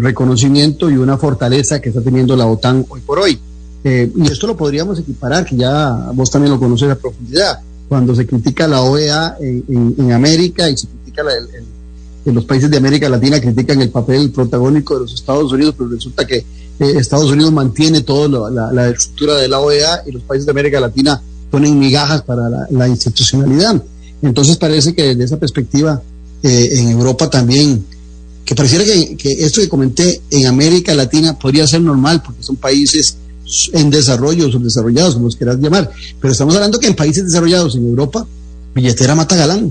reconocimiento 0.00 0.90
y 0.90 0.96
una 0.96 1.18
fortaleza 1.18 1.80
que 1.80 1.90
está 1.90 2.00
teniendo 2.00 2.36
la 2.36 2.46
OTAN 2.46 2.86
hoy 2.88 3.00
por 3.00 3.18
hoy. 3.18 3.38
Eh, 3.84 4.10
y 4.14 4.26
esto 4.30 4.46
lo 4.46 4.56
podríamos 4.56 4.98
equiparar, 4.98 5.44
que 5.44 5.56
ya 5.56 6.10
vos 6.14 6.30
también 6.30 6.52
lo 6.52 6.58
conoces 6.58 6.90
a 6.90 6.94
profundidad, 6.94 7.60
cuando 7.88 8.14
se 8.14 8.26
critica 8.26 8.68
la 8.68 8.82
OEA 8.82 9.36
en, 9.40 10.12
América 10.12 10.70
y 10.70 10.76
se 10.76 10.86
critica 10.86 11.22
en 12.24 12.34
los 12.34 12.44
países 12.44 12.70
de 12.70 12.76
América 12.76 13.08
Latina 13.08 13.40
critican 13.40 13.80
el 13.82 13.90
papel 13.90 14.30
protagónico 14.30 14.94
de 14.94 15.00
los 15.00 15.14
Estados 15.14 15.52
Unidos, 15.52 15.74
pero 15.76 15.90
resulta 15.90 16.24
que 16.24 16.36
eh, 16.36 16.44
Estados 16.96 17.30
Unidos 17.30 17.52
mantiene 17.52 18.02
toda 18.02 18.50
la, 18.50 18.88
estructura 18.88 19.36
de 19.36 19.48
la 19.48 19.60
OEA 19.60 20.02
y 20.06 20.12
los 20.12 20.22
países 20.22 20.46
de 20.46 20.52
América 20.52 20.80
Latina 20.80 21.20
ponen 21.50 21.78
migajas 21.78 22.22
para 22.22 22.48
la, 22.70 22.88
institucionalidad. 22.88 23.82
Entonces 24.22 24.56
parece 24.56 24.94
que 24.94 25.02
desde 25.02 25.24
esa 25.24 25.36
perspectiva 25.36 26.00
eh, 26.42 26.70
en 26.72 26.90
Europa 26.90 27.28
también 27.28 27.84
que 28.44 28.54
pareciera 28.54 28.84
que, 28.84 29.16
esto 29.38 29.60
que 29.60 29.68
comenté 29.68 30.20
en 30.30 30.46
América 30.46 30.94
Latina 30.94 31.38
podría 31.38 31.66
ser 31.66 31.80
normal 31.80 32.22
porque 32.24 32.42
son 32.42 32.56
países 32.56 33.16
en 33.72 33.90
desarrollo, 33.90 34.50
subdesarrollados, 34.50 35.14
como 35.14 35.26
los 35.26 35.36
quieras 35.36 35.58
llamar, 35.58 35.90
pero 36.20 36.32
estamos 36.32 36.54
hablando 36.54 36.78
que 36.78 36.86
en 36.86 36.94
países 36.94 37.24
desarrollados, 37.24 37.76
en 37.76 37.86
Europa, 37.86 38.26
billetera 38.74 39.14
mata 39.14 39.36
galán. 39.36 39.70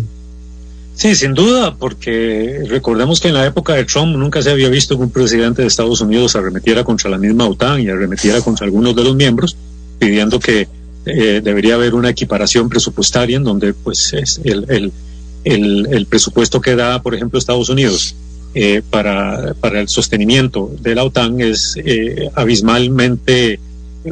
Sí, 0.96 1.16
sin 1.16 1.34
duda, 1.34 1.76
porque 1.76 2.64
recordemos 2.68 3.20
que 3.20 3.30
en 3.30 3.34
la 3.34 3.46
época 3.46 3.74
de 3.74 3.86
Trump 3.86 4.16
nunca 4.16 4.42
se 4.42 4.52
había 4.52 4.70
visto 4.70 4.98
que 4.98 5.04
un 5.04 5.10
presidente 5.10 5.62
de 5.62 5.68
Estados 5.68 6.02
Unidos 6.02 6.36
arremetiera 6.36 6.84
contra 6.84 7.10
la 7.10 7.18
misma 7.18 7.48
OTAN 7.48 7.82
y 7.82 7.90
arremetiera 7.90 8.42
contra 8.42 8.66
algunos 8.66 8.96
de 8.96 9.04
los 9.04 9.16
miembros, 9.16 9.58
pidiendo 9.98 10.40
que 10.40 10.68
eh, 11.06 11.42
debería 11.44 11.76
haber 11.76 11.96
una 11.96 12.10
equiparación 12.10 12.70
presupuestaria 12.70 13.38
en 13.38 13.44
donde 13.44 13.74
pues 13.74 14.14
es 14.14 14.40
el, 14.44 14.92
el, 15.44 15.88
el 15.92 16.06
presupuesto 16.06 16.62
que 16.62 16.76
da, 16.76 17.02
por 17.02 17.16
ejemplo, 17.16 17.40
Estados 17.40 17.70
Unidos 17.70 18.16
eh, 18.54 18.82
para, 18.90 19.54
para, 19.60 19.80
el 19.80 19.88
sostenimiento 19.88 20.72
de 20.82 20.96
la 20.96 21.04
OTAN 21.04 21.40
es 21.40 21.76
eh, 21.78 22.30
abismalmente 22.36 23.60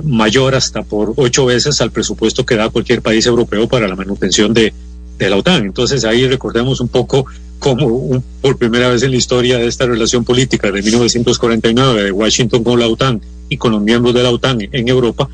mayor 0.03 0.55
hasta 0.55 0.83
por 0.83 1.13
ocho 1.17 1.45
veces 1.45 1.81
al 1.81 1.91
presupuesto 1.91 2.45
que 2.45 2.55
da 2.55 2.69
cualquier 2.69 3.01
país 3.01 3.25
europeo 3.25 3.67
para 3.67 3.87
la 3.87 3.95
manutención 3.95 4.53
de, 4.53 4.73
de 5.17 5.29
la 5.29 5.35
OTAN. 5.35 5.65
Entonces 5.65 6.05
ahí 6.05 6.25
recordemos 6.27 6.79
un 6.79 6.87
poco 6.87 7.25
cómo 7.59 8.23
por 8.41 8.57
primera 8.57 8.87
vez 8.89 9.03
en 9.03 9.11
la 9.11 9.17
historia 9.17 9.57
de 9.57 9.67
esta 9.67 9.85
relación 9.85 10.23
política 10.23 10.71
de 10.71 10.81
1949 10.81 12.03
de 12.03 12.11
Washington 12.11 12.63
con 12.63 12.79
la 12.79 12.87
OTAN 12.87 13.21
y 13.49 13.57
con 13.57 13.73
los 13.73 13.81
miembros 13.81 14.13
de 14.13 14.23
la 14.23 14.29
OTAN 14.29 14.59
en 14.71 14.87
Europa, 14.87 15.27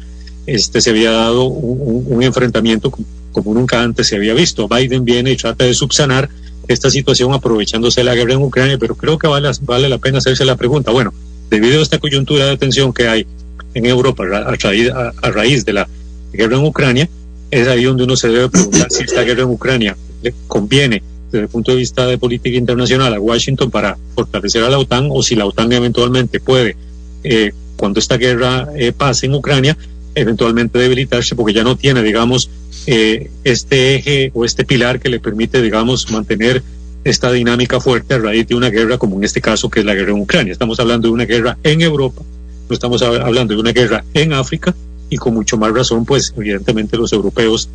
este 0.47 0.82
se 0.82 0.89
había 0.89 1.12
dado 1.12 1.45
un, 1.45 2.06
un 2.08 2.24
enfrentamiento 2.24 2.91
como 3.32 3.53
nunca 3.53 3.82
antes 3.82 4.08
se 4.08 4.16
había 4.16 4.34
visto. 4.34 4.68
Biden 4.68 5.06
viene 5.06 5.32
y 5.32 5.36
trata 5.36 5.66
de 5.66 5.74
subsanar 5.74 6.30
esta 6.68 6.89
situación 6.89 7.34
aprovechándose 7.34 8.01
de 8.01 8.05
la 8.05 8.16
guerra 8.16 8.34
en 8.34 8.41
Ucrania, 8.41 8.78
pero 8.78 8.95
creo 8.95 9.18
que 9.18 9.28
vale, 9.28 9.49
vale 9.61 9.89
la 9.89 9.97
pena 9.97 10.18
hacerse 10.18 10.45
la 10.45 10.55
pregunta, 10.55 10.91
bueno, 10.91 11.13
debido 11.49 11.80
a 11.80 11.84
esta 11.84 11.99
coyuntura 11.99 12.45
de 12.45 12.57
tensión 12.57 12.93
que 12.93 13.07
hay 13.07 13.26
en 13.74 13.86
Europa 13.86 14.24
a 14.24 15.32
raíz, 15.32 15.66
de 15.66 15.74
la 15.74 15.88
guerra 16.34 16.57
en 16.57 16.66
Ucrania, 16.66 17.09
es 17.51 17.68
ahí 17.68 17.84
donde 17.84 18.03
uno 18.03 18.16
se 18.16 18.30
debe 18.30 18.49
preguntar 18.49 18.88
si 18.89 19.03
esta 19.03 19.24
guerra 19.24 19.43
en 19.43 19.49
Ucrania 19.49 19.95
le 20.22 20.34
conviene 20.47 21.03
desde 21.32 21.43
el 21.43 21.49
punto 21.49 21.72
de 21.72 21.78
vista 21.78 22.07
de 22.07 22.18
política 22.18 22.57
internacional 22.57 23.13
a 23.13 23.20
Washington 23.20 23.70
para 23.70 23.97
fortalecer 24.16 24.63
a 24.63 24.70
la 24.70 24.80
OTAN 24.80 25.09
o 25.11 25.22
si 25.22 25.36
la 25.36 25.45
OTAN 25.45 25.72
eventualmente 25.74 26.39
puede, 26.39 26.76
eh, 27.24 27.51
cuando 27.76 27.99
esta 27.99 28.18
guerra 28.18 28.70
eh, 28.76 28.93
pase 28.93 29.26
en 29.26 29.36
Ucrania, 29.36 29.78
eventualmente 30.16 30.80
debilitarse 30.80 31.36
porque 31.36 31.53
ya 31.53 31.63
no 31.63 31.76
tiene, 31.76 32.01
digamos, 32.01 32.49
eh, 32.88 33.30
este 33.43 33.95
eje 33.95 34.32
o 34.34 34.45
este 34.45 34.63
pilar 34.63 34.99
que 34.99 35.09
le 35.09 35.20
permite, 35.20 35.61
digamos, 35.61 36.11
mantener 36.11 36.63
esta 37.03 37.32
dinámica 37.32 37.80
fuerte 37.80 38.16
a 38.16 38.18
raíz 38.18 38.47
de 38.47 38.55
una 38.55 38.70
guerra 38.70 38.97
como 38.97 39.18
en 39.18 39.24
este 39.24 39.39
caso 39.41 39.70
que 39.70 39.82
es 39.82 39.86
la 39.86 39.93
guerra 39.93 40.11
en 40.11 40.22
Ucrania. 40.22 40.53
Estamos 40.53 40.80
hablando 40.80 41.07
de 41.07 41.13
una 41.13 41.26
guerra 41.26 41.57
en 41.63 41.82
Europa, 41.82 42.24
no 42.68 42.74
estamos 42.74 43.01
hablando 43.03 43.53
de 43.53 43.59
una 43.59 43.74
guerra 43.74 44.03
en 44.13 44.34
África 44.34 44.76
y 45.09 45.18
con 45.18 45.34
mucho 45.36 45.57
más 45.57 45.72
razón, 45.72 46.05
pues 46.05 46.34
evidentemente 46.36 46.97
los 46.97 47.13
europeos 47.13 47.70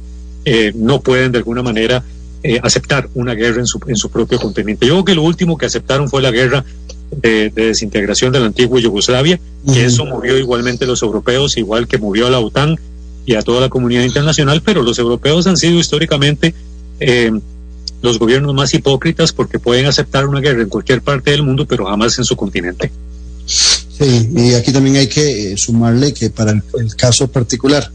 eh, 0.44 0.72
no 0.74 1.00
pueden 1.00 1.30
de 1.32 1.38
alguna 1.38 1.62
manera 1.62 2.02
eh, 2.42 2.58
aceptar 2.62 3.08
una 3.14 3.34
guerra 3.34 3.60
en 3.60 3.66
su, 3.66 3.78
en 3.86 3.96
su 3.96 4.10
propio 4.10 4.38
continente. 4.38 4.86
Yo 4.86 4.94
creo 4.94 5.04
que 5.04 5.14
lo 5.14 5.22
último 5.22 5.56
que 5.58 5.66
aceptaron 5.66 6.08
fue 6.08 6.22
la 6.22 6.30
guerra 6.30 6.64
de, 7.10 7.50
desintegración 7.50 8.32
de 8.32 8.40
la 8.40 8.46
antigua 8.46 8.80
Yugoslavia, 8.80 9.40
y 9.66 9.78
eso 9.78 10.04
movió 10.06 10.38
igualmente 10.38 10.86
los 10.86 11.02
europeos, 11.02 11.56
igual 11.56 11.86
que 11.86 11.98
movió 11.98 12.26
a 12.26 12.30
la 12.30 12.40
OTAN 12.40 12.78
y 13.26 13.34
a 13.34 13.42
toda 13.42 13.60
la 13.60 13.68
comunidad 13.68 14.04
internacional, 14.04 14.62
pero 14.64 14.82
los 14.82 14.98
europeos 14.98 15.46
han 15.46 15.56
sido 15.56 15.78
históricamente 15.78 16.54
eh, 16.98 17.30
los 18.02 18.18
gobiernos 18.18 18.54
más 18.54 18.72
hipócritas 18.74 19.32
porque 19.32 19.58
pueden 19.58 19.86
aceptar 19.86 20.26
una 20.26 20.40
guerra 20.40 20.62
en 20.62 20.68
cualquier 20.68 21.02
parte 21.02 21.30
del 21.30 21.42
mundo, 21.42 21.66
pero 21.66 21.86
jamás 21.86 22.18
en 22.18 22.24
su 22.24 22.36
continente. 22.36 22.90
Sí, 23.46 24.30
y 24.34 24.54
aquí 24.54 24.72
también 24.72 24.96
hay 24.96 25.08
que 25.08 25.52
eh, 25.52 25.56
sumarle 25.58 26.14
que 26.14 26.30
para 26.30 26.52
el, 26.52 26.96
caso 26.96 27.28
particular 27.28 27.90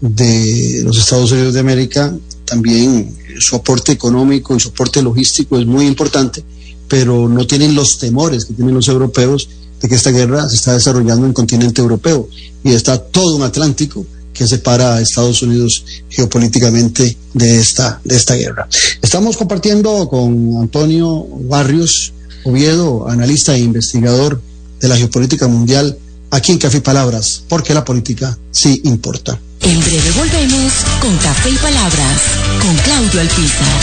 de 0.00 0.82
los 0.84 0.98
Estados 0.98 1.32
Unidos 1.32 1.54
de 1.54 1.60
América, 1.60 2.14
también 2.44 3.16
su 3.38 3.56
aporte 3.56 3.92
económico 3.92 4.54
y 4.54 4.60
su 4.60 4.68
aporte 4.68 5.02
logístico 5.02 5.58
es 5.58 5.66
muy 5.66 5.86
importante, 5.86 6.44
pero 6.88 7.28
no 7.28 7.46
tienen 7.46 7.74
los 7.74 7.98
temores 7.98 8.44
que 8.44 8.54
tienen 8.54 8.74
los 8.74 8.88
europeos 8.88 9.48
de 9.80 9.88
que 9.88 9.94
esta 9.94 10.10
guerra 10.10 10.48
se 10.48 10.56
está 10.56 10.74
desarrollando 10.74 11.24
en 11.24 11.30
el 11.30 11.34
continente 11.34 11.80
europeo 11.80 12.28
y 12.64 12.72
está 12.72 12.98
todo 12.98 13.36
un 13.36 13.42
Atlántico 13.42 14.06
que 14.32 14.46
separa 14.46 14.96
a 14.96 15.00
Estados 15.00 15.42
Unidos 15.42 15.84
geopolíticamente 16.10 17.16
de 17.32 17.58
esta, 17.58 18.00
de 18.04 18.16
esta 18.16 18.34
guerra. 18.34 18.68
Estamos 19.00 19.36
compartiendo 19.36 20.08
con 20.08 20.58
Antonio 20.60 21.26
Barrios 21.48 22.12
Oviedo, 22.44 23.08
analista 23.08 23.56
e 23.56 23.60
investigador 23.60 24.40
de 24.80 24.88
la 24.88 24.96
geopolítica 24.96 25.48
mundial, 25.48 25.98
aquí 26.30 26.52
en 26.52 26.58
Café 26.58 26.78
y 26.78 26.80
Palabras, 26.80 27.42
porque 27.48 27.74
la 27.74 27.84
política 27.84 28.38
sí 28.50 28.82
importa. 28.84 29.40
En 29.62 29.80
breve 29.80 30.10
volvemos 30.16 30.72
con 31.00 31.16
Café 31.16 31.50
y 31.50 31.56
Palabras, 31.56 32.22
con 32.60 32.76
Claudio 32.76 33.20
Alpizar. 33.20 33.82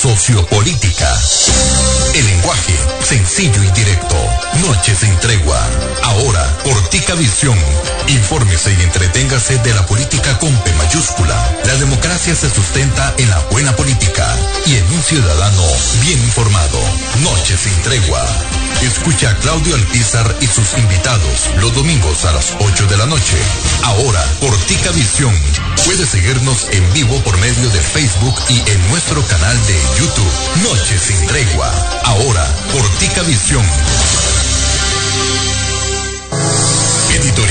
Sociopolítica. 0.00 1.14
El 2.14 2.24
lenguaje 2.24 2.99
sencillo 3.10 3.64
y 3.64 3.70
directo. 3.72 4.14
Noches 4.62 4.98
sin 4.98 5.16
tregua. 5.18 5.58
Ahora, 6.04 6.46
Portica 6.62 7.16
Visión. 7.16 7.58
Infórmese 8.06 8.72
y 8.78 8.82
entreténgase 8.82 9.58
de 9.58 9.74
la 9.74 9.84
política 9.84 10.38
con 10.38 10.54
P 10.62 10.72
mayúscula. 10.74 11.34
La 11.64 11.74
democracia 11.74 12.36
se 12.36 12.48
sustenta 12.48 13.12
en 13.18 13.28
la 13.28 13.40
buena 13.50 13.74
política 13.74 14.24
y 14.64 14.76
en 14.76 14.92
un 14.92 15.02
ciudadano 15.02 15.64
bien 16.02 16.20
informado. 16.20 16.78
Noches 17.24 17.58
sin 17.58 17.82
tregua. 17.82 18.24
Escucha 18.80 19.30
a 19.30 19.36
Claudio 19.38 19.74
Alpizar 19.74 20.36
y 20.40 20.46
sus 20.46 20.78
invitados 20.78 21.50
los 21.60 21.74
domingos 21.74 22.24
a 22.24 22.32
las 22.32 22.54
8 22.60 22.86
de 22.86 22.96
la 22.96 23.06
noche. 23.06 23.36
Ahora, 23.82 24.24
Portica 24.40 24.90
Visión. 24.92 25.34
Puede 25.84 26.06
seguirnos 26.06 26.68
en 26.70 26.92
vivo 26.92 27.20
por 27.24 27.36
medio 27.38 27.68
de 27.70 27.80
Facebook 27.80 28.34
y 28.48 28.70
en 28.70 28.88
nuestro 28.88 29.20
canal 29.26 29.56
de 29.66 29.76
YouTube. 29.98 30.32
Noche 30.62 30.98
sin 30.98 31.26
tregua. 31.26 31.70
Ahora, 32.04 32.46
Portica 33.00 33.22
Visión. 33.22 33.64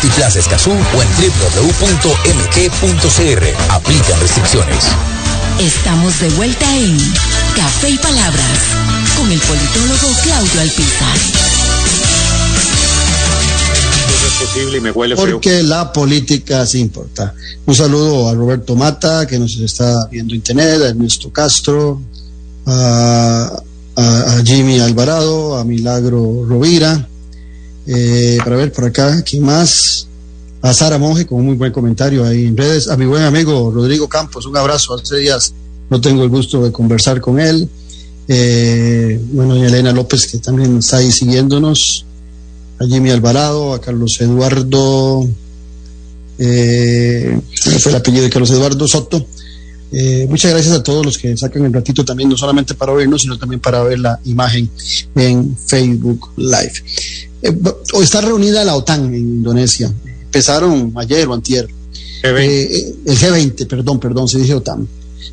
Multiplaza 0.00 0.38
Escazú 0.38 0.70
o 0.70 1.02
en 1.02 1.08
www.mg.cr. 1.10 1.72
Aplican 3.68 4.20
restricciones. 4.20 4.84
Estamos 5.58 6.20
de 6.20 6.28
vuelta 6.30 6.76
en 6.76 6.96
Café 7.56 7.90
y 7.90 7.98
Palabras 7.98 8.60
con 9.16 9.32
el 9.32 9.40
politólogo 9.40 10.08
Claudio 10.22 10.60
Alpizar. 10.60 11.18
posible 14.40 14.78
y 14.78 14.80
me 14.80 14.92
huele 14.92 15.16
Porque 15.16 15.64
la 15.64 15.92
política 15.92 16.64
sí 16.64 16.78
importa. 16.78 17.34
Un 17.66 17.74
saludo 17.74 18.28
a 18.28 18.34
Roberto 18.34 18.76
Mata, 18.76 19.26
que 19.26 19.36
nos 19.36 19.58
está 19.58 20.06
viendo 20.12 20.32
internet, 20.32 20.80
a 20.80 20.90
Ernesto 20.90 21.32
Castro, 21.32 22.00
a, 22.66 23.60
a 23.96 24.42
Jimmy 24.44 24.78
Alvarado, 24.78 25.58
a 25.58 25.64
Milagro 25.64 26.46
Rovira, 26.48 27.04
eh, 27.90 28.36
para 28.44 28.56
ver 28.56 28.70
por 28.70 28.84
acá, 28.84 29.22
¿quién 29.22 29.42
más? 29.44 30.06
A 30.60 30.74
Sara 30.74 30.98
Monge 30.98 31.24
con 31.24 31.38
un 31.38 31.46
muy 31.46 31.54
buen 31.56 31.72
comentario 31.72 32.26
ahí 32.26 32.44
en 32.44 32.56
redes. 32.56 32.88
A 32.88 32.98
mi 32.98 33.06
buen 33.06 33.22
amigo 33.22 33.70
Rodrigo 33.70 34.08
Campos, 34.08 34.44
un 34.44 34.56
abrazo. 34.58 34.94
Hace 34.94 35.16
días 35.16 35.54
no 35.88 35.98
tengo 35.98 36.22
el 36.22 36.28
gusto 36.28 36.62
de 36.62 36.70
conversar 36.70 37.20
con 37.20 37.40
él. 37.40 37.66
Eh, 38.28 39.18
bueno, 39.32 39.56
y 39.56 39.62
Elena 39.62 39.92
López, 39.92 40.26
que 40.26 40.36
también 40.36 40.78
está 40.78 40.98
ahí 40.98 41.10
siguiéndonos. 41.10 42.04
A 42.78 42.84
Jimmy 42.84 43.10
Alvarado, 43.10 43.72
a 43.72 43.80
Carlos 43.80 44.20
Eduardo. 44.20 45.26
Eh, 46.38 47.40
fue 47.80 47.90
el 47.90 47.96
apellido 47.96 48.24
de 48.24 48.30
Carlos 48.30 48.50
Eduardo 48.50 48.86
Soto. 48.86 49.26
Eh, 49.90 50.26
muchas 50.28 50.50
gracias 50.50 50.74
a 50.74 50.82
todos 50.82 51.06
los 51.06 51.16
que 51.16 51.34
sacan 51.38 51.64
el 51.64 51.72
ratito 51.72 52.04
también, 52.04 52.28
no 52.28 52.36
solamente 52.36 52.74
para 52.74 52.92
oírnos, 52.92 53.22
sino 53.22 53.38
también 53.38 53.60
para 53.60 53.82
ver 53.82 53.98
la 53.98 54.20
imagen 54.24 54.68
en 55.14 55.56
Facebook 55.56 56.28
Live. 56.36 56.72
Eh, 57.42 57.56
hoy 57.92 58.04
está 58.04 58.20
reunida 58.20 58.64
la 58.64 58.76
OTAN 58.76 59.06
en 59.06 59.14
Indonesia. 59.14 59.92
Empezaron 60.24 60.92
ayer 60.96 61.26
o 61.28 61.34
antier. 61.34 61.68
Eh, 62.22 62.94
el 63.04 63.18
G20, 63.18 63.66
perdón, 63.66 64.00
perdón, 64.00 64.28
se 64.28 64.38
dice 64.38 64.54
OTAN. 64.54 64.86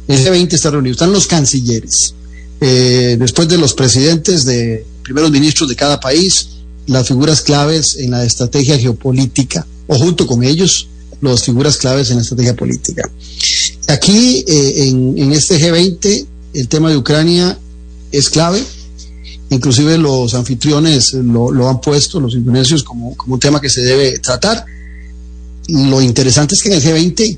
El 0.08 0.20
G20 0.20 0.54
está 0.54 0.72
reunido. 0.72 0.94
Están 0.94 1.12
los 1.12 1.28
cancilleres. 1.28 2.14
después 2.60 3.48
de 3.48 3.58
los 3.58 3.74
presidentes 3.74 4.46
de 4.46 4.86
primeros 5.04 5.30
ministros 5.30 5.70
de 5.70 5.76
cada 5.76 6.00
país, 6.00 6.48
las 6.88 7.08
figuras 7.08 7.42
claves 7.42 7.98
en 7.98 8.12
la 8.12 8.24
estrategia 8.24 8.78
geopolítica, 8.78 9.66
o 9.88 9.98
junto 9.98 10.26
con 10.26 10.44
ellos, 10.44 10.88
las 11.22 11.44
figuras 11.44 11.78
claves 11.78 12.10
en 12.10 12.18
la 12.18 12.22
estrategia 12.22 12.56
política. 12.56 13.10
Aquí, 13.88 14.44
eh, 14.48 14.90
en, 14.90 15.32
este 15.32 15.60
G20, 15.60 16.26
el 16.54 16.68
tema 16.68 16.90
de 16.90 16.98
Ucrania 16.98 17.58
es 18.12 18.30
clave. 18.30 18.64
Inclusive 19.50 19.98
los 19.98 20.34
anfitriones 20.34 21.14
lo, 21.14 21.70
han 21.70 21.80
puesto, 21.80 22.20
los 22.20 22.34
indonesios, 22.34 22.84
como, 22.84 23.16
un 23.28 23.40
tema 23.40 23.62
que 23.62 23.70
se 23.70 23.82
debe 23.82 24.20
tratar. 24.20 24.66
Lo 25.68 26.02
interesante 26.02 26.56
es 26.56 26.64
que 26.64 26.70
en 26.70 26.76
el 26.76 26.84
G20 26.84 27.38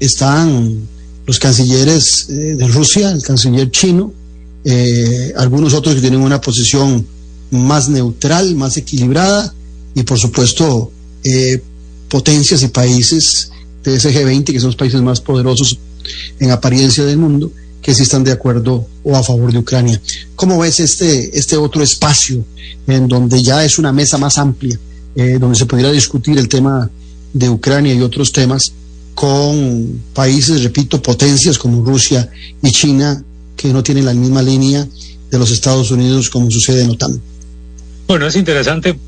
están 0.00 0.88
los 1.26 1.38
cancilleres 1.38 2.28
eh, 2.28 2.32
de 2.56 2.68
Rusia, 2.68 3.10
el 3.10 3.22
canciller 3.22 3.70
chino, 3.70 4.12
eh, 4.64 5.32
algunos 5.36 5.72
otros 5.72 5.94
que 5.94 6.00
tienen 6.00 6.20
una 6.20 6.40
posición 6.40 7.06
más 7.50 7.88
neutral, 7.88 8.54
más 8.56 8.76
equilibrada, 8.76 9.54
y 9.94 10.02
por 10.02 10.18
supuesto 10.18 10.90
potencias 12.08 12.62
y 12.62 12.68
países 12.68 13.50
de 13.82 13.96
ese 13.96 14.12
G20, 14.12 14.44
que 14.44 14.60
son 14.60 14.68
los 14.68 14.76
países 14.76 15.00
más 15.02 15.20
poderosos 15.20 15.78
en 16.38 16.50
apariencia 16.50 17.04
del 17.04 17.18
mundo, 17.18 17.50
que 17.84 17.94
sí 17.94 18.02
están 18.04 18.24
de 18.24 18.32
acuerdo 18.32 18.86
o 19.02 19.14
a 19.14 19.22
favor 19.22 19.52
de 19.52 19.58
Ucrania. 19.58 20.00
¿Cómo 20.34 20.58
ves 20.58 20.80
este, 20.80 21.38
este 21.38 21.58
otro 21.58 21.82
espacio 21.82 22.42
en 22.86 23.06
donde 23.06 23.42
ya 23.42 23.62
es 23.62 23.78
una 23.78 23.92
mesa 23.92 24.16
más 24.16 24.38
amplia, 24.38 24.78
eh, 25.14 25.36
donde 25.38 25.58
se 25.58 25.66
pudiera 25.66 25.92
discutir 25.92 26.38
el 26.38 26.48
tema 26.48 26.90
de 27.34 27.50
Ucrania 27.50 27.92
y 27.92 28.00
otros 28.00 28.32
temas, 28.32 28.72
con 29.14 30.00
países, 30.14 30.62
repito, 30.62 31.02
potencias 31.02 31.58
como 31.58 31.84
Rusia 31.84 32.30
y 32.62 32.70
China, 32.70 33.22
que 33.54 33.70
no 33.70 33.82
tienen 33.82 34.06
la 34.06 34.14
misma 34.14 34.40
línea 34.40 34.88
de 35.30 35.38
los 35.38 35.50
Estados 35.50 35.90
Unidos 35.90 36.30
como 36.30 36.50
sucede 36.50 36.84
en 36.84 36.90
OTAN. 36.90 37.20
Bueno, 38.08 38.26
es 38.26 38.36
interesante. 38.36 38.98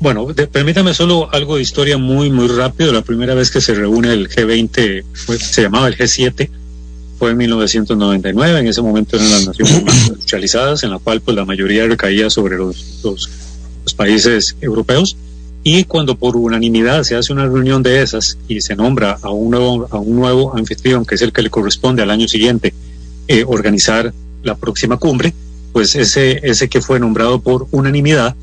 Bueno, 0.00 0.26
permítame 0.50 0.94
solo 0.94 1.30
algo 1.32 1.56
de 1.56 1.62
historia 1.62 1.98
muy, 1.98 2.30
muy 2.30 2.48
rápido. 2.48 2.94
La 2.94 3.02
primera 3.02 3.34
vez 3.34 3.50
que 3.50 3.60
se 3.60 3.74
reúne 3.74 4.14
el 4.14 4.30
G20 4.30 5.04
se 5.38 5.62
llamaba 5.62 5.88
el 5.88 5.98
G7, 5.98 6.48
fue 7.22 7.30
en 7.30 7.36
1999. 7.36 8.58
En 8.58 8.66
ese 8.66 8.82
momento 8.82 9.14
eran 9.14 9.30
las 9.30 9.46
naciones 9.46 9.84
más 9.84 10.08
industrializadas, 10.08 10.82
en 10.82 10.90
la 10.90 10.98
cual 10.98 11.20
pues 11.20 11.36
la 11.36 11.44
mayoría 11.44 11.86
recaía 11.86 12.28
sobre 12.30 12.56
los, 12.56 12.98
los, 13.04 13.30
los 13.84 13.94
países 13.94 14.56
europeos. 14.60 15.16
Y 15.62 15.84
cuando 15.84 16.16
por 16.16 16.36
unanimidad 16.36 17.04
se 17.04 17.14
hace 17.14 17.32
una 17.32 17.44
reunión 17.44 17.80
de 17.84 18.02
esas 18.02 18.38
y 18.48 18.60
se 18.60 18.74
nombra 18.74 19.20
a 19.22 19.30
un 19.30 19.52
nuevo, 19.52 19.86
a 19.92 19.98
un 19.98 20.16
nuevo 20.16 20.56
anfitrión, 20.56 21.04
que 21.04 21.14
es 21.14 21.22
el 21.22 21.32
que 21.32 21.42
le 21.42 21.50
corresponde 21.50 22.02
al 22.02 22.10
año 22.10 22.26
siguiente 22.26 22.74
eh, 23.28 23.44
organizar 23.46 24.12
la 24.42 24.56
próxima 24.56 24.96
cumbre, 24.96 25.32
pues 25.72 25.94
ese, 25.94 26.40
ese 26.42 26.68
que 26.68 26.80
fue 26.80 26.98
nombrado 26.98 27.40
por 27.40 27.68
unanimidad 27.70 28.34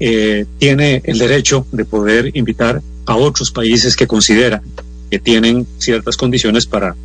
eh, 0.00 0.46
tiene 0.58 1.00
el 1.04 1.18
derecho 1.18 1.64
de 1.70 1.84
poder 1.84 2.36
invitar 2.36 2.82
a 3.06 3.14
otros 3.14 3.52
países 3.52 3.94
que 3.94 4.08
considera 4.08 4.64
que 5.12 5.20
tienen 5.20 5.64
ciertas 5.78 6.16
condiciones 6.16 6.66
para 6.66 6.96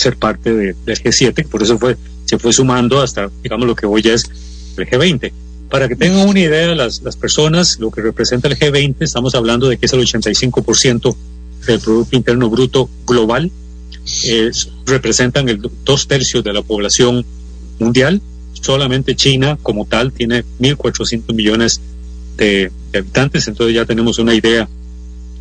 ser 0.00 0.16
parte 0.16 0.52
de, 0.52 0.74
del 0.84 0.98
G7, 0.98 1.46
por 1.46 1.62
eso 1.62 1.78
fue, 1.78 1.96
se 2.24 2.38
fue 2.38 2.52
sumando 2.52 3.00
hasta, 3.00 3.30
digamos, 3.42 3.66
lo 3.66 3.74
que 3.74 3.86
hoy 3.86 4.02
es 4.04 4.24
el 4.76 4.86
G20. 4.88 5.32
Para 5.70 5.88
que 5.88 5.94
tengan 5.94 6.28
una 6.28 6.40
idea, 6.40 6.74
las, 6.74 7.02
las 7.02 7.16
personas, 7.16 7.78
lo 7.78 7.90
que 7.90 8.02
representa 8.02 8.48
el 8.48 8.58
G20, 8.58 8.96
estamos 9.00 9.34
hablando 9.34 9.68
de 9.68 9.78
que 9.78 9.86
es 9.86 9.92
el 9.92 10.00
85% 10.00 11.16
del 11.66 11.80
Producto 11.80 12.16
Interno 12.16 12.50
Bruto 12.50 12.90
global, 13.06 13.50
representan 14.86 15.48
el 15.48 15.60
dos 15.84 16.08
tercios 16.08 16.42
de 16.42 16.52
la 16.52 16.62
población 16.62 17.24
mundial, 17.78 18.20
solamente 18.52 19.14
China 19.14 19.58
como 19.62 19.86
tal 19.86 20.12
tiene 20.12 20.44
1.400 20.58 21.32
millones 21.34 21.80
de, 22.36 22.70
habitantes, 22.94 23.46
entonces 23.46 23.74
ya 23.74 23.84
tenemos 23.84 24.18
una 24.18 24.34
idea 24.34 24.68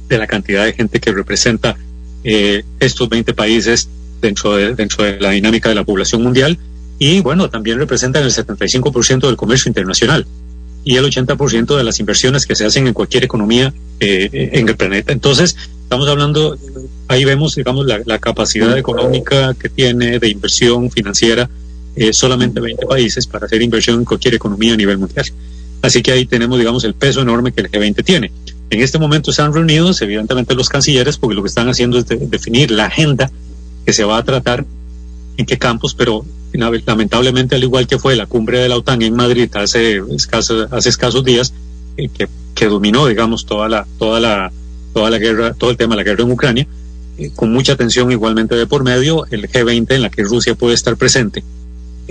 de 0.07 0.17
la 0.17 0.27
cantidad 0.27 0.65
de 0.65 0.73
gente 0.73 0.99
que 0.99 1.11
representa 1.11 1.77
eh, 2.23 2.63
estos 2.79 3.09
20 3.09 3.33
países 3.33 3.89
dentro 4.21 4.55
de, 4.55 4.75
dentro 4.75 5.03
de 5.03 5.19
la 5.19 5.31
dinámica 5.31 5.69
de 5.69 5.75
la 5.75 5.83
población 5.83 6.23
mundial 6.23 6.57
y 6.97 7.21
bueno, 7.21 7.49
también 7.49 7.79
representan 7.79 8.23
el 8.23 8.31
75% 8.31 9.27
del 9.27 9.37
comercio 9.37 9.69
internacional 9.69 10.25
y 10.83 10.97
el 10.97 11.05
80% 11.05 11.77
de 11.77 11.83
las 11.83 11.99
inversiones 11.99 12.45
que 12.45 12.55
se 12.55 12.65
hacen 12.65 12.87
en 12.87 12.93
cualquier 12.93 13.23
economía 13.23 13.73
eh, 13.99 14.49
en 14.53 14.67
el 14.67 14.75
planeta. 14.75 15.13
Entonces, 15.13 15.55
estamos 15.83 16.07
hablando, 16.07 16.57
ahí 17.07 17.25
vemos, 17.25 17.55
digamos, 17.55 17.85
la, 17.85 18.01
la 18.05 18.19
capacidad 18.19 18.77
económica 18.77 19.53
que 19.53 19.69
tiene 19.69 20.19
de 20.19 20.29
inversión 20.29 20.91
financiera 20.91 21.49
eh, 21.95 22.13
solamente 22.13 22.61
20 22.61 22.85
países 22.85 23.27
para 23.27 23.45
hacer 23.45 23.61
inversión 23.61 23.99
en 23.99 24.05
cualquier 24.05 24.35
economía 24.35 24.73
a 24.73 24.77
nivel 24.77 24.97
mundial. 24.97 25.25
Así 25.81 26.01
que 26.01 26.11
ahí 26.11 26.25
tenemos, 26.25 26.57
digamos, 26.59 26.83
el 26.83 26.93
peso 26.93 27.21
enorme 27.21 27.51
que 27.51 27.61
el 27.61 27.71
G20 27.71 28.03
tiene. 28.03 28.31
En 28.69 28.81
este 28.81 28.99
momento 28.99 29.31
están 29.31 29.53
reunidos, 29.53 30.01
evidentemente, 30.01 30.53
los 30.53 30.69
cancilleres, 30.69 31.17
porque 31.17 31.35
lo 31.35 31.41
que 31.41 31.47
están 31.47 31.69
haciendo 31.69 31.97
es 31.97 32.05
definir 32.07 32.71
la 32.71 32.85
agenda 32.85 33.31
que 33.89 33.93
se 33.93 34.03
va 34.03 34.19
a 34.19 34.23
tratar 34.23 34.67
en 35.35 35.47
qué 35.47 35.57
campos, 35.57 35.95
pero 35.95 36.23
lamentablemente, 36.53 37.55
al 37.55 37.63
igual 37.63 37.87
que 37.87 37.97
fue 37.97 38.15
la 38.15 38.27
cumbre 38.27 38.59
de 38.59 38.69
la 38.69 38.77
OTAN 38.77 39.01
en 39.01 39.15
Madrid 39.15 39.49
hace 39.55 39.99
escasos, 40.15 40.71
hace 40.71 40.89
escasos 40.89 41.25
días, 41.25 41.55
eh, 41.97 42.07
que, 42.07 42.27
que, 42.53 42.67
dominó, 42.67 43.07
digamos, 43.07 43.47
toda 43.47 43.67
la, 43.67 43.87
toda 43.97 44.19
la, 44.19 44.51
toda 44.93 45.09
la 45.09 45.17
guerra, 45.17 45.55
todo 45.55 45.71
el 45.71 45.77
tema 45.77 45.95
de 45.95 46.03
la 46.03 46.03
guerra 46.03 46.23
en 46.23 46.31
Ucrania, 46.31 46.67
eh, 47.17 47.31
con 47.35 47.51
mucha 47.51 47.75
tensión 47.75 48.11
igualmente 48.11 48.53
de 48.53 48.67
por 48.67 48.83
medio, 48.83 49.25
el 49.31 49.49
G20 49.49 49.91
en 49.95 50.03
la 50.03 50.11
que 50.11 50.21
Rusia 50.21 50.53
puede 50.53 50.75
estar 50.75 50.95
presente, 50.95 51.43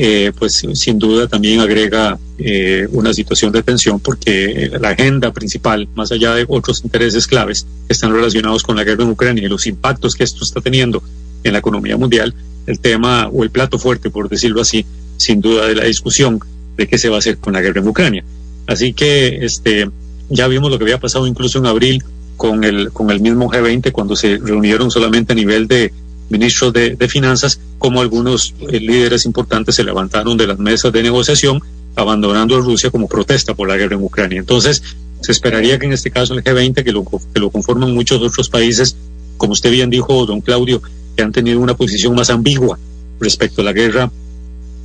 eh, 0.00 0.30
pues 0.38 0.64
sin 0.74 0.96
duda 0.96 1.26
también 1.26 1.58
agrega 1.58 2.16
eh, 2.38 2.86
una 2.92 3.12
situación 3.12 3.50
de 3.50 3.64
tensión 3.64 3.98
porque 3.98 4.70
la 4.80 4.90
agenda 4.90 5.32
principal, 5.32 5.88
más 5.96 6.12
allá 6.12 6.36
de 6.36 6.44
otros 6.46 6.84
intereses 6.84 7.26
claves 7.26 7.66
que 7.88 7.92
están 7.92 8.12
relacionados 8.12 8.62
con 8.62 8.76
la 8.76 8.84
guerra 8.84 9.02
en 9.02 9.10
Ucrania 9.10 9.44
y 9.44 9.48
los 9.48 9.66
impactos 9.66 10.14
que 10.14 10.22
esto 10.22 10.44
está 10.44 10.60
teniendo 10.60 11.02
en 11.44 11.52
la 11.52 11.58
economía 11.58 11.96
mundial, 11.96 12.34
el 12.66 12.80
tema 12.80 13.28
o 13.32 13.44
el 13.44 13.50
plato 13.50 13.78
fuerte, 13.78 14.10
por 14.10 14.28
decirlo 14.28 14.60
así, 14.60 14.84
sin 15.16 15.40
duda 15.40 15.66
de 15.66 15.74
la 15.74 15.84
discusión 15.84 16.40
de 16.76 16.86
qué 16.86 16.98
se 16.98 17.08
va 17.08 17.16
a 17.16 17.18
hacer 17.18 17.38
con 17.38 17.52
la 17.52 17.60
guerra 17.60 17.80
en 17.80 17.88
Ucrania. 17.88 18.24
Así 18.66 18.92
que 18.92 19.44
este, 19.44 19.90
ya 20.28 20.46
vimos 20.48 20.70
lo 20.70 20.78
que 20.78 20.84
había 20.84 21.00
pasado 21.00 21.26
incluso 21.26 21.58
en 21.58 21.66
abril 21.66 22.04
con 22.36 22.64
el, 22.64 22.92
con 22.92 23.10
el 23.10 23.20
mismo 23.20 23.50
G20 23.50 23.90
cuando 23.92 24.14
se 24.14 24.38
reunieron 24.38 24.90
solamente 24.90 25.32
a 25.32 25.36
nivel 25.36 25.66
de 25.66 25.92
ministros 26.30 26.72
de, 26.72 26.94
de 26.94 27.08
Finanzas, 27.08 27.58
como 27.78 28.00
algunos 28.00 28.54
eh, 28.68 28.78
líderes 28.80 29.24
importantes 29.24 29.74
se 29.74 29.84
levantaron 29.84 30.36
de 30.36 30.46
las 30.46 30.58
mesas 30.58 30.92
de 30.92 31.02
negociación, 31.02 31.60
abandonando 31.96 32.56
a 32.56 32.60
Rusia 32.60 32.90
como 32.90 33.08
protesta 33.08 33.54
por 33.54 33.68
la 33.68 33.76
guerra 33.76 33.96
en 33.96 34.02
Ucrania. 34.02 34.38
Entonces, 34.38 34.82
se 35.20 35.32
esperaría 35.32 35.78
que 35.78 35.86
en 35.86 35.92
este 35.92 36.10
caso 36.10 36.34
el 36.34 36.44
G20, 36.44 36.84
que 36.84 36.92
lo, 36.92 37.04
que 37.04 37.40
lo 37.40 37.50
conforman 37.50 37.92
muchos 37.92 38.22
otros 38.22 38.48
países, 38.48 38.96
como 39.36 39.52
usted 39.52 39.70
bien 39.70 39.90
dijo, 39.90 40.26
don 40.26 40.40
Claudio, 40.40 40.82
que 41.18 41.24
han 41.24 41.32
tenido 41.32 41.58
una 41.58 41.76
posición 41.76 42.14
más 42.14 42.30
ambigua 42.30 42.78
respecto 43.18 43.60
a 43.62 43.64
la 43.64 43.72
guerra 43.72 44.08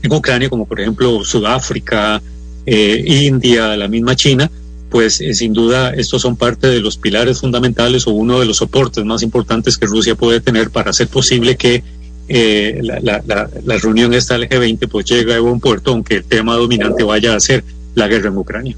en 0.01 0.11
Ucrania, 0.11 0.49
como 0.49 0.65
por 0.65 0.81
ejemplo 0.81 1.23
Sudáfrica, 1.23 2.19
eh, 2.65 3.03
India, 3.05 3.77
la 3.77 3.87
misma 3.87 4.15
China, 4.15 4.49
pues 4.89 5.21
eh, 5.21 5.35
sin 5.35 5.53
duda 5.53 5.93
estos 5.93 6.23
son 6.23 6.35
parte 6.35 6.65
de 6.65 6.79
los 6.79 6.97
pilares 6.97 7.39
fundamentales 7.39 8.07
o 8.07 8.11
uno 8.13 8.39
de 8.39 8.47
los 8.47 8.57
soportes 8.57 9.05
más 9.05 9.21
importantes 9.21 9.77
que 9.77 9.85
Rusia 9.85 10.15
puede 10.15 10.41
tener 10.41 10.71
para 10.71 10.89
hacer 10.89 11.07
posible 11.07 11.55
que 11.55 11.83
eh, 12.27 12.79
la, 12.81 12.99
la, 12.99 13.47
la, 13.63 13.77
reunión 13.77 14.15
esta 14.15 14.35
del 14.35 14.49
G20 14.49 14.89
pues 14.89 15.05
llegue 15.05 15.35
a 15.35 15.39
buen 15.39 15.59
puerto, 15.59 15.91
aunque 15.91 16.15
el 16.15 16.23
tema 16.23 16.55
dominante 16.55 17.03
vaya 17.03 17.35
a 17.35 17.39
ser 17.39 17.63
la 17.93 18.07
guerra 18.07 18.29
en 18.29 18.37
Ucrania. 18.37 18.75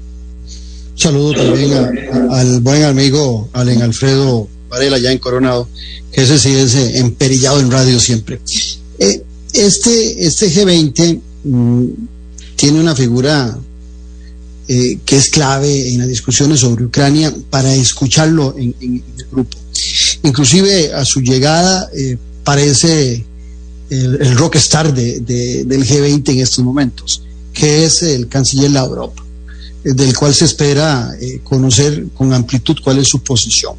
Saludo 0.94 1.32
también 1.32 1.72
a, 1.72 2.34
a, 2.34 2.40
al 2.40 2.60
buen 2.60 2.84
amigo 2.84 3.48
Alen 3.54 3.80
Alfredo 3.80 4.46
Varela, 4.76 4.98
ya 4.98 5.10
en 5.12 5.18
Coronado, 5.18 5.68
que 6.12 6.22
ese 6.22 6.38
sí 6.38 6.50
es 6.54 6.74
eh, 6.74 6.98
emperillado 6.98 7.60
en 7.60 7.70
radio 7.70 7.98
siempre. 7.98 8.40
Eh, 8.98 9.22
este, 9.52 10.26
este 10.26 10.50
G20 10.52 11.20
mmm, 11.44 11.86
tiene 12.56 12.80
una 12.80 12.94
figura 12.94 13.58
eh, 14.68 14.98
que 15.04 15.16
es 15.16 15.30
clave 15.30 15.90
en 15.90 15.98
las 15.98 16.08
discusiones 16.08 16.60
sobre 16.60 16.84
Ucrania 16.84 17.32
para 17.50 17.72
escucharlo 17.74 18.54
en, 18.58 18.74
en 18.80 19.02
el 19.18 19.26
grupo. 19.30 19.56
Inclusive 20.22 20.92
a 20.92 21.04
su 21.04 21.20
llegada 21.20 21.88
eh, 21.96 22.16
parece 22.44 23.24
el, 23.90 24.20
el 24.20 24.36
rockstar 24.36 24.92
de, 24.92 25.20
de, 25.20 25.64
del 25.64 25.86
G20 25.86 26.30
en 26.30 26.40
estos 26.40 26.64
momentos, 26.64 27.22
que 27.52 27.84
es 27.84 28.02
el 28.02 28.28
canciller 28.28 28.70
Lavrov, 28.70 29.12
eh, 29.84 29.92
del 29.92 30.14
cual 30.16 30.34
se 30.34 30.46
espera 30.46 31.16
eh, 31.20 31.40
conocer 31.44 32.06
con 32.14 32.32
amplitud 32.32 32.76
cuál 32.82 32.98
es 32.98 33.08
su 33.08 33.20
posición. 33.20 33.74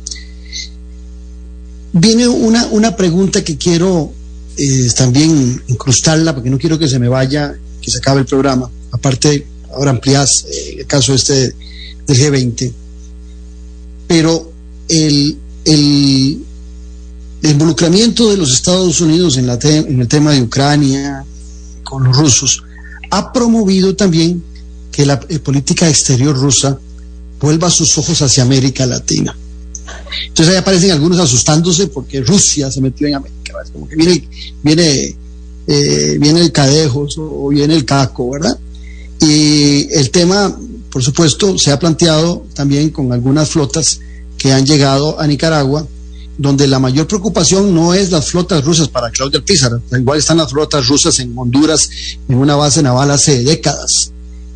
Viene 1.99 2.27
una, 2.27 2.67
una 2.67 2.95
pregunta 2.95 3.43
que 3.43 3.57
quiero 3.57 4.11
eh, 4.57 4.89
también 4.95 5.61
incrustarla, 5.67 6.33
porque 6.33 6.49
no 6.49 6.57
quiero 6.57 6.77
que 6.77 6.87
se 6.87 6.99
me 6.99 7.07
vaya, 7.07 7.57
que 7.81 7.89
se 7.89 7.97
acabe 7.97 8.21
el 8.21 8.25
programa, 8.27 8.69
aparte 8.91 9.47
ahora 9.73 9.91
amplias 9.91 10.45
eh, 10.45 10.75
el 10.79 10.85
caso 10.85 11.13
este 11.13 11.53
del 12.05 12.17
G20, 12.17 12.71
pero 14.07 14.51
el, 14.89 15.37
el, 15.65 16.43
involucramiento 17.43 18.29
de 18.29 18.37
los 18.37 18.53
Estados 18.53 19.01
Unidos 19.01 19.37
en, 19.37 19.47
la 19.47 19.57
en 19.61 20.01
el 20.01 20.07
tema 20.07 20.31
de 20.31 20.41
Ucrania 20.41 21.23
con 21.83 22.03
los 22.03 22.17
rusos 22.17 22.63
ha 23.09 23.31
promovido 23.31 23.95
también 23.95 24.43
que 24.91 25.05
la 25.05 25.19
eh, 25.29 25.39
política 25.39 25.87
exterior 25.87 26.35
rusa 26.35 26.77
vuelva 27.39 27.69
sus 27.69 27.97
ojos 27.97 28.21
hacia 28.21 28.43
América 28.43 28.85
Latina. 28.85 29.35
Entonces 30.27 30.53
ahí 30.53 30.59
aparecen 30.59 30.91
algunos 30.91 31.19
asustándose 31.19 31.88
porque 31.88 32.21
Rusia 32.21 32.71
se 32.71 32.81
metió 32.81 33.07
en 33.07 33.15
América, 33.15 33.53
¿verdad? 33.55 33.71
como 33.73 33.88
que 33.88 33.95
viene, 33.95 34.27
viene, 34.63 35.15
eh, 35.67 36.17
viene 36.19 36.41
el 36.41 36.51
Cadejos 36.51 37.15
o 37.17 37.49
viene 37.49 37.75
el 37.75 37.85
Caco, 37.85 38.31
¿verdad? 38.31 38.57
Y 39.19 39.91
el 39.93 40.11
tema, 40.11 40.55
por 40.91 41.03
supuesto, 41.03 41.57
se 41.57 41.71
ha 41.71 41.79
planteado 41.79 42.45
también 42.53 42.89
con 42.89 43.11
algunas 43.11 43.49
flotas 43.49 43.99
que 44.38 44.51
han 44.51 44.65
llegado 44.65 45.19
a 45.19 45.25
Nicaragua, 45.25 45.88
donde 46.38 46.67
la 46.67 46.77
mayor 46.77 47.07
preocupación 47.07 47.73
no 47.73 47.95
es 47.95 48.11
las 48.11 48.27
flotas 48.27 48.63
rusas 48.63 48.89
para 48.89 49.09
Claudia 49.09 49.41
Pizarro, 49.41 49.81
igual 49.91 50.19
están 50.19 50.38
las 50.38 50.51
flotas 50.51 50.88
rusas 50.88 51.17
en 51.19 51.35
Honduras 51.35 51.89
en 52.29 52.38
una 52.38 52.55
base 52.55 52.83
naval 52.83 53.09
hace 53.09 53.43
décadas. 53.43 54.11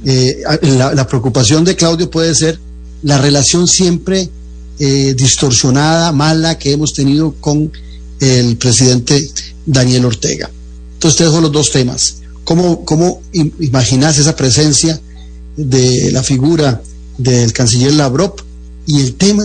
Eh, 0.05 0.43
la, 0.61 0.93
la, 0.93 1.07
preocupación 1.07 1.63
de 1.63 1.75
Claudio 1.75 2.09
puede 2.09 2.33
ser 2.33 2.59
la 3.03 3.19
relación 3.19 3.67
siempre 3.67 4.29
eh, 4.83 5.13
distorsionada, 5.13 6.11
mala 6.11 6.57
que 6.57 6.71
hemos 6.71 6.91
tenido 6.95 7.35
con 7.39 7.71
el 8.19 8.57
presidente 8.57 9.21
Daniel 9.63 10.05
Ortega. 10.05 10.49
Entonces 10.93 11.19
te 11.19 11.23
dejo 11.25 11.39
los 11.39 11.51
dos 11.51 11.69
temas. 11.69 12.23
¿Cómo, 12.43 12.83
cómo 12.83 13.21
imaginas 13.59 14.17
esa 14.17 14.35
presencia 14.35 14.99
de 15.55 16.11
la 16.11 16.23
figura 16.23 16.81
del 17.19 17.53
canciller 17.53 17.93
Lavrov 17.93 18.33
y 18.87 19.01
el 19.01 19.13
tema 19.13 19.43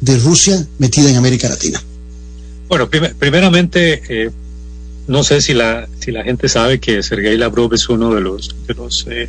de 0.00 0.18
Rusia 0.20 0.66
metida 0.78 1.10
en 1.10 1.16
América 1.16 1.50
Latina? 1.50 1.82
Bueno, 2.66 2.88
primeramente, 2.88 4.02
eh, 4.08 4.30
no 5.06 5.22
sé 5.22 5.42
si 5.42 5.52
la, 5.52 5.86
si 6.00 6.12
la 6.12 6.24
gente 6.24 6.48
sabe 6.48 6.80
que 6.80 7.02
Sergei 7.02 7.36
Lavrov 7.36 7.74
es 7.74 7.90
uno 7.90 8.14
de 8.14 8.22
los, 8.22 8.56
de 8.66 8.72
los, 8.72 9.06
eh, 9.10 9.28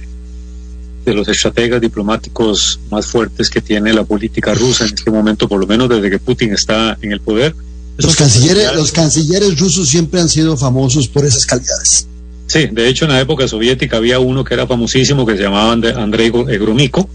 de 1.06 1.14
los 1.14 1.28
estrategas 1.28 1.82
diplomáticos 1.82 2.80
más 2.92 3.06
fuertes 3.06 3.50
que 3.50 3.62
tiene 3.62 3.94
la 3.94 4.04
política 4.04 4.54
rusa 4.54 4.86
en 4.86 4.94
este 4.94 5.12
momento, 5.12 5.48
por 5.48 5.60
lo 5.60 5.68
menos 5.68 5.90
desde 5.90 6.10
que 6.10 6.20
Putin 6.20 6.54
está 6.54 6.98
en 7.02 7.12
el 7.12 7.22
poder. 7.22 7.56
Los 7.98 8.16
cancilleres, 8.16 8.76
los 8.76 8.92
cancilleres 8.92 9.60
rusos 9.60 9.90
siempre 9.90 10.22
han 10.22 10.30
sido 10.30 10.56
famosos 10.56 11.08
por 11.08 11.26
esas 11.26 11.46
calidades. 11.46 12.08
Sí, 12.48 12.68
de 12.72 12.88
hecho 12.88 13.06
en 13.06 13.12
la 13.12 13.20
época 13.20 13.48
soviética 13.48 13.98
había 13.98 14.20
uno 14.20 14.44
que 14.44 14.54
era 14.54 14.66
famosísimo 14.66 15.26
que 15.26 15.38
se 15.38 15.44
llamaba 15.44 15.72
Andrei 15.72 16.32
Gromyko. 16.32 17.10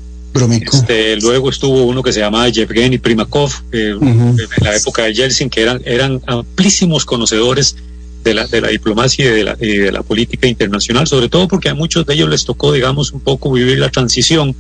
Este, 0.50 1.16
luego 1.20 1.48
estuvo 1.48 1.84
uno 1.84 2.02
que 2.02 2.12
se 2.12 2.20
llamaba 2.20 2.48
Yevgeny 2.48 2.98
Primakov, 2.98 3.52
en 3.70 4.36
la 4.60 4.76
época 4.76 5.04
de 5.04 5.14
Yeltsin, 5.14 5.48
que 5.48 5.62
eran, 5.62 5.80
eran 5.84 6.20
amplísimos 6.26 7.04
conocedores 7.04 7.76
de 8.24 8.34
la, 8.34 8.68
diplomacia 8.68 9.26
y 9.60 9.76
de 9.76 9.92
la, 9.92 10.02
política 10.02 10.48
internacional, 10.48 11.06
sobre 11.06 11.28
todo 11.28 11.46
porque 11.46 11.68
a 11.68 11.74
muchos 11.74 12.06
de 12.06 12.14
ellos 12.14 12.30
les 12.30 12.44
tocó, 12.44 12.72
digamos, 12.72 13.12
un 13.12 13.20
poco 13.20 13.52
vivir 13.52 13.78
la 13.78 13.90
transición 13.90 14.54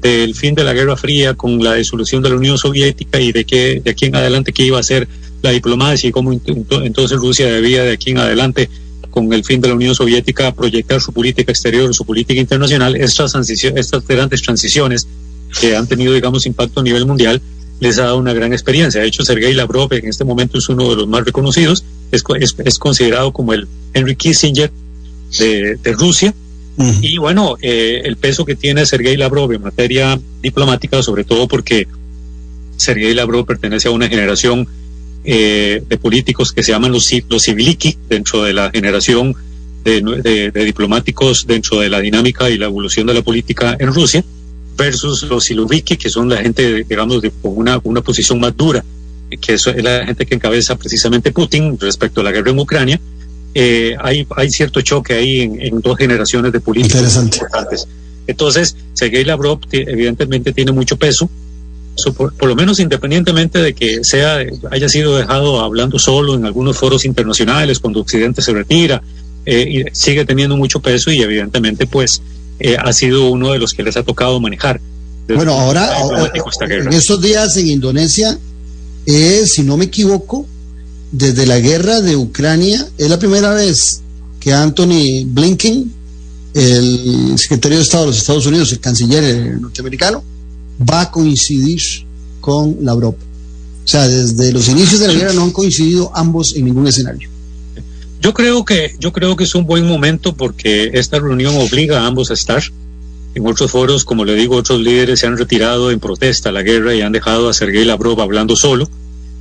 del 0.00 0.36
fin 0.36 0.54
de 0.54 0.62
la 0.62 0.72
Guerra 0.72 0.96
Fría 0.96 1.34
con 1.34 1.62
la 1.62 1.74
disolución 1.74 2.22
de 2.22 2.30
la 2.30 2.36
Unión 2.36 2.56
Soviética 2.56 3.20
y 3.20 3.32
de 3.32 3.44
que 3.44 3.80
de 3.84 3.90
aquí 3.90 4.06
en 4.06 4.14
adelante 4.14 4.52
qué 4.52 4.62
iba 4.62 4.78
a 4.78 4.82
ser 4.84 5.08
la 5.42 5.50
diplomacia 5.50 6.08
y 6.08 6.12
cómo 6.12 6.32
entonces 6.32 7.18
Rusia 7.18 7.46
debía 7.46 7.82
de 7.82 7.92
aquí 7.92 8.10
en 8.10 8.18
adelante 8.18 8.70
con 9.10 9.32
el 9.32 9.44
fin 9.44 9.60
de 9.60 9.68
la 9.68 9.74
Unión 9.74 9.96
Soviética 9.96 10.54
proyectar 10.54 11.00
su 11.00 11.12
política 11.12 11.50
exterior, 11.50 11.92
su 11.92 12.04
política 12.04 12.40
internacional, 12.40 12.94
estas, 12.94 13.34
estas 13.34 14.06
grandes 14.06 14.42
transiciones 14.42 15.08
que 15.60 15.74
han 15.74 15.88
tenido, 15.88 16.12
digamos, 16.12 16.46
impacto 16.46 16.80
a 16.80 16.82
nivel 16.84 17.04
mundial, 17.06 17.40
les 17.80 17.98
ha 17.98 18.04
dado 18.04 18.18
una 18.18 18.32
gran 18.32 18.52
experiencia. 18.52 19.00
De 19.00 19.08
hecho, 19.08 19.24
Sergei 19.24 19.54
Lavrov 19.54 19.92
en 19.92 20.06
este 20.06 20.24
momento 20.24 20.58
es 20.58 20.68
uno 20.68 20.90
de 20.90 20.96
los 20.96 21.08
más 21.08 21.24
reconocidos, 21.24 21.84
es, 22.12 22.24
es, 22.64 22.78
considerado 22.78 23.32
como 23.32 23.52
el 23.52 23.68
Henry 23.94 24.16
Kissinger 24.16 24.70
de, 25.38 25.92
Rusia. 25.92 26.34
Y 27.02 27.18
bueno, 27.18 27.56
eh, 27.60 28.02
el 28.04 28.16
peso 28.16 28.44
que 28.44 28.54
tiene 28.54 28.86
Sergei 28.86 29.16
Lavrov 29.16 29.52
en 29.52 29.62
materia 29.62 30.18
diplomática, 30.40 31.02
sobre 31.02 31.24
todo 31.24 31.48
porque 31.48 31.88
Sergei 32.76 33.14
Lavrov 33.14 33.46
pertenece 33.46 33.88
a 33.88 33.90
una 33.90 34.08
generación 34.08 34.68
eh, 35.24 35.82
de 35.88 35.98
políticos 35.98 36.52
que 36.52 36.62
se 36.62 36.70
llaman 36.70 36.92
los, 36.92 37.10
los 37.28 37.42
civiliki 37.42 37.98
dentro 38.08 38.44
de 38.44 38.52
la 38.52 38.70
generación 38.70 39.34
de, 39.84 40.52
diplomáticos 40.64 41.46
dentro 41.46 41.80
de 41.80 41.88
la 41.88 42.00
dinámica 42.00 42.50
y 42.50 42.58
la 42.58 42.66
evolución 42.66 43.06
de 43.06 43.14
la 43.14 43.22
política 43.22 43.76
en 43.78 43.92
Rusia 43.92 44.24
versus 44.76 45.24
los 45.24 45.44
siluviki 45.44 45.96
que 45.96 46.08
son 46.08 46.28
la 46.28 46.36
gente, 46.36 46.84
digamos, 46.84 47.20
de, 47.20 47.30
con 47.30 47.56
una, 47.56 47.80
una 47.82 48.00
posición 48.00 48.38
más 48.38 48.56
dura, 48.56 48.84
que 49.40 49.54
es 49.54 49.66
la 49.66 50.06
gente 50.06 50.26
que 50.26 50.34
encabeza 50.34 50.76
precisamente 50.76 51.32
Putin 51.32 51.78
respecto 51.78 52.20
a 52.20 52.24
la 52.24 52.32
guerra 52.32 52.50
en 52.50 52.58
Ucrania. 52.58 53.00
Eh, 53.54 53.96
hay, 54.00 54.26
hay 54.36 54.50
cierto 54.50 54.80
choque 54.82 55.14
ahí 55.14 55.40
en, 55.40 55.80
dos 55.80 55.96
generaciones 55.98 56.52
de 56.52 56.60
políticos 56.60 57.16
importantes. 57.16 57.86
Entonces, 58.26 58.76
Sergei 58.92 59.24
Lavrov 59.24 59.60
evidentemente 59.72 60.52
tiene 60.52 60.72
mucho 60.72 60.96
peso, 60.96 61.28
por, 62.16 62.46
lo 62.46 62.54
menos 62.54 62.78
independientemente 62.78 63.58
de 63.58 63.74
que 63.74 64.04
sea 64.04 64.38
haya 64.70 64.88
sido 64.88 65.16
dejado 65.16 65.60
hablando 65.60 65.98
solo 65.98 66.34
en 66.34 66.44
algunos 66.44 66.76
foros 66.76 67.04
internacionales 67.04 67.80
cuando 67.80 68.00
Occidente 68.00 68.42
se 68.42 68.52
retira, 68.52 69.02
eh, 69.46 69.66
y 69.66 69.84
sigue 69.96 70.24
teniendo 70.26 70.56
mucho 70.56 70.80
peso 70.80 71.10
y 71.10 71.22
evidentemente 71.22 71.86
pues 71.86 72.20
eh, 72.60 72.76
ha 72.78 72.92
sido 72.92 73.30
uno 73.30 73.52
de 73.52 73.58
los 73.58 73.72
que 73.72 73.82
les 73.82 73.96
ha 73.96 74.02
tocado 74.02 74.38
manejar. 74.40 74.80
Bueno, 75.26 75.52
ahora, 75.52 75.90
en 76.60 76.92
estos 76.92 77.20
días 77.20 77.56
en 77.56 77.68
Indonesia, 77.68 78.38
es, 79.08 79.54
si 79.54 79.62
no 79.62 79.76
me 79.76 79.86
equivoco, 79.86 80.46
desde 81.10 81.46
la 81.46 81.58
guerra 81.60 82.00
de 82.00 82.16
Ucrania, 82.16 82.86
es 82.98 83.08
la 83.08 83.18
primera 83.18 83.54
vez 83.54 84.02
que 84.38 84.52
Anthony 84.52 85.24
Blinken, 85.26 85.92
el 86.54 87.38
secretario 87.38 87.78
de 87.78 87.84
Estado 87.84 88.04
de 88.04 88.08
los 88.10 88.18
Estados 88.18 88.46
Unidos, 88.46 88.72
el 88.72 88.80
canciller 88.80 89.58
norteamericano, 89.60 90.22
va 90.88 91.02
a 91.02 91.10
coincidir 91.10 91.80
con 92.40 92.76
la 92.82 92.92
Europa. 92.92 93.24
O 93.84 93.88
sea, 93.88 94.06
desde 94.06 94.52
los 94.52 94.68
inicios 94.68 95.00
de 95.00 95.08
la 95.08 95.14
guerra 95.14 95.32
no 95.32 95.44
han 95.44 95.50
coincidido 95.52 96.10
ambos 96.14 96.54
en 96.54 96.66
ningún 96.66 96.86
escenario. 96.86 97.30
Yo 98.20 98.34
creo 98.34 98.64
que 98.64 98.94
yo 98.98 99.12
creo 99.12 99.36
que 99.36 99.44
es 99.44 99.54
un 99.54 99.64
buen 99.64 99.86
momento 99.86 100.34
porque 100.34 100.90
esta 100.92 101.18
reunión 101.18 101.56
obliga 101.56 102.00
a 102.00 102.06
ambos 102.06 102.30
a 102.30 102.34
estar. 102.34 102.62
En 103.34 103.46
otros 103.46 103.70
foros, 103.70 104.04
como 104.04 104.24
le 104.24 104.34
digo, 104.34 104.56
otros 104.56 104.80
líderes 104.80 105.20
se 105.20 105.26
han 105.26 105.36
retirado 105.36 105.90
en 105.90 106.00
protesta 106.00 106.48
a 106.48 106.52
la 106.52 106.62
guerra 106.62 106.94
y 106.94 107.02
han 107.02 107.12
dejado 107.12 107.48
a 107.48 107.54
Sergei 107.54 107.84
Lavrov 107.84 108.20
hablando 108.20 108.56
solo. 108.56 108.88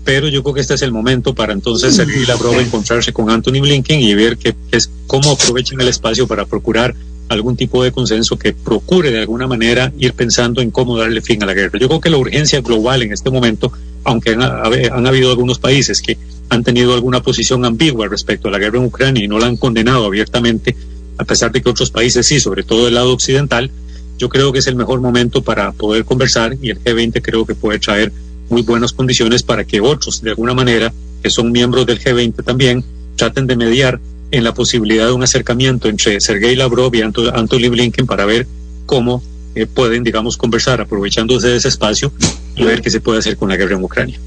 Pero 0.04 0.28
yo 0.28 0.42
creo 0.42 0.56
que 0.56 0.62
este 0.62 0.76
es 0.76 0.82
el 0.84 0.92
momento 0.92 1.34
para 1.34 1.52
entonces 1.52 1.96
Sergei 1.96 2.26
Lavrov 2.26 2.60
encontrarse 2.60 3.12
con 3.12 3.30
Anthony 3.30 3.60
Blinken 3.60 4.00
y 4.00 4.14
ver 4.14 4.38
que 4.38 4.56
es 4.72 4.90
cómo 5.06 5.32
aprovechan 5.32 5.82
el 5.82 5.90
espacio 5.90 6.28
para 6.28 6.46
procurar 6.46 6.96
algún 7.30 7.58
tipo 7.58 7.84
de 7.84 7.92
consenso 7.92 8.38
que 8.38 8.54
procure 8.54 9.12
de 9.12 9.20
alguna 9.20 9.48
manera 9.48 9.92
ir 9.98 10.14
pensando 10.14 10.62
en 10.62 10.72
cómo 10.72 10.98
darle 10.98 11.22
fin 11.22 11.44
a 11.44 11.46
la 11.46 11.54
guerra. 11.54 11.78
Yo 11.80 11.88
creo 11.88 12.02
que 12.02 12.10
la 12.10 12.18
urgencia 12.18 12.62
global 12.62 13.04
en 13.04 13.12
este 13.12 13.30
momento, 13.30 13.72
aunque 14.04 14.32
han, 14.32 14.42
han, 14.42 15.08
habido 15.08 15.30
algunos 15.30 15.60
países 15.60 16.02
que 16.02 16.18
han 16.50 16.64
tenido 16.64 16.94
alguna 16.94 17.22
posición 17.22 17.66
ambigua 17.66 18.08
respecto 18.08 18.48
a 18.48 18.52
la 18.52 18.60
guerra 18.60 18.78
en 18.78 18.86
Ucrania 18.86 19.24
y 19.24 19.28
no 19.28 19.40
la 19.40 19.48
han 19.48 19.58
condenado 19.58 20.06
abiertamente, 20.06 20.76
a 21.18 21.24
pesar 21.24 21.52
de 21.52 21.62
que 21.62 21.70
otros 21.70 21.92
países 21.92 22.26
sí, 22.26 22.40
sobre 22.40 22.64
todo 22.64 22.88
el 22.88 22.96
lado 22.96 23.14
occidental, 23.14 23.72
yo 24.18 24.30
creo 24.30 24.52
que 24.52 24.60
es 24.60 24.68
el 24.68 24.76
mejor 24.76 25.02
momento 25.02 25.42
para 25.42 25.72
poder 25.72 26.06
conversar 26.06 26.58
y 26.62 26.70
el 26.70 26.84
G20 26.84 27.22
creo 27.22 27.46
que 27.46 27.56
puede 27.56 27.80
traer 27.80 28.12
muy 28.50 28.62
buenas 28.62 28.94
condiciones 28.94 29.44
para 29.44 29.66
que 29.66 29.82
otros, 29.82 30.22
de 30.22 30.32
alguna 30.32 30.54
manera, 30.54 30.94
que 31.22 31.30
son 31.30 31.52
miembros 31.52 31.86
del 31.86 32.00
G20 32.00 32.44
también, 32.44 32.84
traten 33.16 33.48
de 33.48 33.56
mediar 33.56 34.00
en 34.32 34.44
la 34.44 34.54
posibilidad 34.54 35.08
de 35.08 35.14
un 35.14 35.24
acercamiento 35.24 35.88
entre 35.88 36.20
Sergei 36.20 36.56
Lavrov 36.56 36.94
y 36.96 37.02
Anthony 37.02 37.70
Blinken 37.70 38.06
para 38.06 38.26
ver 38.26 38.48
cómo 38.86 39.24
eh, 39.56 39.66
pueden, 39.66 40.04
digamos, 40.04 40.38
conversar 40.38 40.82
aprovechándose 40.82 41.48
de 41.48 41.58
ese 41.58 41.68
espacio 41.68 42.12
y 42.56 42.64
ver 42.64 42.82
qué 42.82 42.90
se 42.90 43.02
puede 43.02 43.20
hacer 43.20 43.38
con 43.38 43.50
la 43.50 43.56
guerra 43.56 43.76
en 43.76 43.84
Ucrania. 43.84 44.20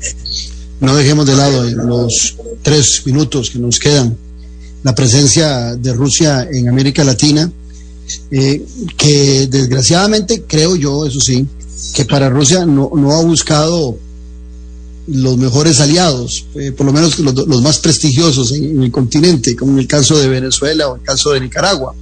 No 0.80 0.96
dejemos 0.96 1.26
de 1.26 1.36
lado 1.36 1.66
en 1.68 1.76
los 1.76 2.36
tres 2.62 3.02
minutos 3.04 3.50
que 3.50 3.58
nos 3.58 3.78
quedan 3.78 4.16
la 4.82 4.94
presencia 4.94 5.76
de 5.76 5.92
Rusia 5.92 6.48
en 6.50 6.68
América 6.68 7.04
Latina, 7.04 7.50
eh, 8.30 8.64
que 8.96 9.46
desgraciadamente 9.46 10.44
creo 10.46 10.76
yo, 10.76 11.06
eso 11.06 11.20
sí, 11.20 11.46
que 11.94 12.04
para 12.04 12.28
Rusia 12.28 12.64
no, 12.64 12.90
no 12.94 13.12
ha 13.12 13.22
buscado 13.22 13.98
los 15.06 15.36
mejores 15.36 15.80
aliados, 15.80 16.46
eh, 16.54 16.72
por 16.72 16.86
lo 16.86 16.92
menos 16.92 17.18
los, 17.18 17.62
más 17.62 17.78
prestigiosos 17.78 18.52
en, 18.52 18.82
el 18.82 18.90
continente, 18.90 19.56
como 19.56 19.72
en 19.72 19.80
el 19.80 19.86
caso 19.86 20.18
de 20.18 20.28
Venezuela 20.28 20.88
o 20.88 20.96
el 20.96 21.02
caso 21.02 21.30
de 21.30 21.40
Nicaragua. 21.40 21.94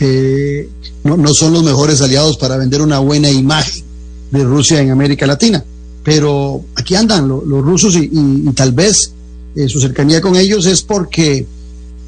Eh, 0.00 0.68
no, 1.04 1.34
son 1.34 1.52
los 1.52 1.62
mejores 1.62 2.00
aliados 2.00 2.36
para 2.36 2.56
vender 2.56 2.80
una 2.80 2.98
buena 2.98 3.30
imagen 3.30 3.84
de 4.30 4.44
Rusia 4.44 4.80
en 4.80 4.90
América 4.90 5.26
Latina. 5.26 5.64
Pero 6.02 6.64
aquí 6.74 6.94
andan 6.94 7.28
los 7.28 7.62
rusos 7.62 7.96
y, 7.96 8.08
tal 8.54 8.72
vez 8.72 9.12
su 9.68 9.80
cercanía 9.80 10.20
con 10.20 10.36
ellos 10.36 10.66
es 10.66 10.82
porque 10.82 11.46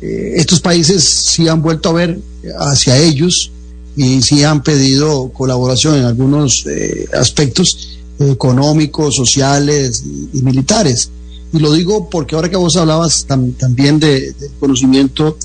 estos 0.01 0.61
países 0.61 1.03
sí 1.03 1.49
han 1.49 1.62
vuelto 1.62 1.88
a 1.88 1.92
ver 1.92 2.18
hacia 2.59 2.97
ellos 2.99 3.51
y 3.97 4.20
sí 4.22 4.44
han 4.44 4.62
pedido 4.62 5.30
colaboración 5.30 5.97
en 5.97 6.05
algunos 6.05 6.64
aspectos 7.12 7.97
económicos, 8.18 9.14
sociales 9.14 10.03
y, 10.32 10.42
militares. 10.42 11.11
Y 11.53 11.59
lo 11.59 11.72
digo 11.72 12.11
porque 12.11 12.34
ahora 12.34 12.51
que 12.51 12.57
vos 12.57 12.76
hablabas 12.76 13.26
también 13.26 13.99
de, 14.01 14.34
conocimiento 14.59 15.38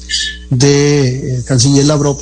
de 0.50 1.38
eh, 1.38 1.44
canciller 1.46 1.86
Lavrov, 1.86 2.20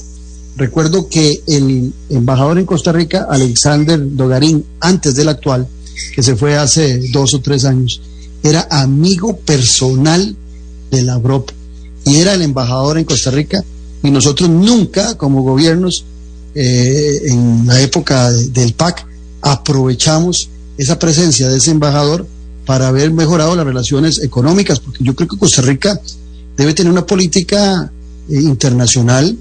recuerdo 0.57 1.07
que 1.07 1.41
el 1.47 1.93
embajador 2.09 2.59
en 2.59 2.65
Costa 2.65 2.91
Rica, 2.91 3.27
Alexander 3.29 3.99
Dogarín, 4.15 4.65
antes 4.81 5.15
del 5.15 5.29
actual, 5.29 5.67
que 6.13 6.23
se 6.23 6.35
fue 6.35 6.57
hace 6.57 6.99
dos 7.11 7.33
o 7.33 7.41
tres 7.41 7.65
años, 7.65 8.01
era 8.43 8.67
amigo 8.69 9.37
personal 9.37 10.35
de 10.91 11.03
Lavrov 11.03 11.45
y 12.09 12.15
era 12.15 12.33
el 12.33 12.41
embajador 12.41 12.97
en 12.97 13.05
Costa 13.05 13.29
Rica 13.29 13.63
y 14.01 14.09
nosotros 14.09 14.49
nunca 14.49 15.15
como 15.15 15.43
gobiernos 15.43 16.05
eh, 16.55 17.19
en 17.25 17.67
la 17.67 17.79
época 17.81 18.31
del 18.31 18.73
PAC 18.73 19.05
aprovechamos 19.41 20.49
esa 20.77 20.97
presencia 20.97 21.47
de 21.49 21.57
ese 21.57 21.69
embajador 21.69 22.25
para 22.65 22.87
haber 22.87 23.11
mejorado 23.11 23.55
las 23.55 23.65
relaciones 23.65 24.23
económicas, 24.23 24.79
porque 24.79 25.03
yo 25.03 25.15
creo 25.15 25.27
que 25.27 25.37
Costa 25.37 25.61
Rica 25.61 26.01
debe 26.57 26.73
tener 26.73 26.91
una 26.91 27.05
política 27.05 27.91
eh, 28.27 28.41
internacional 28.41 29.37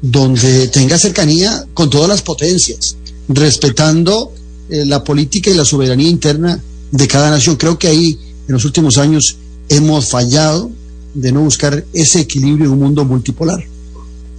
donde 0.00 0.68
tenga 0.68 0.98
cercanía 0.98 1.66
con 1.74 1.90
todas 1.90 2.08
las 2.08 2.22
potencias, 2.22 2.96
respetando 3.28 4.32
eh, 4.68 4.84
la 4.84 5.02
política 5.02 5.50
y 5.50 5.54
la 5.54 5.64
soberanía 5.64 6.08
interna 6.08 6.60
de 6.90 7.08
cada 7.08 7.30
nación. 7.30 7.56
Creo 7.56 7.78
que 7.78 7.88
ahí 7.88 8.18
en 8.46 8.52
los 8.54 8.64
últimos 8.64 8.98
años 8.98 9.36
hemos 9.68 10.08
fallado 10.08 10.70
de 11.14 11.32
no 11.32 11.42
buscar 11.42 11.84
ese 11.92 12.20
equilibrio 12.20 12.66
en 12.66 12.72
un 12.72 12.78
mundo 12.78 13.04
multipolar. 13.04 13.62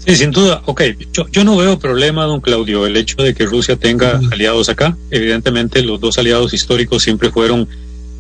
Sí, 0.06 0.16
sin 0.16 0.32
duda. 0.32 0.62
Ok, 0.66 0.82
yo, 1.14 1.28
yo 1.30 1.44
no 1.44 1.56
veo 1.56 1.80
problema, 1.80 2.26
don 2.26 2.42
Claudio, 2.42 2.86
el 2.86 2.98
hecho 2.98 3.22
de 3.24 3.34
que 3.34 3.46
Rusia 3.46 3.78
tenga 3.78 4.20
aliados 4.32 4.68
acá. 4.68 4.98
Evidentemente, 5.12 5.82
los 5.82 6.02
dos 6.02 6.18
aliados 6.18 6.54
históricos 6.54 7.04
siempre 7.04 7.32
fueron 7.32 7.68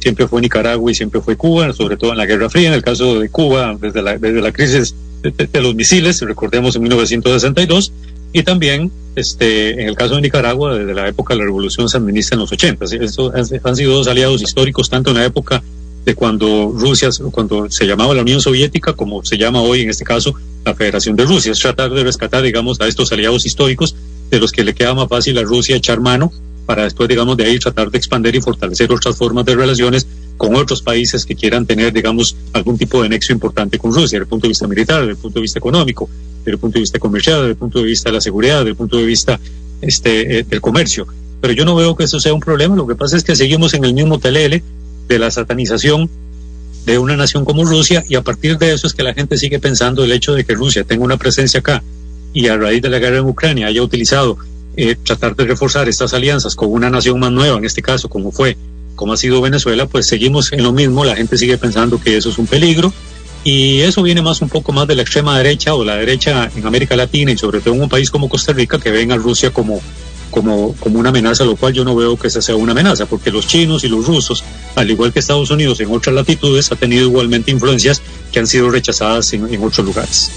siempre 0.03 0.27
fue 0.27 0.41
Nicaragua 0.41 0.91
y 0.91 0.95
siempre 0.95 1.21
fue 1.21 1.37
Cuba, 1.37 1.71
sobre 1.71 1.95
todo 1.95 2.11
en 2.11 2.17
la 2.17 2.25
Guerra 2.25 2.49
Fría. 2.49 2.67
En 2.67 2.73
el 2.73 2.83
caso 2.83 3.19
de 3.19 3.29
Cuba, 3.29 3.77
desde 3.79 4.01
la, 4.01 4.17
desde 4.17 4.41
la 4.41 4.51
crisis 4.51 4.93
de, 5.21 5.61
los 5.61 5.75
misiles, 5.75 6.19
recordemos 6.21 6.75
en 6.75 6.83
1962, 6.83 7.93
y 8.33 8.43
también 8.43 8.91
este, 9.15 9.81
en 9.81 9.87
el 9.87 9.95
caso 9.95 10.15
de 10.15 10.21
Nicaragua, 10.21 10.77
desde 10.77 10.93
la 10.93 11.07
época 11.07 11.33
de 11.33 11.39
la 11.39 11.45
Revolución 11.45 11.87
Sandinista 11.87 12.35
en 12.35 12.41
los 12.41 12.51
80. 12.51 12.85
Estos 12.85 13.33
han 13.63 13.75
sido 13.75 13.93
dos 13.93 14.07
aliados 14.07 14.41
históricos, 14.41 14.89
tanto 14.89 15.11
en 15.11 15.17
la 15.17 15.25
época 15.25 15.63
de 16.05 16.15
cuando 16.15 16.73
Rusia, 16.75 17.09
cuando 17.31 17.69
se 17.69 17.85
llamaba 17.85 18.13
la 18.13 18.21
Unión 18.21 18.41
Soviética, 18.41 18.93
como 18.93 19.23
se 19.23 19.37
llama 19.37 19.61
hoy 19.61 19.81
en 19.81 19.89
este 19.89 20.03
caso 20.03 20.35
la 20.65 20.75
Federación 20.75 21.15
de 21.15 21.25
Rusia. 21.25 21.51
Es 21.51 21.59
tratar 21.59 21.91
de 21.91 22.03
rescatar, 22.03 22.43
digamos, 22.43 22.79
a 22.81 22.87
estos 22.87 23.11
aliados 23.11 23.45
históricos 23.45 23.95
de 24.29 24.39
los 24.39 24.51
que 24.51 24.63
le 24.63 24.73
queda 24.73 24.93
más 24.93 25.07
fácil 25.07 25.37
a 25.37 25.43
Rusia 25.43 25.75
echar 25.75 25.99
mano 25.99 26.31
para 26.65 26.83
después, 26.83 27.09
digamos, 27.09 27.37
de 27.37 27.45
ahí 27.45 27.59
tratar 27.59 27.91
de 27.91 27.97
expandir 27.97 28.35
y 28.35 28.41
fortalecer 28.41 28.91
otras 28.91 29.17
formas 29.17 29.45
de 29.45 29.55
relaciones 29.55 30.07
con 30.37 30.55
otros 30.55 30.81
países 30.81 31.25
que 31.25 31.35
quieran 31.35 31.65
tener, 31.65 31.93
digamos, 31.93 32.35
algún 32.53 32.77
tipo 32.77 33.03
de 33.03 33.09
nexo 33.09 33.33
importante 33.33 33.77
con 33.77 33.93
Rusia, 33.93 34.17
desde 34.17 34.23
el 34.23 34.27
punto 34.27 34.47
de 34.47 34.49
vista 34.49 34.67
militar, 34.67 34.99
desde 35.01 35.11
el 35.11 35.17
punto 35.17 35.39
de 35.39 35.41
vista 35.41 35.59
económico, 35.59 36.09
desde 36.39 36.51
el 36.51 36.57
punto 36.57 36.75
de 36.75 36.81
vista 36.81 36.99
comercial, 36.99 37.39
desde 37.39 37.51
el 37.51 37.57
punto 37.57 37.79
de 37.79 37.85
vista 37.85 38.09
de 38.09 38.13
la 38.13 38.21
seguridad, 38.21 38.57
desde 38.59 38.69
el 38.71 38.75
punto 38.75 38.97
de 38.97 39.05
vista 39.05 39.39
este, 39.81 40.39
eh, 40.39 40.43
del 40.43 40.61
comercio. 40.61 41.05
Pero 41.41 41.53
yo 41.53 41.65
no 41.65 41.75
veo 41.75 41.95
que 41.95 42.05
eso 42.05 42.19
sea 42.19 42.33
un 42.33 42.39
problema, 42.39 42.75
lo 42.75 42.87
que 42.87 42.95
pasa 42.95 43.17
es 43.17 43.23
que 43.23 43.35
seguimos 43.35 43.73
en 43.73 43.83
el 43.83 43.93
mismo 43.93 44.17
telele 44.19 44.63
de 45.07 45.19
la 45.19 45.31
satanización 45.31 46.09
de 46.85 46.97
una 46.97 47.15
nación 47.15 47.45
como 47.45 47.63
Rusia 47.63 48.03
y 48.07 48.15
a 48.15 48.21
partir 48.21 48.57
de 48.57 48.73
eso 48.73 48.87
es 48.87 48.93
que 48.93 49.03
la 49.03 49.13
gente 49.13 49.37
sigue 49.37 49.59
pensando 49.59 50.03
el 50.03 50.11
hecho 50.11 50.33
de 50.33 50.43
que 50.43 50.53
Rusia 50.53 50.83
tenga 50.83 51.05
una 51.05 51.17
presencia 51.17 51.61
acá 51.61 51.81
y 52.33 52.47
a 52.47 52.57
raíz 52.57 52.81
de 52.81 52.89
la 52.89 52.99
guerra 52.99 53.19
en 53.19 53.25
Ucrania 53.25 53.67
haya 53.67 53.81
utilizado 53.81 54.37
eh, 54.75 54.95
tratar 54.95 55.35
de 55.35 55.45
reforzar 55.45 55.87
estas 55.87 56.13
alianzas 56.13 56.55
con 56.55 56.71
una 56.71 56.89
nación 56.89 57.19
más 57.19 57.31
nueva, 57.31 57.57
en 57.57 57.65
este 57.65 57.83
caso, 57.83 58.09
como 58.09 58.31
fue, 58.31 58.57
como 58.95 59.13
ha 59.13 59.17
sido 59.17 59.39
Venezuela, 59.39 59.85
pues 59.85 60.07
seguimos 60.07 60.51
en 60.51 60.63
lo 60.63 60.73
mismo, 60.73 61.05
la 61.05 61.15
gente 61.15 61.37
sigue 61.37 61.59
pensando 61.59 62.01
que 62.01 62.17
eso 62.17 62.29
es 62.29 62.39
un 62.39 62.47
peligro 62.47 62.91
y 63.43 63.81
eso 63.81 64.01
viene 64.01 64.21
más 64.21 64.41
un 64.41 64.49
poco 64.49 64.71
más 64.71 64.87
de 64.87 64.95
la 64.95 65.03
extrema 65.03 65.37
derecha 65.37 65.75
o 65.75 65.83
la 65.83 65.95
derecha 65.95 66.49
en 66.55 66.65
América 66.65 66.95
Latina 66.95 67.31
y 67.31 67.37
sobre 67.37 67.59
todo 67.59 67.75
en 67.75 67.81
un 67.81 67.89
país 67.89 68.09
como 68.09 68.29
Costa 68.29 68.51
Rica 68.51 68.79
que 68.79 68.89
ven 68.89 69.11
a 69.11 69.17
Rusia 69.17 69.51
como 69.51 69.79
como, 70.33 70.73
como 70.79 70.99
una 70.99 71.09
amenaza, 71.09 71.45
lo 71.45 71.55
cual 71.55 71.73
yo 71.73 71.85
no 71.85 71.95
veo 71.95 72.17
que 72.17 72.27
esa 72.27 72.41
sea 72.41 72.55
una 72.55 72.71
amenaza, 72.71 73.05
porque 73.05 73.29
los 73.29 73.45
chinos 73.45 73.83
y 73.83 73.87
los 73.87 74.07
rusos, 74.07 74.43
al 74.75 74.89
igual 74.89 75.13
que 75.13 75.19
Estados 75.19 75.51
Unidos 75.51 75.79
en 75.79 75.91
otras 75.91 76.15
latitudes, 76.15 76.71
ha 76.71 76.75
tenido 76.75 77.03
igualmente 77.03 77.51
influencias 77.51 78.01
que 78.31 78.39
han 78.39 78.47
sido 78.47 78.71
rechazadas 78.71 79.31
en, 79.33 79.53
en 79.53 79.63
otros 79.63 79.85
lugares. 79.85 80.31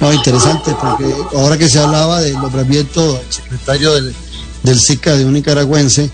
No, 0.00 0.12
interesante, 0.12 0.74
porque 0.80 1.14
ahora 1.36 1.56
que 1.56 1.68
se 1.68 1.78
hablaba 1.78 2.20
del 2.20 2.34
nombramiento 2.34 3.12
del 3.14 3.32
secretario 3.32 3.94
del, 3.94 4.12
del 4.64 4.80
SICA 4.80 5.14
de 5.14 5.24
un 5.24 5.34
nicaragüense, 5.34 6.10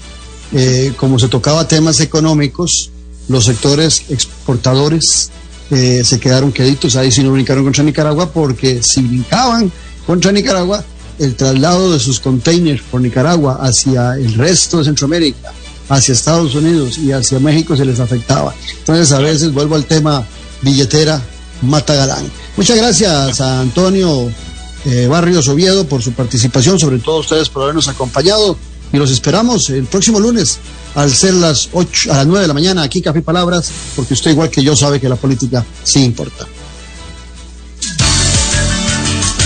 eh, 0.52 0.92
como 0.98 1.18
se 1.18 1.28
tocaba 1.28 1.66
temas 1.66 2.00
económicos, 2.00 2.90
los 3.28 3.46
sectores 3.46 4.04
exportadores 4.10 5.30
eh, 5.70 6.02
se 6.04 6.20
quedaron 6.20 6.52
queditos 6.52 6.96
ahí 6.96 7.10
si 7.10 7.24
no 7.24 7.32
brincaron 7.32 7.64
contra 7.64 7.82
Nicaragua, 7.82 8.30
porque 8.30 8.82
si 8.82 9.00
brincaban 9.00 9.72
contra 10.06 10.32
Nicaragua, 10.32 10.84
el 11.18 11.34
traslado 11.34 11.92
de 11.92 11.98
sus 11.98 12.20
containers 12.20 12.82
por 12.82 13.00
Nicaragua 13.00 13.58
hacia 13.60 14.14
el 14.14 14.34
resto 14.34 14.78
de 14.78 14.84
Centroamérica, 14.84 15.52
hacia 15.88 16.12
Estados 16.12 16.54
Unidos 16.54 16.98
y 16.98 17.12
hacia 17.12 17.38
México 17.38 17.76
se 17.76 17.84
les 17.84 18.00
afectaba. 18.00 18.54
Entonces 18.78 19.12
a 19.12 19.18
veces 19.18 19.52
vuelvo 19.52 19.76
al 19.76 19.84
tema 19.84 20.26
billetera 20.62 21.20
Mata 21.62 21.94
Galán. 21.94 22.30
Muchas 22.56 22.76
gracias 22.76 23.40
a 23.40 23.60
Antonio 23.60 24.30
eh, 24.84 25.06
Barrios 25.08 25.48
Oviedo 25.48 25.86
por 25.86 26.02
su 26.02 26.12
participación, 26.12 26.78
sobre 26.78 26.98
todo 26.98 27.16
a 27.16 27.20
ustedes 27.20 27.48
por 27.48 27.62
habernos 27.62 27.88
acompañado 27.88 28.56
y 28.92 28.96
los 28.98 29.10
esperamos 29.10 29.70
el 29.70 29.84
próximo 29.86 30.20
lunes 30.20 30.58
al 30.94 31.12
ser 31.12 31.34
las 31.34 31.68
8 31.72 32.12
a 32.12 32.16
las 32.18 32.26
9 32.26 32.42
de 32.42 32.48
la 32.48 32.54
mañana 32.54 32.82
aquí 32.82 33.02
Café 33.02 33.20
Palabras, 33.22 33.70
porque 33.94 34.14
usted 34.14 34.30
igual 34.30 34.50
que 34.50 34.62
yo 34.62 34.76
sabe 34.76 35.00
que 35.00 35.08
la 35.08 35.16
política 35.16 35.64
sí 35.82 36.04
importa. 36.04 36.46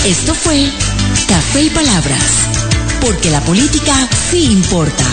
Esto 0.05 0.35
fue 0.35 0.71
Café 1.27 1.63
y 1.63 1.71
Palabras, 1.71 2.49
porque 3.01 3.31
la 3.31 3.41
política 3.43 4.09
sí 4.31 4.45
importa, 4.45 5.05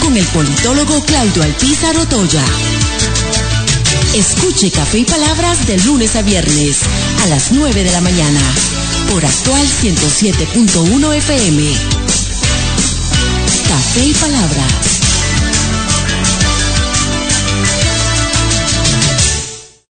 con 0.00 0.16
el 0.16 0.24
politólogo 0.26 1.02
Claudio 1.04 1.42
Alpizar 1.42 1.96
Otoya. 1.96 2.44
Escuche 4.14 4.70
Café 4.70 4.98
y 4.98 5.04
Palabras 5.04 5.66
de 5.66 5.78
lunes 5.78 6.16
a 6.16 6.22
viernes 6.22 6.80
a 7.22 7.26
las 7.26 7.52
9 7.52 7.84
de 7.84 7.92
la 7.92 8.00
mañana 8.00 8.40
por 9.10 9.24
actual 9.24 9.66
107.1 9.66 11.14
FM. 11.14 11.62
Café 13.68 14.06
y 14.06 14.12
Palabras. 14.14 14.87